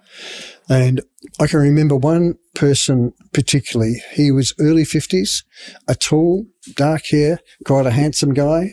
And 0.68 1.00
I 1.40 1.46
can 1.46 1.60
remember 1.60 1.96
one 1.96 2.34
person 2.54 3.12
particularly. 3.32 4.02
He 4.12 4.30
was 4.30 4.54
early 4.60 4.84
50s, 4.84 5.44
a 5.88 5.94
tall, 5.94 6.46
dark 6.76 7.02
hair, 7.10 7.40
quite 7.66 7.86
a 7.86 7.90
handsome 7.90 8.32
guy. 8.34 8.72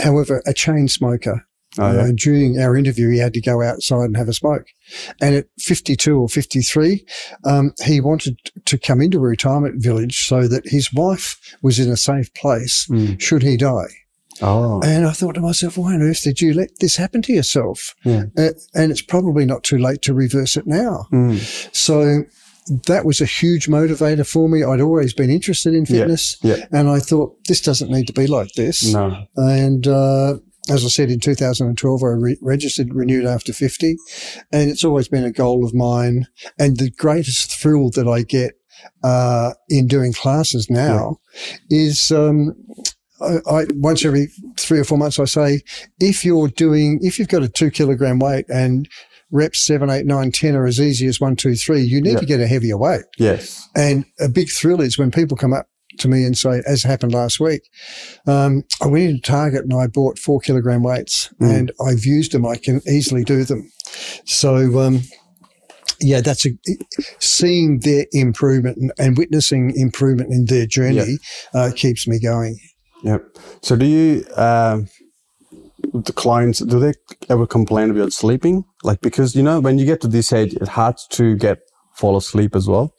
However, 0.00 0.42
a 0.46 0.52
chain 0.54 0.88
smoker. 0.88 1.44
Oh, 1.78 1.92
yeah. 1.92 2.00
Uh, 2.04 2.12
during 2.16 2.58
our 2.58 2.76
interview, 2.76 3.10
he 3.10 3.18
had 3.18 3.34
to 3.34 3.40
go 3.40 3.62
outside 3.62 4.04
and 4.04 4.16
have 4.16 4.28
a 4.28 4.32
smoke. 4.32 4.66
And 5.20 5.34
at 5.34 5.46
52 5.60 6.16
or 6.18 6.28
53, 6.28 7.04
um, 7.44 7.72
he 7.84 8.00
wanted 8.00 8.38
to 8.64 8.78
come 8.78 9.00
into 9.00 9.18
a 9.18 9.20
retirement 9.20 9.82
village 9.82 10.24
so 10.26 10.48
that 10.48 10.66
his 10.66 10.92
wife 10.92 11.38
was 11.62 11.78
in 11.78 11.90
a 11.90 11.96
safe 11.96 12.32
place 12.34 12.86
Mm. 12.90 13.20
should 13.20 13.42
he 13.42 13.56
die. 13.56 13.88
Oh. 14.40 14.80
And 14.82 15.04
I 15.06 15.10
thought 15.12 15.34
to 15.34 15.40
myself, 15.40 15.76
why 15.76 15.94
on 15.94 16.02
earth 16.02 16.22
did 16.22 16.40
you 16.40 16.54
let 16.54 16.70
this 16.80 16.96
happen 16.96 17.22
to 17.22 17.32
yourself? 17.32 17.94
Yeah. 18.04 18.24
Uh, 18.36 18.50
and 18.74 18.90
it's 18.90 19.02
probably 19.02 19.44
not 19.44 19.62
too 19.64 19.78
late 19.78 20.00
to 20.02 20.14
reverse 20.14 20.56
it 20.56 20.66
now. 20.66 21.06
Mm. 21.12 21.38
So 21.76 22.22
that 22.86 23.04
was 23.04 23.20
a 23.20 23.26
huge 23.26 23.66
motivator 23.66 24.26
for 24.26 24.48
me. 24.48 24.62
I'd 24.62 24.80
always 24.80 25.12
been 25.12 25.30
interested 25.30 25.74
in 25.74 25.80
Yeah, 25.80 25.86
fitness. 26.00 26.36
yeah. 26.42 26.66
And 26.70 26.88
I 26.88 26.98
thought, 27.00 27.36
this 27.48 27.60
doesn't 27.60 27.90
need 27.90 28.06
to 28.06 28.12
be 28.12 28.26
like 28.26 28.52
this. 28.54 28.92
No. 28.92 29.24
And 29.36 29.86
uh, 29.88 30.38
as 30.70 30.84
I 30.84 30.88
said, 30.88 31.10
in 31.10 31.20
2012, 31.20 32.02
I 32.02 32.06
re- 32.06 32.38
registered 32.42 32.92
renewed 32.94 33.24
after 33.26 33.52
50. 33.52 33.96
And 34.52 34.70
it's 34.70 34.84
always 34.84 35.08
been 35.08 35.24
a 35.24 35.32
goal 35.32 35.64
of 35.64 35.74
mine. 35.74 36.26
And 36.58 36.76
the 36.76 36.90
greatest 36.90 37.60
thrill 37.60 37.90
that 37.90 38.06
I 38.08 38.22
get 38.22 38.52
uh, 39.02 39.52
in 39.68 39.86
doing 39.86 40.12
classes 40.12 40.68
now 40.70 41.16
is. 41.70 42.10
Um, 42.10 42.54
I, 43.20 43.38
I 43.50 43.66
once 43.74 44.04
every 44.04 44.28
three 44.56 44.78
or 44.78 44.84
four 44.84 44.96
months 44.96 45.18
I 45.18 45.24
say 45.24 45.62
if 45.98 46.24
you're 46.24 46.46
doing 46.46 47.00
if 47.02 47.18
you've 47.18 47.26
got 47.26 47.42
a 47.42 47.48
two 47.48 47.68
kilogram 47.68 48.20
weight 48.20 48.44
and 48.48 48.88
reps 49.32 49.66
seven, 49.66 49.90
eight, 49.90 50.06
nine, 50.06 50.30
ten 50.30 50.54
are 50.54 50.66
as 50.66 50.78
easy 50.80 51.06
as 51.08 51.20
one, 51.20 51.34
two, 51.34 51.56
three, 51.56 51.80
you 51.82 52.00
need 52.00 52.12
Yeah. 52.12 52.20
to 52.20 52.26
get 52.26 52.40
a 52.40 52.46
heavier 52.46 52.78
weight. 52.78 53.02
Yes. 53.18 53.68
And 53.74 54.04
a 54.20 54.28
big 54.28 54.48
thrill 54.50 54.80
is 54.80 54.98
when 54.98 55.10
people 55.10 55.36
come 55.36 55.52
up 55.52 55.66
to 55.98 56.08
me 56.08 56.24
and 56.24 56.36
say, 56.36 56.62
as 56.66 56.82
happened 56.82 57.12
last 57.12 57.40
week, 57.40 57.62
um, 58.26 58.64
I 58.82 58.86
went 58.86 59.04
into 59.04 59.22
Target 59.22 59.64
and 59.64 59.74
I 59.74 59.86
bought 59.86 60.18
four 60.18 60.40
kilogram 60.40 60.82
weights 60.82 61.32
Mm. 61.40 61.58
and 61.58 61.72
I've 61.86 62.04
used 62.04 62.32
them. 62.32 62.46
I 62.46 62.56
can 62.56 62.80
easily 62.88 63.24
do 63.24 63.44
them. 63.44 63.70
So, 64.24 64.80
um, 64.80 65.00
yeah, 66.00 66.20
that's 66.20 66.46
a, 66.46 66.50
seeing 67.18 67.80
their 67.80 68.06
improvement 68.12 68.76
and, 68.76 68.92
and 68.98 69.18
witnessing 69.18 69.72
improvement 69.76 70.32
in 70.32 70.44
their 70.46 70.66
journey 70.66 71.18
uh, 71.54 71.70
keeps 71.74 72.06
me 72.06 72.20
going. 72.20 72.58
Yep. 73.02 73.36
So 73.62 73.76
do 73.76 73.86
you, 73.86 74.24
um, 74.36 74.88
the 75.94 76.12
clients, 76.12 76.58
do 76.58 76.78
they 76.80 76.92
ever 77.28 77.46
complain 77.46 77.90
about 77.90 78.12
sleeping? 78.12 78.64
Like, 78.82 79.00
because, 79.00 79.34
you 79.34 79.42
know, 79.42 79.60
when 79.60 79.78
you 79.78 79.86
get 79.86 80.00
to 80.02 80.08
this 80.08 80.32
age, 80.32 80.54
it's 80.54 80.68
hard 80.68 80.96
to 81.10 81.36
get 81.36 81.58
fall 81.94 82.16
asleep 82.16 82.54
as 82.54 82.68
well. 82.68 82.94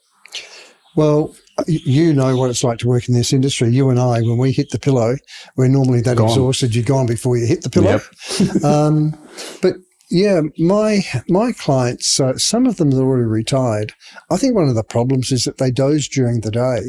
Well, 0.96 1.34
you 1.66 2.12
know 2.12 2.36
what 2.36 2.50
it's 2.50 2.64
like 2.64 2.78
to 2.78 2.88
work 2.88 3.08
in 3.08 3.14
this 3.14 3.32
industry. 3.32 3.70
You 3.70 3.90
and 3.90 3.98
I, 3.98 4.20
when 4.22 4.38
we 4.38 4.52
hit 4.52 4.70
the 4.70 4.78
pillow, 4.78 5.16
we're 5.56 5.68
normally 5.68 6.00
that 6.02 6.16
Gone. 6.16 6.28
exhausted. 6.28 6.74
You're 6.74 6.84
gone 6.84 7.06
before 7.06 7.36
you 7.36 7.46
hit 7.46 7.62
the 7.62 7.70
pillow. 7.70 8.00
um, 8.68 9.16
but 9.62 9.74
yeah, 10.10 10.40
my 10.58 11.02
my 11.28 11.52
clients, 11.52 12.18
uh, 12.20 12.36
some 12.36 12.66
of 12.66 12.76
them 12.76 12.92
are 12.94 13.02
already 13.02 13.24
retired. 13.24 13.92
I 14.30 14.36
think 14.36 14.54
one 14.54 14.68
of 14.68 14.74
the 14.74 14.84
problems 14.84 15.30
is 15.32 15.44
that 15.44 15.58
they 15.58 15.70
doze 15.70 16.08
during 16.08 16.40
the 16.40 16.50
day, 16.50 16.80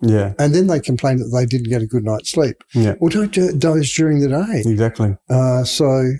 Yeah. 0.00 0.32
and 0.38 0.54
then 0.54 0.68
they 0.68 0.80
complain 0.80 1.18
that 1.18 1.28
they 1.34 1.44
didn't 1.46 1.68
get 1.68 1.82
a 1.82 1.86
good 1.86 2.04
night's 2.04 2.30
sleep. 2.30 2.56
Yeah. 2.74 2.94
Well, 2.98 3.10
don't 3.10 3.32
do- 3.32 3.52
doze 3.56 3.92
during 3.94 4.20
the 4.20 4.28
day. 4.28 4.62
Exactly. 4.70 5.16
Uh, 5.28 5.64
so 5.64 6.14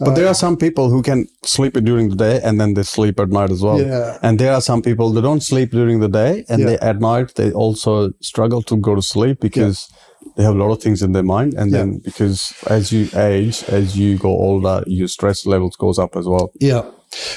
But 0.00 0.14
there 0.14 0.26
are 0.28 0.34
some 0.34 0.56
people 0.56 0.90
who 0.90 1.02
can 1.02 1.26
sleep 1.44 1.74
during 1.74 2.08
the 2.10 2.16
day 2.16 2.40
and 2.42 2.60
then 2.60 2.74
they 2.74 2.82
sleep 2.82 3.18
at 3.20 3.28
night 3.30 3.50
as 3.50 3.62
well. 3.62 3.80
Yeah. 3.80 4.18
And 4.22 4.38
there 4.38 4.52
are 4.52 4.60
some 4.60 4.82
people 4.82 5.10
that 5.12 5.22
don't 5.22 5.42
sleep 5.42 5.70
during 5.70 6.00
the 6.00 6.08
day 6.08 6.44
and 6.48 6.60
Yeah. 6.60 6.66
they 6.68 6.78
at 6.78 6.98
night 7.00 7.34
they 7.34 7.50
also 7.52 8.10
struggle 8.20 8.62
to 8.62 8.76
go 8.76 8.94
to 8.94 9.02
sleep 9.02 9.40
because 9.40 9.88
they 10.36 10.42
have 10.42 10.54
a 10.54 10.58
lot 10.58 10.72
of 10.72 10.82
things 10.82 11.02
in 11.02 11.12
their 11.12 11.22
mind. 11.22 11.54
And 11.54 11.70
Yeah. 11.70 11.78
then 11.78 12.00
because 12.04 12.52
as 12.66 12.92
you 12.92 13.08
age, 13.16 13.64
as 13.68 13.96
you 13.96 14.18
go 14.18 14.28
older, 14.30 14.82
your 14.86 15.08
stress 15.08 15.46
levels 15.46 15.76
goes 15.76 15.98
up 15.98 16.16
as 16.16 16.26
well. 16.26 16.50
Yeah. 16.60 16.82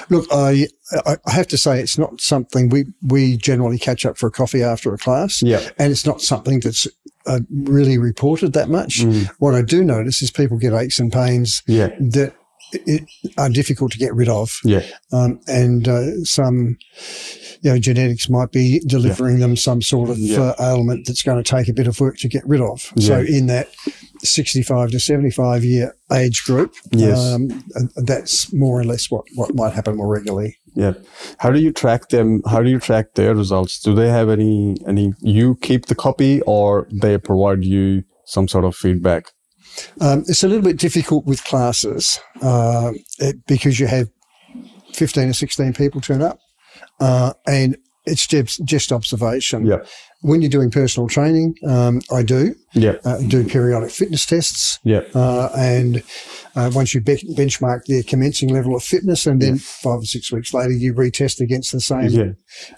Look, 0.09 0.25
I 0.31 0.67
I 1.05 1.15
I 1.25 1.31
have 1.31 1.47
to 1.47 1.57
say 1.57 1.79
it's 1.79 1.97
not 1.97 2.19
something 2.21 2.69
we 2.69 2.85
we 3.07 3.37
generally 3.37 3.77
catch 3.77 4.05
up 4.05 4.17
for 4.17 4.27
a 4.27 4.31
coffee 4.31 4.63
after 4.63 4.93
a 4.93 4.97
class. 4.97 5.41
Yeah. 5.41 5.61
And 5.77 5.91
it's 5.91 6.05
not 6.05 6.21
something 6.21 6.59
that's 6.63 6.87
uh, 7.27 7.39
really 7.75 7.97
reported 7.97 8.53
that 8.53 8.69
much. 8.69 9.01
Mm. 9.03 9.29
What 9.39 9.53
I 9.53 9.61
do 9.61 9.83
notice 9.83 10.21
is 10.23 10.31
people 10.31 10.57
get 10.57 10.73
aches 10.73 10.99
and 10.99 11.11
pains 11.11 11.61
Yeah. 11.67 11.89
that 11.99 12.33
it, 12.73 13.03
are 13.37 13.49
difficult 13.49 13.91
to 13.91 13.97
get 13.97 14.13
rid 14.13 14.29
of. 14.29 14.51
Yeah. 14.63 14.81
Um, 15.11 15.39
and 15.47 15.87
uh, 15.87 16.23
some, 16.23 16.77
you 17.61 17.71
know, 17.71 17.79
genetics 17.79 18.29
might 18.29 18.51
be 18.51 18.79
delivering 18.87 19.39
them 19.39 19.55
some 19.55 19.81
sort 19.81 20.09
of 20.09 20.17
Yeah. 20.17 20.39
uh, 20.41 20.55
ailment 20.73 21.07
that's 21.07 21.23
going 21.23 21.41
to 21.43 21.49
take 21.55 21.67
a 21.67 21.73
bit 21.73 21.87
of 21.87 21.99
work 21.99 22.17
to 22.19 22.27
get 22.27 22.45
rid 22.47 22.61
of. 22.61 22.91
So 22.99 23.19
in 23.19 23.47
that 23.47 23.69
65 24.23 24.91
to 24.91 24.99
75 24.99 25.63
year 25.63 25.95
age 26.11 26.43
group, 26.43 26.73
Yes. 26.91 27.17
um, 27.19 27.63
that's 27.95 28.53
more 28.53 28.79
or 28.79 28.83
less 28.83 29.09
what, 29.09 29.25
what 29.35 29.55
might 29.55 29.73
happen 29.73 29.95
more 29.97 30.07
regularly. 30.07 30.57
Yeah. 30.75 30.93
How 31.39 31.51
do 31.51 31.59
you 31.59 31.71
track 31.73 32.09
them? 32.09 32.41
How 32.45 32.61
do 32.61 32.69
you 32.69 32.79
track 32.79 33.13
their 33.15 33.35
results? 33.35 33.79
Do 33.81 33.93
they 33.95 34.09
have 34.09 34.29
any, 34.29 34.77
any, 34.87 35.13
you 35.21 35.55
keep 35.61 35.87
the 35.87 35.95
copy 35.95 36.41
or 36.41 36.87
they 37.01 37.17
provide 37.17 37.63
you 37.63 38.03
some 38.25 38.47
sort 38.47 38.65
of 38.65 38.75
feedback? 38.75 39.31
Um, 40.01 40.23
it's 40.27 40.43
a 40.43 40.47
little 40.47 40.63
bit 40.63 40.77
difficult 40.77 41.25
with 41.25 41.43
classes 41.43 42.19
uh, 42.41 42.91
it, 43.19 43.45
because 43.47 43.79
you 43.79 43.87
have 43.87 44.07
15 44.93 45.29
or 45.29 45.33
16 45.33 45.73
people 45.73 46.01
turn 46.01 46.21
up 46.21 46.39
uh, 46.99 47.33
and 47.47 47.77
it's 48.05 48.25
just, 48.25 48.63
just 48.65 48.91
observation. 48.91 49.65
Yeah. 49.67 49.79
When 50.21 50.41
you're 50.41 50.49
doing 50.49 50.71
personal 50.71 51.07
training, 51.07 51.55
um, 51.67 52.01
I 52.11 52.23
do 52.23 52.55
Yeah. 52.73 52.95
uh, 53.05 53.19
do 53.19 53.43
periodic 53.45 53.91
fitness 53.91 54.25
tests. 54.25 54.79
Yeah. 54.83 55.01
Uh, 55.13 55.49
and 55.55 56.01
uh, 56.55 56.71
once 56.73 56.93
you 56.95 57.01
be- 57.01 57.23
benchmark 57.37 57.81
their 57.85 58.01
commencing 58.03 58.49
level 58.49 58.75
of 58.75 58.83
fitness, 58.83 59.27
and 59.27 59.41
then 59.41 59.59
five 59.59 59.99
or 59.99 60.05
six 60.05 60.31
weeks 60.31 60.53
later, 60.53 60.71
you 60.71 60.93
retest 60.93 61.39
against 61.39 61.71
the 61.71 61.79
same, 61.79 62.09
Yeah. 62.09 62.31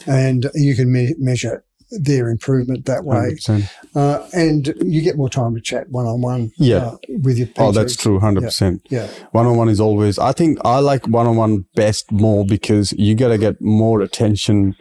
and 0.06 0.50
you 0.54 0.76
can 0.76 0.92
me- 0.92 1.16
measure 1.18 1.64
their 1.92 2.30
improvement 2.30 2.86
that 2.86 3.04
way. 3.04 3.38
Uh, 3.96 4.26
and 4.34 4.74
you 4.82 5.02
get 5.02 5.18
more 5.18 5.30
time 5.30 5.54
to 5.56 5.62
chat 5.62 5.90
one 5.90 6.06
on 6.06 6.22
one 6.22 6.52
Yeah. 6.58 6.92
with 7.22 7.38
your 7.38 7.50
Oh, 7.58 7.72
that's 7.72 7.96
true. 7.96 8.20
100%. 8.20 8.80
Yeah. 8.90 9.08
One 9.32 9.46
on 9.46 9.58
one 9.58 9.70
is 9.70 9.80
always, 9.80 10.18
I 10.18 10.32
think 10.32 10.58
I 10.64 10.80
like 10.80 11.08
one 11.08 11.28
on 11.28 11.36
one 11.36 11.66
best 11.76 12.12
more 12.12 12.46
because 12.46 12.94
you 12.94 13.16
got 13.16 13.30
to 13.30 13.38
get 13.38 13.62
more 13.62 14.02
attention 14.02 14.76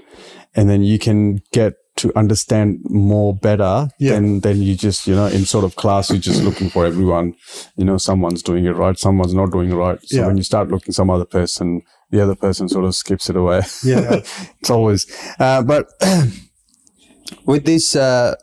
and 0.54 0.68
then 0.70 0.82
you 0.82 0.98
can 0.98 1.40
get 1.52 1.74
to 1.96 2.16
understand 2.16 2.78
more 2.84 3.34
better 3.34 3.88
Yeah. 3.98 4.12
than, 4.12 4.40
than 4.40 4.62
you 4.62 4.74
just, 4.74 5.06
you 5.06 5.14
know, 5.14 5.26
in 5.26 5.44
sort 5.44 5.64
of 5.64 5.76
class, 5.76 6.08
you're 6.10 6.18
just 6.18 6.42
looking 6.42 6.70
for 6.70 6.86
everyone, 6.86 7.34
you 7.76 7.84
know, 7.84 7.98
someone's 7.98 8.42
doing 8.42 8.64
it 8.64 8.76
right, 8.76 8.96
someone's 8.98 9.34
not 9.34 9.50
doing 9.50 9.70
it 9.70 9.74
right. 9.74 9.98
So 10.04 10.20
Yeah. 10.20 10.26
when 10.28 10.36
you 10.36 10.42
start 10.44 10.70
looking 10.70 10.92
some 10.94 11.10
other 11.10 11.24
person, 11.26 11.82
the 12.10 12.22
other 12.22 12.34
person 12.36 12.68
sort 12.68 12.84
of 12.84 12.94
skips 12.94 13.28
it 13.28 13.36
away. 13.36 13.62
Yeah. 13.84 14.20
it's 14.60 14.70
always, 14.70 15.06
uh, 15.38 15.62
but 15.62 15.86
with 17.46 17.64
this, 17.64 17.96
uh, 17.96 18.34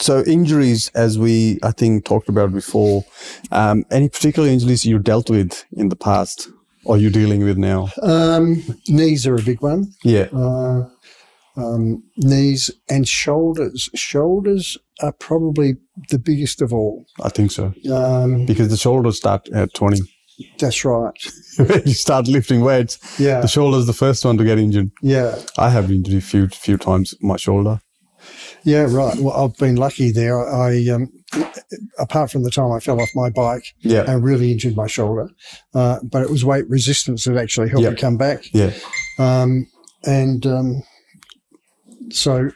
so 0.00 0.22
injuries, 0.26 0.90
as 0.94 1.18
we 1.18 1.58
I 1.62 1.72
think 1.72 2.04
talked 2.04 2.28
about 2.28 2.52
before, 2.52 3.04
um, 3.50 3.84
any 3.90 4.08
particular 4.08 4.48
injuries 4.48 4.84
you 4.84 4.98
dealt 4.98 5.28
with 5.30 5.64
in 5.72 5.88
the 5.88 5.96
past 5.96 6.48
or 6.84 6.96
you're 6.96 7.10
dealing 7.10 7.42
with 7.44 7.58
now? 7.58 7.88
Um, 8.02 8.62
knees 8.88 9.26
are 9.26 9.34
a 9.36 9.42
big 9.42 9.60
one. 9.60 9.92
Yeah, 10.04 10.28
Uh, 10.32 10.84
um, 11.56 12.02
knees 12.16 12.70
and 12.88 13.08
shoulders. 13.08 13.88
Shoulders 13.94 14.78
are 15.00 15.12
probably 15.12 15.76
the 16.10 16.18
biggest 16.18 16.62
of 16.62 16.72
all. 16.72 17.04
I 17.20 17.28
think 17.30 17.50
so 17.50 17.74
Um, 17.92 18.46
because 18.46 18.68
the 18.68 18.76
shoulders 18.76 19.16
start 19.16 19.48
at 19.52 19.74
twenty. 19.74 20.00
That's 20.58 20.84
right. 20.84 21.12
you 21.58 21.94
start 21.94 22.28
lifting 22.28 22.60
weights. 22.60 22.98
Yeah. 23.18 23.40
The 23.40 23.48
shoulder's 23.48 23.86
the 23.86 23.92
first 23.92 24.24
one 24.24 24.36
to 24.38 24.44
get 24.44 24.58
injured. 24.58 24.90
Yeah. 25.02 25.38
I 25.56 25.70
have 25.70 25.90
injured 25.90 26.14
a 26.14 26.20
few 26.20 26.48
few 26.48 26.76
times 26.78 27.14
my 27.20 27.36
shoulder. 27.36 27.80
Yeah, 28.64 28.86
right. 28.90 29.16
Well, 29.18 29.34
I've 29.44 29.56
been 29.56 29.76
lucky 29.76 30.10
there. 30.10 30.46
I, 30.48 30.86
um, 30.88 31.10
apart 31.98 32.30
from 32.30 32.42
the 32.42 32.50
time 32.50 32.72
I 32.72 32.80
fell 32.80 33.00
off 33.00 33.08
my 33.14 33.30
bike 33.30 33.64
Yeah. 33.80 34.04
and 34.06 34.22
really 34.22 34.52
injured 34.52 34.76
my 34.76 34.86
shoulder, 34.86 35.30
uh, 35.74 36.00
but 36.02 36.22
it 36.22 36.30
was 36.30 36.44
weight 36.44 36.68
resistance 36.68 37.24
that 37.24 37.36
actually 37.36 37.68
helped 37.70 37.84
Yeah. 37.84 37.90
me 37.90 37.96
come 37.96 38.16
back. 38.16 38.42
Yeah. 38.52 38.72
Um, 39.18 39.66
and 40.04 40.44
um, 40.46 40.82
so, 42.10 42.50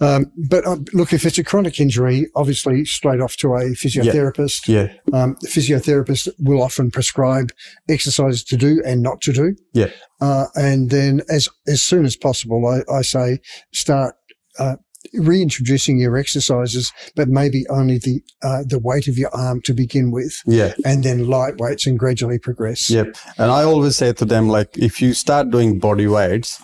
um, 0.00 0.30
but 0.48 0.66
uh, 0.66 0.76
look, 0.92 1.12
if 1.12 1.24
it's 1.24 1.38
a 1.38 1.44
chronic 1.44 1.80
injury, 1.80 2.26
obviously 2.34 2.84
straight 2.84 3.20
off 3.20 3.36
to 3.38 3.54
a 3.54 3.70
physiotherapist. 3.70 4.68
Yeah. 4.68 4.92
Um, 5.12 5.36
the 5.40 5.48
physiotherapist 5.48 6.28
will 6.38 6.62
often 6.62 6.90
prescribe 6.90 7.50
exercises 7.88 8.44
to 8.44 8.56
do 8.56 8.82
and 8.84 9.02
not 9.02 9.20
to 9.22 9.32
do. 9.32 9.56
Yeah. 9.72 9.90
Uh, 10.20 10.46
and 10.54 10.90
then 10.90 11.22
as, 11.30 11.48
as 11.66 11.82
soon 11.82 12.04
as 12.04 12.16
possible, 12.16 12.66
I, 12.66 12.92
I 12.92 13.02
say 13.02 13.38
start, 13.72 14.14
uh, 14.58 14.76
reintroducing 15.14 15.98
your 16.00 16.16
exercises, 16.16 16.92
but 17.14 17.28
maybe 17.28 17.64
only 17.70 17.98
the, 17.98 18.20
uh, 18.42 18.64
the 18.66 18.78
weight 18.78 19.06
of 19.06 19.16
your 19.16 19.34
arm 19.34 19.60
to 19.62 19.72
begin 19.72 20.10
with 20.10 20.34
Yeah. 20.46 20.74
and 20.84 21.04
then 21.04 21.28
light 21.28 21.58
weights 21.58 21.86
and 21.86 21.98
gradually 21.98 22.38
progress. 22.38 22.90
Yep. 22.90 23.16
And 23.38 23.50
I 23.50 23.62
always 23.62 23.96
say 23.96 24.12
to 24.12 24.24
them, 24.24 24.48
like, 24.48 24.76
if 24.76 25.00
you 25.00 25.14
start 25.14 25.50
doing 25.50 25.78
body 25.78 26.08
weights, 26.08 26.60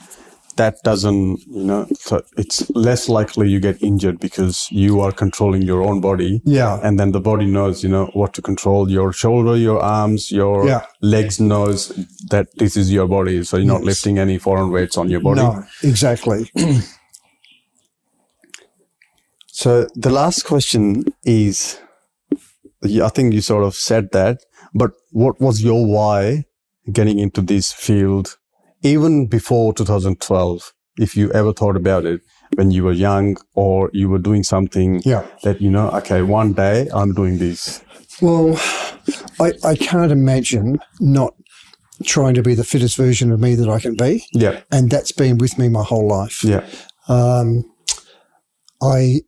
that 0.57 0.77
doesn't, 0.85 1.41
you 1.47 1.65
know, 1.65 1.87
so 1.95 2.23
it's 2.37 2.69
less 2.71 3.09
likely 3.09 3.49
you 3.49 3.61
get 3.61 3.83
injured 3.83 4.21
because 4.21 4.69
you 4.71 5.01
are 5.01 5.13
controlling 5.13 5.63
your 5.63 5.83
own 5.83 6.01
body. 6.01 6.41
Yeah. 6.45 6.79
And 6.83 6.99
then 6.99 7.13
the 7.13 7.21
body 7.21 7.47
knows, 7.47 7.83
you 7.83 7.89
know, 7.89 8.07
what 8.15 8.33
to 8.35 8.43
control. 8.43 8.91
Your 8.91 9.13
shoulder, 9.13 9.57
your 9.57 9.81
arms, 9.81 10.31
your 10.31 10.67
Yeah. 10.67 10.85
legs 11.01 11.39
knows 11.41 11.89
that 12.31 12.47
this 12.59 12.77
is 12.77 12.93
your 12.93 13.09
body. 13.09 13.45
So 13.45 13.57
you're 13.57 13.67
not 13.67 13.83
lifting 13.85 14.19
any 14.19 14.39
foreign 14.39 14.71
weights 14.71 14.97
on 14.97 15.09
your 15.09 15.21
body. 15.21 15.41
No, 15.43 15.65
exactly. 15.83 16.51
So 19.55 19.87
the 19.95 20.11
last 20.11 20.45
question 20.45 21.05
is, 21.25 21.79
I 22.85 23.09
think 23.11 23.35
you 23.35 23.41
sort 23.43 23.65
of 23.65 23.75
said 23.75 24.11
that, 24.13 24.41
but 24.75 24.91
what 25.11 25.41
was 25.41 25.63
your 25.63 25.87
why 25.87 26.45
getting 26.91 27.19
into 27.19 27.43
this 27.43 27.73
field 27.73 28.39
even 28.83 29.27
before 29.27 29.73
2012? 29.75 30.73
If 30.99 31.17
you 31.17 31.33
ever 31.33 31.53
thought 31.55 31.77
about 31.77 32.05
it 32.05 32.21
when 32.57 32.71
you 32.71 32.85
were 32.85 32.93
young 32.93 33.37
or 33.55 33.89
you 33.95 34.11
were 34.11 34.19
doing 34.19 34.43
something 34.43 35.01
Yeah. 35.07 35.25
that, 35.43 35.61
you 35.63 35.71
know, 35.71 35.89
okay, 35.93 36.21
one 36.23 36.53
day 36.53 36.89
I'm 36.95 37.15
doing 37.15 37.39
this. 37.39 37.83
Well, 38.21 38.55
I, 39.41 39.53
I 39.65 39.75
can't 39.75 40.13
imagine 40.13 40.79
not 41.01 41.35
trying 42.05 42.35
to 42.35 42.43
be 42.43 42.55
the 42.55 42.65
fittest 42.65 42.97
version 42.99 43.33
of 43.33 43.41
me 43.41 43.55
that 43.55 43.69
I 43.71 43.79
can 43.81 43.95
be. 43.95 44.25
Yeah. 44.33 44.61
And 44.71 44.91
that's 44.91 45.13
been 45.13 45.39
with 45.39 45.59
me 45.59 45.69
my 45.71 45.83
whole 45.83 46.07
life. 46.07 46.45
Yeah. 46.45 46.67
Um, 47.09 47.65
I, 48.83 49.21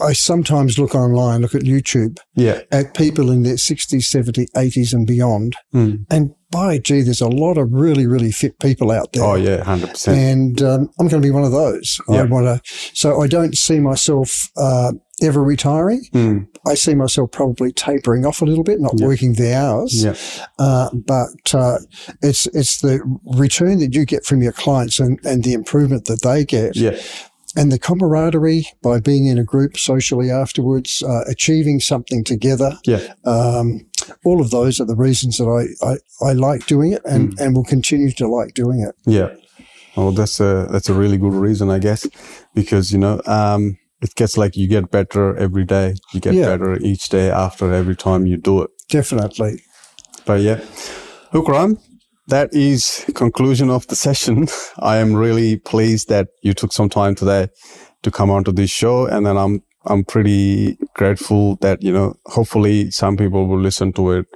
I 0.00 0.12
sometimes 0.12 0.78
look 0.78 0.94
online, 0.94 1.40
look 1.42 1.54
at 1.54 1.62
YouTube 1.62 2.18
Yeah. 2.34 2.62
at 2.72 2.94
people 2.94 3.30
in 3.30 3.42
their 3.42 3.54
60s, 3.56 4.04
70s, 4.04 4.48
80s 4.56 4.92
and 4.92 5.06
beyond. 5.06 5.54
Mm. 5.74 6.04
And 6.10 6.34
by 6.50 6.78
gee, 6.78 7.02
there's 7.02 7.20
a 7.20 7.28
lot 7.28 7.58
of 7.58 7.68
really, 7.72 8.06
really 8.06 8.32
fit 8.32 8.58
people 8.58 8.90
out 8.90 9.12
there. 9.12 9.24
Oh, 9.24 9.34
yeah. 9.34 9.62
100%. 9.64 10.08
And 10.08 10.62
um, 10.62 10.88
I'm 10.98 11.08
going 11.08 11.22
to 11.22 11.26
be 11.26 11.30
one 11.30 11.44
of 11.44 11.52
those. 11.52 12.00
I 12.08 12.22
want 12.22 12.46
to, 12.46 12.60
so 12.94 13.20
I 13.20 13.26
don't 13.26 13.54
see 13.54 13.80
myself 13.80 14.48
uh, 14.56 14.92
ever 15.22 15.42
retiring. 15.44 16.02
Mm. 16.14 16.46
I 16.66 16.72
see 16.74 16.94
myself 16.94 17.32
probably 17.32 17.70
tapering 17.72 18.24
off 18.24 18.40
a 18.40 18.46
little 18.46 18.64
bit, 18.64 18.80
not 18.80 18.94
working 18.94 19.34
the 19.34 19.54
hours. 19.54 20.02
Yeah. 20.04 20.14
Uh, 20.58 20.88
but 20.94 21.54
uh, 21.54 21.78
it's 22.22 22.46
it's 22.48 22.80
the 22.80 23.00
return 23.36 23.78
that 23.80 23.94
you 23.94 24.06
get 24.06 24.24
from 24.24 24.42
your 24.42 24.52
clients 24.52 24.98
and, 24.98 25.18
and 25.24 25.44
the 25.44 25.52
improvement 25.52 26.06
that 26.06 26.22
they 26.22 26.44
get, 26.46 26.76
Yeah. 26.76 26.98
And 27.56 27.72
the 27.72 27.78
camaraderie 27.78 28.66
by 28.82 29.00
being 29.00 29.26
in 29.26 29.38
a 29.38 29.44
group 29.44 29.78
socially 29.78 30.30
afterwards, 30.30 31.02
uh, 31.02 31.22
achieving 31.28 31.80
something 31.80 32.22
together. 32.22 32.78
Yeah. 32.84 33.14
Um, 33.24 33.86
all 34.24 34.40
of 34.40 34.50
those 34.50 34.80
are 34.80 34.84
the 34.84 34.94
reasons 34.96 35.38
that 35.38 35.46
I, 35.48 35.62
I, 35.86 36.30
I 36.30 36.32
like 36.34 36.66
doing 36.66 36.92
it 36.92 37.02
and, 37.04 37.30
Mm. 37.36 37.40
and 37.40 37.56
will 37.56 37.64
continue 37.64 38.10
to 38.12 38.28
like 38.28 38.54
doing 38.54 38.80
it. 38.80 38.94
Yeah. 39.06 39.30
Oh, 39.96 40.10
that's 40.12 40.38
a 40.40 40.68
that's 40.70 40.88
a 40.88 40.94
really 40.94 41.16
good 41.18 41.32
reason, 41.34 41.70
I 41.70 41.78
guess, 41.80 42.06
because 42.54 42.92
you 42.92 42.98
know, 42.98 43.20
um, 43.26 43.78
it 44.00 44.14
gets 44.14 44.36
like 44.36 44.56
you 44.56 44.68
get 44.68 44.90
better 44.90 45.34
every 45.36 45.64
day. 45.64 45.94
You 46.12 46.20
get 46.20 46.34
Yeah. 46.34 46.44
better 46.46 46.76
each 46.80 47.08
day 47.08 47.30
after 47.30 47.72
every 47.72 47.96
time 47.96 48.26
you 48.26 48.36
do 48.36 48.62
it. 48.62 48.70
Definitely. 48.88 49.62
But 50.24 50.40
yeah, 50.42 50.60
Graham, 51.32 51.78
that 52.28 52.54
is 52.54 53.04
conclusion 53.14 53.70
of 53.70 53.86
the 53.88 53.96
session. 53.96 54.48
I 54.78 54.98
am 54.98 55.14
really 55.14 55.56
pleased 55.56 56.08
that 56.08 56.28
you 56.42 56.54
took 56.54 56.72
some 56.72 56.88
time 56.88 57.14
today 57.14 57.48
to 58.02 58.10
come 58.10 58.30
onto 58.30 58.52
this 58.52 58.70
show, 58.70 59.06
and 59.06 59.26
then 59.26 59.36
I'm 59.36 59.62
I'm 59.86 60.04
pretty 60.04 60.78
grateful 60.94 61.56
that 61.56 61.82
you 61.82 61.92
know 61.92 62.14
hopefully 62.26 62.90
some 62.90 63.16
people 63.16 63.46
will 63.46 63.60
listen 63.60 63.92
to 63.94 64.12
it. 64.12 64.26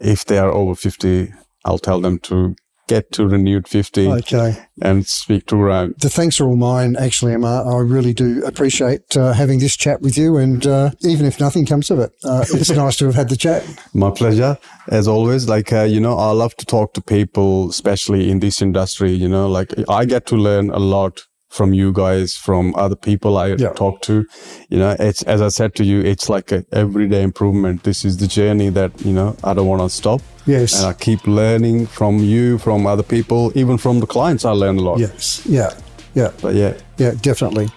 If 0.00 0.24
they 0.26 0.38
are 0.38 0.50
over 0.52 0.74
fifty, 0.74 1.32
I'll 1.64 1.78
tell 1.78 2.00
them 2.00 2.18
to 2.20 2.54
get 2.90 3.12
to 3.12 3.26
renewed 3.26 3.68
fifty 3.68 4.06
Okay. 4.08 4.50
and 4.82 5.06
speak 5.06 5.46
to 5.46 5.56
Ryan. 5.56 5.94
The 5.98 6.10
thanks 6.10 6.40
are 6.40 6.46
all 6.48 6.56
mine, 6.56 6.96
actually, 7.06 7.32
Emma. 7.34 7.62
I 7.64 7.78
really 7.96 8.12
do 8.12 8.28
appreciate 8.44 9.16
uh, 9.16 9.32
having 9.32 9.60
this 9.60 9.76
chat 9.76 10.02
with 10.02 10.18
you. 10.18 10.36
And 10.36 10.66
uh, 10.66 10.90
even 11.12 11.24
if 11.26 11.38
nothing 11.38 11.66
comes 11.66 11.90
of 11.90 11.98
it, 12.00 12.10
uh, 12.24 12.44
it's 12.52 12.70
nice 12.84 12.96
to 12.96 13.04
have 13.06 13.14
had 13.14 13.28
the 13.28 13.36
chat. 13.36 13.62
My 13.94 14.10
pleasure, 14.10 14.58
as 14.88 15.06
always. 15.06 15.48
Like, 15.48 15.72
uh, 15.72 15.84
you 15.94 16.00
know, 16.00 16.16
I 16.18 16.32
love 16.32 16.54
to 16.56 16.66
talk 16.66 16.94
to 16.94 17.00
people, 17.00 17.70
especially 17.70 18.30
in 18.30 18.40
this 18.40 18.60
industry. 18.60 19.12
You 19.12 19.28
know, 19.28 19.48
like 19.48 19.72
I 19.88 20.04
get 20.04 20.26
to 20.26 20.36
learn 20.36 20.70
a 20.70 20.78
lot 20.80 21.26
from 21.50 21.74
you 21.74 21.92
guys, 21.92 22.34
from 22.36 22.74
other 22.76 22.96
people 22.96 23.36
I 23.36 23.48
Yeah. 23.58 23.70
talk 23.74 24.00
to. 24.02 24.24
You 24.70 24.78
know, 24.78 24.96
it's, 24.98 25.22
as 25.24 25.42
I 25.42 25.48
said 25.48 25.74
to 25.76 25.84
you, 25.84 26.00
it's 26.00 26.28
like 26.28 26.52
a 26.52 26.64
everyday 26.72 27.22
improvement. 27.22 27.82
This 27.82 28.04
is 28.04 28.16
the 28.18 28.26
journey 28.28 28.70
that, 28.70 28.92
you 29.04 29.12
know, 29.12 29.36
I 29.44 29.52
don't 29.54 29.66
want 29.66 29.82
to 29.82 29.90
stop. 29.90 30.20
Yes. 30.46 30.78
And 30.78 30.86
I 30.86 30.92
keep 30.92 31.26
learning 31.26 31.86
from 31.86 32.18
you, 32.18 32.58
from 32.58 32.86
other 32.86 33.02
people, 33.02 33.52
even 33.54 33.78
from 33.78 34.00
the 34.00 34.06
clients. 34.06 34.44
I 34.44 34.52
learn 34.52 34.78
a 34.78 34.82
lot. 34.82 34.98
Yes. 35.00 35.42
Yeah. 35.44 35.70
Yeah. 36.14 36.30
But 36.40 36.54
yeah, 36.54 36.74
Yeah, 36.98 37.12
definitely. 37.20 37.68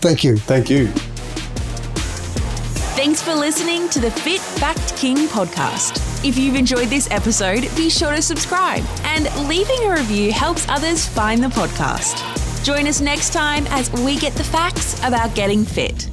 Thank 0.00 0.24
you. 0.24 0.36
thank 0.36 0.68
you. 0.70 0.88
Thanks 2.96 3.22
for 3.22 3.34
listening 3.34 3.88
to 3.90 4.00
the 4.00 4.10
Fit 4.10 4.40
Fact 4.40 4.96
King 4.96 5.28
podcast. 5.28 6.00
If 6.26 6.36
you've 6.36 6.56
enjoyed 6.56 6.88
this 6.88 7.08
episode, 7.12 7.68
be 7.76 7.88
sure 7.88 8.12
to 8.14 8.20
subscribe, 8.22 8.82
and 9.04 9.24
leaving 9.48 9.84
a 9.84 9.92
review 9.92 10.32
helps 10.32 10.68
others 10.68 11.06
find 11.06 11.40
the 11.42 11.46
podcast. 11.48 12.16
Join 12.62 12.86
us 12.86 13.00
next 13.00 13.32
time 13.32 13.66
as 13.68 13.90
we 13.92 14.18
get 14.18 14.34
the 14.34 14.44
facts 14.44 14.98
about 15.04 15.34
getting 15.34 15.64
fit. 15.64 16.08